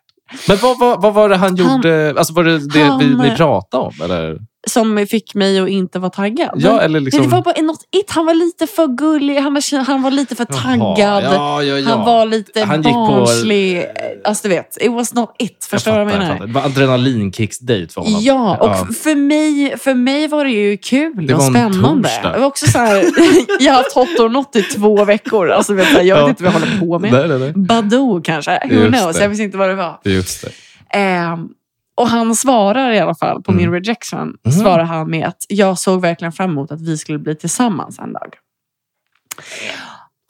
Men 0.48 0.56
vad, 0.62 0.78
vad, 0.78 1.02
vad 1.02 1.14
var 1.14 1.28
det 1.28 1.36
han 1.36 1.58
Han- 1.58 1.76
gjorde? 1.76 2.14
Alltså 2.18 2.32
var 2.32 2.44
det 2.44 2.58
det 2.68 2.82
han- 2.82 2.98
vi, 2.98 3.14
ni 3.30 3.36
pratade 3.36 3.82
om? 3.84 3.92
Eller? 4.02 4.38
Som 4.68 5.06
fick 5.10 5.34
mig 5.34 5.58
att 5.60 5.68
inte 5.68 5.98
vara 5.98 6.10
taggad. 6.10 6.50
Ja, 6.56 6.80
eller 6.80 7.00
liksom... 7.00 7.22
Det 7.22 7.28
var 7.28 7.42
bara 7.42 7.62
något 7.62 7.80
it. 7.96 8.10
Han 8.10 8.26
var 8.26 8.34
lite 8.34 8.66
för 8.66 8.86
gullig, 8.86 9.36
han 9.40 9.54
var, 9.54 9.84
han 9.84 10.02
var 10.02 10.10
lite 10.10 10.34
för 10.36 10.44
taggad. 10.44 10.98
Jaha, 10.98 11.62
ja, 11.62 11.62
ja, 11.62 11.78
ja. 11.78 11.88
Han 11.88 12.04
var 12.06 12.26
lite 12.26 12.64
Han 12.64 12.82
gick 12.82 12.92
på- 12.92 13.06
barnslig. 13.06 13.86
Alltså 14.24 14.48
du 14.48 14.54
vet, 14.54 14.76
it 14.82 14.92
was 14.92 15.14
not 15.14 15.34
it. 15.38 15.64
Förstår 15.70 15.92
du 15.98 16.04
vad 16.04 16.12
jag 16.14 16.18
menar? 16.18 16.46
Det 16.46 16.52
var 16.52 16.62
adrenalinkicksdate 16.64 17.86
för 17.94 18.00
honom. 18.00 18.20
Ja, 18.22 18.56
och 18.56 18.96
för 18.96 19.14
mig, 19.14 19.78
för 19.78 19.94
mig 19.94 20.28
var 20.28 20.44
det 20.44 20.50
ju 20.50 20.76
kul 20.76 21.26
Det 21.26 21.34
och 21.34 21.42
spännande. 21.42 22.08
torsdag. 22.08 22.32
Det 22.32 22.38
var 22.38 22.46
också 22.46 22.66
så 22.66 22.78
här, 22.78 23.04
jag 23.60 23.72
har 23.72 23.76
haft 23.82 23.92
hot 23.94 24.20
or 24.20 24.28
not 24.28 24.56
i 24.56 24.62
två 24.62 25.04
veckor. 25.04 25.50
Alltså, 25.50 25.74
vet 25.74 25.92
jag, 25.92 26.04
jag 26.06 26.20
vet 26.20 26.28
inte 26.28 26.44
vad 26.44 26.52
jag 26.54 26.60
håller 26.60 26.78
på 26.80 26.98
med. 26.98 27.12
Nej, 27.12 27.28
nej, 27.28 27.38
nej. 27.38 27.52
Badoo 27.52 28.20
kanske, 28.22 28.60
who 28.70 28.88
knows? 28.90 29.20
Jag 29.20 29.28
visste 29.28 29.44
inte 29.44 29.58
vad 29.58 29.68
det 29.68 29.74
var. 29.74 30.00
Just 30.04 30.42
det. 30.44 30.50
Ehm, 30.98 31.48
och 31.98 32.08
han 32.08 32.34
svarar 32.36 32.92
i 32.92 32.98
alla 32.98 33.14
fall 33.14 33.42
på 33.42 33.52
Mm. 33.52 33.62
min 33.62 33.72
rejection. 33.72 34.36
Mhm. 34.44 34.52
Svarar 34.52 34.84
han 34.84 35.10
med 35.10 35.26
att 35.28 35.44
jag 35.48 35.78
såg 35.78 36.00
verkligen 36.00 36.32
fram 36.32 36.50
emot 36.50 36.70
att 36.72 36.80
vi 36.80 36.98
skulle 36.98 37.18
bli 37.18 37.36
tillsammans 37.36 37.98
en 37.98 38.12
dag. 38.12 38.34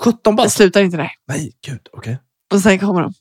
17 0.02 0.36
Det 0.36 0.42
bast? 0.42 0.56
slutar 0.56 0.80
inte 0.82 0.96
där. 0.96 1.10
Nej, 1.28 1.52
gud. 1.66 1.80
Okej. 1.92 2.18
Och 2.52 2.60
sen 2.60 2.78
kommer 2.78 3.02
de. 3.02 3.12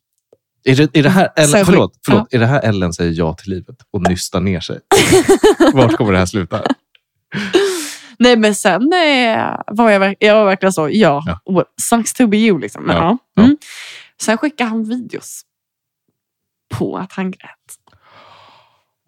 Är, 0.63 0.75
det, 0.75 0.95
är 0.99 1.03
det 1.03 1.09
här 1.09 1.29
Ellen, 1.35 1.49
Särskilt- 1.49 1.65
förlåt, 1.69 1.99
förlåt, 2.05 2.33
är 2.33 2.39
det 2.39 2.45
här 2.45 2.61
Ellen 2.61 2.93
säger 2.93 3.11
ja 3.15 3.33
till 3.33 3.49
livet 3.49 3.75
och 3.91 4.09
nystar 4.09 4.39
ner 4.41 4.59
sig? 4.59 4.79
Vart 5.73 5.95
kommer 5.97 6.11
det 6.11 6.17
här 6.19 6.25
sluta? 6.25 6.63
Nej 8.19 8.37
men 8.37 8.55
sen 8.55 8.81
eh, 8.93 9.59
var 9.67 9.89
jag, 9.91 10.15
jag 10.19 10.35
var 10.35 10.45
verkligen 10.45 10.73
så, 10.73 10.89
ja, 10.91 11.23
Ja. 11.25 11.53
well, 11.53 11.65
sucks 11.81 12.13
to 12.13 12.27
be 12.27 12.37
you 12.37 12.59
liksom. 12.59 12.83
Men, 12.83 12.95
Ja, 12.95 13.17
ja. 13.33 13.43
Mm. 13.43 13.57
Sen 14.21 14.37
skickade 14.37 14.69
han 14.69 14.83
videos 14.89 15.41
på 16.77 16.97
att 16.97 17.11
han 17.13 17.31
grät. 17.31 17.77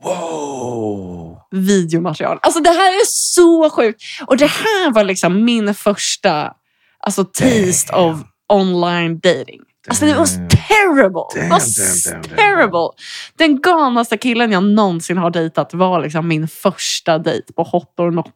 Wow! 0.03 1.37
Videomaterial. 1.51 2.39
Alltså 2.41 2.59
det 2.59 2.69
här 2.69 2.91
är 2.91 3.05
så 3.05 3.69
sjukt. 3.69 4.01
Och 4.27 4.37
det 4.37 4.47
här 4.51 4.91
var 4.93 5.03
liksom 5.03 5.45
min 5.45 5.73
första 5.75 6.53
alltså, 6.99 7.23
taste 7.23 7.91
Damn. 7.91 8.09
of 8.11 8.19
online 8.53 9.19
dating. 9.19 9.59
Alltså 9.89 10.05
det 10.05 10.13
Damn. 10.13 10.25
terrible. 10.49 11.21
Damn, 11.35 11.45
it 11.45 11.51
was 11.51 12.05
damn, 12.05 12.21
damn, 12.21 12.35
damn, 12.35 12.37
terrible. 12.37 12.89
Den 13.37 13.61
galnaste 13.61 14.17
killen 14.17 14.51
jag 14.51 14.63
någonsin 14.63 15.17
har 15.17 15.29
dejtat 15.29 15.73
var 15.73 16.01
liksom 16.01 16.27
min 16.27 16.47
första 16.47 17.17
dejt 17.17 17.53
på 17.53 17.63
Hot 17.63 17.93
or 17.99 18.11
Not. 18.11 18.33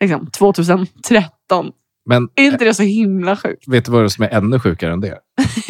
Liksom 0.00 0.30
2013. 0.30 1.70
Men 2.08 2.28
Är 2.34 2.44
inte 2.44 2.64
det 2.64 2.74
så 2.74 2.82
himla 2.82 3.36
sjukt? 3.36 3.68
vet 3.68 3.84
du 3.84 3.90
vad 3.92 4.12
som 4.12 4.24
är 4.24 4.28
ännu 4.28 4.60
sjukare 4.60 4.92
än 4.92 5.00
det? 5.00 5.18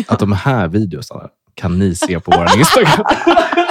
Att 0.09 0.19
de 0.19 0.33
här 0.33 0.69
videosarna 0.69 1.29
kan 1.55 1.79
ni 1.79 1.95
se 1.95 2.21
på 2.21 2.31
vår 2.37 2.59
Instagram. 2.59 3.05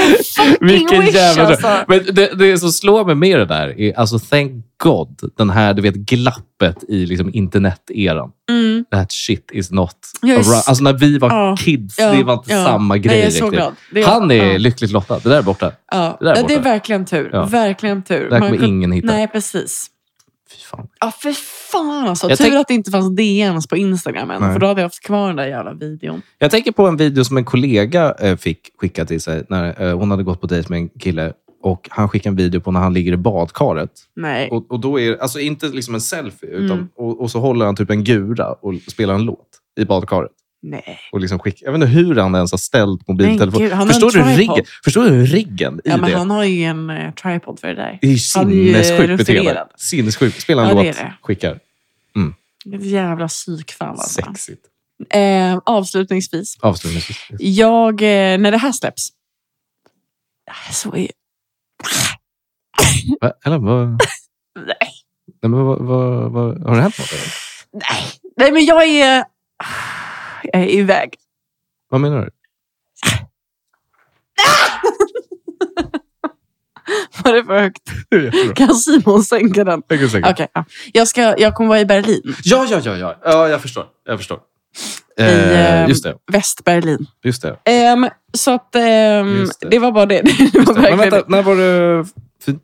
I 0.00 0.22
fucking 0.22 0.66
Vilken 0.68 1.00
wish 1.00 1.14
jävla 1.14 1.46
alltså. 1.46 1.84
Men 1.88 2.00
det, 2.12 2.38
det 2.38 2.58
som 2.58 2.72
slår 2.72 3.04
mig 3.04 3.14
med 3.14 3.38
det 3.38 3.44
där 3.46 3.80
är, 3.80 3.98
alltså 3.98 4.18
thank 4.18 4.52
God, 4.82 5.20
den 5.38 5.50
här 5.50 5.74
du 5.74 5.82
vet 5.82 5.94
glappet 5.94 6.84
i 6.88 7.06
liksom 7.06 7.30
interneteran. 7.34 8.30
Mm. 8.50 8.84
That 8.90 9.12
shit 9.12 9.50
is 9.52 9.70
not 9.70 9.96
around. 10.22 10.46
Alltså 10.66 10.84
när 10.84 10.92
vi 10.92 11.18
var 11.18 11.30
Ja, 11.30 11.56
kids, 11.58 11.98
ja, 11.98 12.10
det 12.12 12.22
var 12.22 12.34
inte 12.34 12.52
ja. 12.52 12.64
samma 12.64 12.98
grej 12.98 13.18
jag 13.18 13.26
är 13.26 13.30
så 13.30 13.48
glad. 13.50 13.74
Är- 13.94 14.04
Han 14.06 14.30
är 14.30 14.58
lyckligt 14.58 14.90
lottad. 14.92 15.18
Det 15.18 15.28
där 15.28 15.38
är 15.38 15.42
borta. 15.42 15.72
Ja, 15.92 16.16
Det 16.20 16.24
där 16.24 16.32
är 16.32 16.36
ja, 16.36 16.46
det 16.48 16.54
är 16.54 16.58
borta. 16.58 16.70
verkligen 16.70 17.04
tur. 17.06 17.46
Verkligen 17.50 18.02
tur. 18.02 18.20
Det 18.24 18.30
där 18.30 18.40
kommer 18.40 18.64
ingen 18.64 18.92
hitta. 18.92 19.06
Nej, 19.06 19.28
precis. 19.28 19.86
Fan. 20.70 20.86
Ja, 21.00 21.10
för 21.10 21.32
fan 21.72 22.08
alltså. 22.08 22.28
Jag 22.28 22.38
Tur 22.38 22.44
tänk- 22.44 22.56
att 22.56 22.68
det 22.68 22.74
inte 22.74 22.90
fanns 22.90 23.16
DMs 23.16 23.66
på 23.66 23.76
Instagram 23.76 24.30
än. 24.30 24.40
Nej. 24.42 24.52
För 24.52 24.60
då 24.60 24.66
hade 24.66 24.80
jag 24.80 24.86
haft 24.86 25.02
kvar 25.04 25.26
den 25.26 25.36
där 25.36 25.46
jävla 25.46 25.72
videon. 25.74 26.22
Jag 26.38 26.50
tänker 26.50 26.72
på 26.72 26.86
en 26.86 26.96
video 26.96 27.24
som 27.24 27.36
en 27.36 27.44
kollega 27.44 28.14
eh, 28.20 28.36
fick 28.36 28.60
skicka 28.78 29.04
till 29.04 29.20
sig. 29.20 29.44
När 29.48 29.82
eh, 29.88 29.98
Hon 29.98 30.10
hade 30.10 30.22
gått 30.22 30.40
på 30.40 30.46
dejt 30.46 30.66
med 30.70 30.76
en 30.78 30.88
kille 30.88 31.32
och 31.62 31.88
han 31.90 32.08
skickade 32.08 32.32
en 32.32 32.36
video 32.36 32.60
på 32.60 32.70
när 32.70 32.80
han 32.80 32.94
ligger 32.94 33.12
i 33.12 33.16
badkaret. 33.16 33.90
Nej. 34.16 34.48
Och, 34.50 34.70
och 34.72 34.80
då 34.80 35.00
är 35.00 35.16
alltså 35.22 35.38
inte 35.40 35.66
liksom 35.68 35.94
en 35.94 36.00
selfie, 36.00 36.48
utan, 36.50 36.76
Mm. 36.78 36.88
och, 36.96 37.20
och 37.20 37.30
så 37.30 37.40
håller 37.40 37.66
han 37.66 37.76
typ 37.76 37.90
en 37.90 38.04
gura 38.04 38.52
och 38.52 38.74
spelar 38.88 39.14
en 39.14 39.22
låt 39.22 39.48
i 39.80 39.84
badkaret. 39.84 40.30
Nej. 40.62 40.98
Och 41.12 41.20
liksom 41.20 41.38
skick, 41.38 41.62
jag 41.62 41.72
vet 41.72 41.82
inte 41.82 41.86
hur 41.86 42.16
han 42.16 42.34
ens 42.34 42.50
har 42.50 42.58
ställt 42.58 43.08
mobiltelefonen. 43.08 43.68
gud, 43.68 43.88
Förstår, 43.88 44.10
du 44.10 44.22
riggen, 44.22 44.64
förstår 44.84 45.04
du 45.04 45.26
riggen 45.26 45.80
i 45.84 45.88
Ja, 45.88 45.96
men 45.96 46.10
det? 46.10 46.16
han 46.16 46.30
har 46.30 46.44
ju 46.44 46.64
en 46.64 46.90
eh, 46.90 47.14
tripod 47.14 47.60
för 47.60 47.68
det 47.68 47.74
där. 47.74 47.98
Det 48.00 48.06
är 48.06 48.10
ju 48.10 48.18
sinnessjukt 48.18 49.18
beteende. 49.18 49.66
Sinnessjukt. 49.76 50.42
Spela 50.42 50.62
en 50.62 50.76
Ja, 50.76 50.82
låt, 50.82 50.96
skickar. 51.22 51.58
Ett 52.74 52.84
jävla 52.84 53.28
psykfall 53.28 53.88
alltså. 53.88 54.22
Sexigt. 54.22 54.64
Eh, 55.10 55.58
avslutningsvis. 55.64 56.56
Avslutningsvis. 56.60 57.18
Jag, 57.38 58.02
eh, 58.02 58.38
när 58.38 58.50
det 58.50 58.58
här 58.58 58.72
släpps. 58.72 59.08
Så 60.72 60.96
är... 60.96 61.08
Va? 63.20 63.32
Eller 63.44 63.58
vad? 63.58 63.88
Nej. 64.66 64.76
Nej, 65.42 65.50
men 65.50 65.52
vad, 65.52 65.78
vad, 65.78 66.32
vad, 66.32 66.62
har 66.62 66.76
det 66.76 66.82
hänt 66.82 66.98
något? 66.98 67.12
Eller? 67.12 67.32
Nej. 67.72 68.12
Nej, 68.36 68.52
men 68.52 68.64
jag 68.64 68.88
är... 68.88 69.24
Jag 70.52 70.62
är 70.62 70.66
iväg. 70.68 71.14
Vad 71.90 72.00
menar 72.00 72.24
du? 72.24 72.30
Var 77.24 77.32
det 77.32 77.44
för 77.44 77.60
högt? 77.60 78.56
Kan 78.56 78.74
Simon 78.74 79.22
sänka 79.22 79.64
den? 79.64 79.82
Jag 79.88 80.00
kan 80.00 80.08
säkert. 80.10 80.30
Okej, 80.30 80.48
ja. 80.52 80.64
jag, 80.92 81.08
ska, 81.08 81.34
jag 81.38 81.54
kommer 81.54 81.68
vara 81.68 81.80
i 81.80 81.84
Berlin. 81.84 82.34
Ja, 82.44 82.66
ja, 82.70 82.80
ja, 82.84 82.96
ja. 82.96 83.18
Ja, 83.24 83.48
jag 83.48 83.62
förstår. 83.62 83.86
Jag 84.06 84.18
förstår. 84.18 84.40
I, 85.18 85.22
Eh, 85.22 85.82
eh, 85.82 85.88
just 85.88 86.04
det. 86.04 86.14
Västberlin. 86.32 87.06
Just 87.24 87.42
det. 87.42 87.56
Ehm, 87.64 88.08
så 88.34 88.50
att 88.50 88.74
ehm, 88.74 89.36
Just 89.36 89.60
det. 89.60 89.68
det. 89.68 89.78
var 89.78 89.92
bara 89.92 90.06
det. 90.06 90.22
det, 90.52 90.60
var. 90.60 90.74
Men 90.74 90.98
vänta, 90.98 91.22
när 91.26 91.42
var. 91.42 91.54
För 92.44 92.58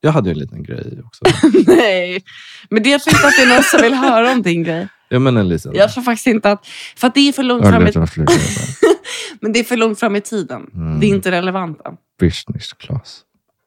jag 0.00 0.12
hade 0.12 0.28
ju 0.28 0.32
en 0.32 0.38
liten 0.38 0.62
grej 0.62 1.00
också. 1.04 1.22
Nej. 1.66 2.22
Men 2.70 2.82
det, 2.82 2.90
jag 2.90 3.02
tror 3.02 3.14
inte 3.16 3.26
att 3.26 3.36
det 3.36 3.42
är 3.42 3.54
någon 3.54 3.62
som 3.62 3.80
vill 3.82 3.94
höra 3.94 4.32
om 4.32 4.42
din 4.42 4.62
grej. 4.62 4.88
Jag 5.14 5.22
menar 5.22 5.40
en 5.40 5.48
liten... 5.48 5.74
Jag 5.74 5.92
tror 5.92 6.04
faktiskt 6.04 6.26
inte 6.26 6.50
att... 6.50 6.66
För 6.96 7.06
att 7.06 7.14
det 7.14 7.28
är 7.28 7.32
för 7.32 7.42
långt 7.42 7.64
Ja, 7.64 7.70
fram 7.70 7.86
i, 7.86 7.90
grejer. 7.90 8.50
men 9.40 9.52
det 9.52 9.58
är 9.60 9.64
för 9.64 9.76
långt 9.76 10.00
fram 10.00 10.16
i 10.16 10.20
tiden. 10.20 10.70
Mm. 10.74 11.00
Det 11.00 11.06
är 11.06 11.08
inte 11.08 11.30
relevant 11.30 11.80
än. 11.86 11.96
Business 12.20 12.72
class. 12.72 13.20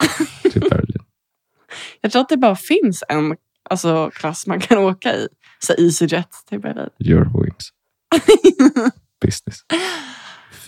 Till 0.51 0.61
Berlin. 0.61 1.03
Jag 2.01 2.11
tror 2.11 2.21
att 2.21 2.29
det 2.29 2.37
bara 2.37 2.55
finns 2.55 3.03
en 3.09 3.35
alltså, 3.69 4.11
klass 4.13 4.47
man 4.47 4.59
kan 4.59 4.77
åka 4.77 5.15
i. 5.15 5.27
Så 5.59 5.73
EasyJet 5.73 6.29
till 6.49 6.59
Berlin. 6.59 6.89
Eurowings. 6.99 7.69
Business. 9.25 9.59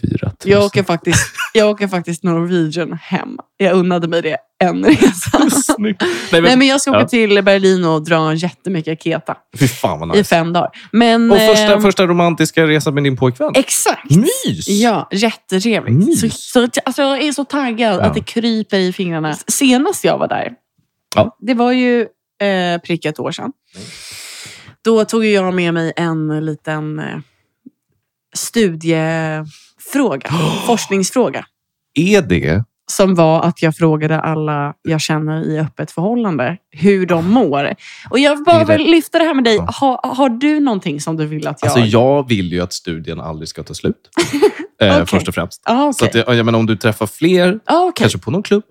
4 0.01 0.17
000. 0.21 0.33
Jag 0.43 0.65
åker, 0.65 0.83
faktiskt, 0.83 1.35
jag 1.53 1.69
åker 1.69 1.87
faktiskt 1.87 2.23
Norwegian 2.23 2.93
hem. 2.93 3.37
Jag 3.57 3.75
unnade 3.75 4.07
mig 4.07 4.21
det 4.21 4.37
en 4.59 4.85
resa. 4.85 5.49
Snyggt. 5.49 6.01
Nej, 6.01 6.11
Nej, 6.31 6.41
men, 6.41 6.59
men 6.59 6.67
jag 6.67 6.81
ska 6.81 6.91
åka 6.91 6.99
Ja. 6.99 7.07
till 7.07 7.43
Berlin 7.43 7.85
och 7.85 8.03
dra 8.03 8.33
jättemycket 8.33 9.03
keta 9.03 9.37
Fy 9.59 9.67
fan 9.67 9.99
vad 9.99 10.15
i 10.15 10.17
nice. 10.17 10.35
fem 10.35 10.53
dagar. 10.53 10.69
Men, 10.91 11.31
Och 11.31 11.37
första, 11.37 11.73
ehm, 11.73 11.81
första 11.81 12.07
romantiska 12.07 12.67
resan 12.67 12.93
med 12.93 13.03
din 13.03 13.17
pojkvän. 13.17 13.51
Exakt! 13.55 14.09
Mys! 14.15 14.67
Ja, 14.67 15.07
jättetrevligt. 15.11 16.07
Mys. 16.07 16.21
Så, 16.21 16.29
så, 16.67 16.67
alltså, 16.85 17.01
jag 17.01 17.21
är 17.21 17.31
så 17.31 17.45
taggad 17.45 17.95
Ja. 17.95 18.01
att 18.03 18.13
det 18.13 18.21
kryper 18.23 18.77
i 18.77 18.93
fingrarna. 18.93 19.35
Senast 19.47 20.03
jag 20.03 20.17
var 20.17 20.27
där, 20.27 20.51
Ja. 21.15 21.37
det 21.39 21.53
var 21.53 21.71
ju 21.71 22.01
eh, 22.41 22.81
prick 22.85 23.05
ett 23.05 23.19
år 23.19 23.31
sedan. 23.31 23.51
Då 24.81 25.05
tog 25.05 25.25
jag 25.25 25.53
med 25.53 25.73
mig 25.73 25.93
en 25.95 26.45
liten 26.45 26.99
eh, 26.99 27.17
studiefråga, 28.35 30.29
forskningsfråga. 30.65 31.45
Är 31.93 32.21
det... 32.21 32.63
Som 32.91 33.15
var 33.15 33.41
att 33.41 33.61
jag 33.61 33.75
frågade 33.75 34.19
alla 34.21 34.73
jag 34.81 35.01
känner 35.01 35.43
i 35.47 35.59
öppet 35.59 35.91
förhållande 35.91 36.57
hur 36.71 37.05
de 37.05 37.29
mår. 37.31 37.75
Och 38.09 38.19
jag 38.19 38.43
bara 38.43 38.63
vill 38.63 38.91
lyfta 38.91 39.19
det 39.19 39.25
här 39.25 39.33
med 39.33 39.43
dig. 39.43 39.55
Ja. 39.55 39.67
Har, 39.73 39.99
har 40.15 40.29
du 40.29 40.59
någonting 40.59 41.01
som 41.01 41.17
du 41.17 41.25
vill 41.25 41.47
att 41.47 41.59
jag... 41.61 41.71
Alltså 41.71 41.85
jag 41.85 42.29
vill 42.29 42.51
ju 42.53 42.61
att 42.61 42.73
studien 42.73 43.19
aldrig 43.19 43.47
ska 43.47 43.63
ta 43.63 43.73
slut. 43.73 43.95
eh, 44.81 44.93
Okej. 44.93 45.05
Först 45.05 45.27
och 45.27 45.33
främst. 45.35 45.61
ah, 45.65 45.93
Så 45.93 46.05
okej. 46.05 46.23
att, 46.27 46.35
jag, 46.37 46.45
menar, 46.45 46.59
om 46.59 46.65
du 46.65 46.75
träffar 46.75 47.05
fler, 47.07 47.59
Ah, 47.65 47.79
okej. 47.81 47.93
kanske 48.03 48.17
på 48.19 48.31
någon 48.31 48.43
klubb, 48.43 48.63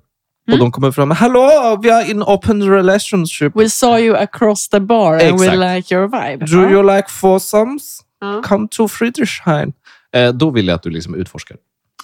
och 0.46 0.48
Mm. 0.54 0.61
de 0.61 0.72
kommer 0.72 0.90
fram 0.92 1.09
med 1.09 1.16
Hallå, 1.16 1.78
vi 1.83 1.88
är 1.88 2.11
in 2.11 2.22
open 2.22 2.70
relationship. 2.70 3.52
We 3.57 3.68
saw 3.70 4.00
you 4.07 4.16
across 4.16 4.68
the 4.68 4.81
bar 4.81 5.12
and 5.12 5.22
Exakt. 5.22 5.42
we 5.52 5.74
like 5.74 5.94
your 5.94 6.07
vibe. 6.09 6.46
Do 6.46 6.62
Ja. 6.62 6.70
you 6.70 6.96
like 6.96 7.09
foursomes? 7.09 8.00
Ja. 8.20 8.42
Come 8.44 8.68
to 8.70 8.88
Friedrichshain. 8.88 9.72
Eh, 10.16 10.28
då 10.33 10.50
vill 10.50 10.66
jag 10.68 10.74
att 10.74 10.83
du 10.83 10.90
liksom 10.90 11.14
utforskar 11.14 11.57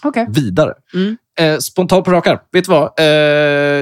Okej. 0.05 0.27
vidare. 0.29 0.73
Mm. 0.95 1.17
Eh, 1.41 1.59
spontant 1.59 2.05
på 2.05 2.11
rakar. 2.11 2.43
Vet 2.53 2.65
du 2.65 2.71
vad? 2.71 2.93
Eh, 2.99 3.05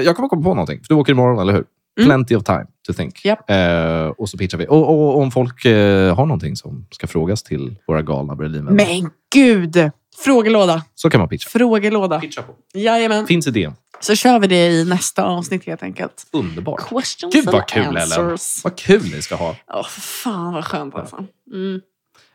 jag 0.05 0.15
kommer 0.15 0.29
komma 0.29 0.43
på 0.43 0.49
någonting. 0.49 0.79
För 0.79 0.87
du 0.93 0.95
åker 0.95 1.11
imorgon, 1.11 1.39
eller 1.39 1.53
hur? 1.53 1.63
Mm. 1.99 2.09
Plenty 2.09 2.35
of 2.35 2.43
time 2.43 2.65
to 2.87 2.93
think. 2.93 3.25
Japp. 3.25 3.49
Eh, 3.49 4.07
och 4.17 4.29
så 4.29 4.37
pitchar 4.37 4.57
vi. 4.57 4.67
Och, 4.67 4.89
och 4.89 5.19
om 5.19 5.31
folk 5.31 5.65
eh, 5.65 6.15
har 6.15 6.25
någonting 6.25 6.55
som 6.55 6.87
ska 6.91 7.07
frågas 7.07 7.43
till 7.43 7.75
våra 7.87 8.01
galna 8.01 8.35
Berlinvänner, 8.35 8.85
Men 8.85 9.09
gud! 9.33 9.91
Frågelåda. 10.23 10.83
så 10.95 11.09
kan 11.09 11.19
man 11.19 11.29
pitcha. 11.29 11.49
Frågelåda. 11.49 12.19
Pitcha 12.19 12.41
på. 12.41 12.53
Jajamän. 12.73 13.27
Finns 13.27 13.47
idé. 13.47 13.71
Så 13.99 14.15
kör 14.15 14.39
vi 14.39 14.47
det 14.47 14.67
i 14.67 14.85
nästa 14.85 15.23
avsnitt 15.23 15.65
helt 15.65 15.83
enkelt. 15.83 16.27
Underbart. 16.31 16.89
Questions 16.89 17.33
Gud 17.35 17.45
vad 17.45 17.67
kul, 17.67 17.97
Ellen. 17.97 18.37
Vad 18.63 18.75
kul 18.77 19.03
ni 19.03 19.21
ska 19.21 19.35
ha. 19.35 19.55
Åh, 19.73 19.87
fan 19.87 20.53
vad 20.53 20.65
skönt 20.65 20.95
alltså. 20.95 21.25
Mm. 21.53 21.81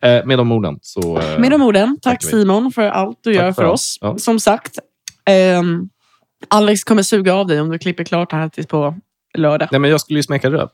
Eh, 0.02 0.26
med 0.26 0.38
de 0.38 0.52
orden 0.52 0.78
så... 0.82 1.18
Eh, 1.18 1.38
Med 1.38 1.50
de 1.50 1.62
orden, 1.62 1.98
tack. 2.02 2.22
Simon 2.22 2.72
för 2.72 2.82
allt 2.88 3.18
du 3.22 3.34
Tack 3.34 3.42
gör 3.42 3.52
för 3.52 3.62
för 3.62 3.68
oss. 3.68 3.98
Ja. 4.00 4.18
Som 4.18 4.40
sagt, 4.40 4.78
ehm, 5.26 5.88
Alex 6.48 6.84
kommer 6.84 7.02
suga 7.02 7.34
av 7.34 7.46
dig 7.46 7.60
om 7.60 7.68
du 7.70 7.78
klipper 7.78 8.04
klart 8.04 8.32
här 8.32 8.48
tills 8.48 8.66
på 8.66 8.94
lördag. 9.38 9.68
Nej, 9.72 9.80
men 9.80 9.90
jag 9.90 10.00
skulle 10.00 10.18
ju 10.18 10.22
smeka 10.22 10.50
röv. 10.50 10.68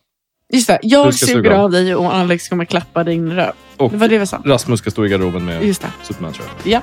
Just 0.52 0.66
det, 0.66 0.78
jag 0.82 1.14
suger 1.14 1.32
suga 1.32 1.54
av. 1.58 1.64
av 1.64 1.70
dig 1.70 1.94
och 1.94 2.14
Alex 2.14 2.48
kommer 2.48 2.64
klappa 2.64 3.04
din 3.04 3.32
röv. 3.32 3.52
Och 3.76 3.90
Det 3.90 3.96
var 3.96 4.08
det 4.08 4.18
vi 4.18 4.26
sa. 4.26 4.42
Rasmus 4.44 4.80
ska 4.80 4.90
stå 4.90 5.06
i 5.06 5.08
garderoben 5.08 5.44
med 5.44 5.64
Just 5.64 5.82
det. 5.82 5.88
Superman 6.02 6.32
tror 6.32 6.46
jag. 6.64 6.72
Ja. 6.72 6.80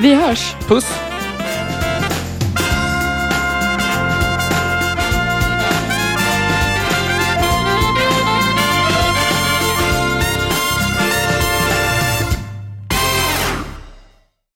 Vi 0.00 0.14
hörs. 0.14 0.54
Puss! 0.68 0.86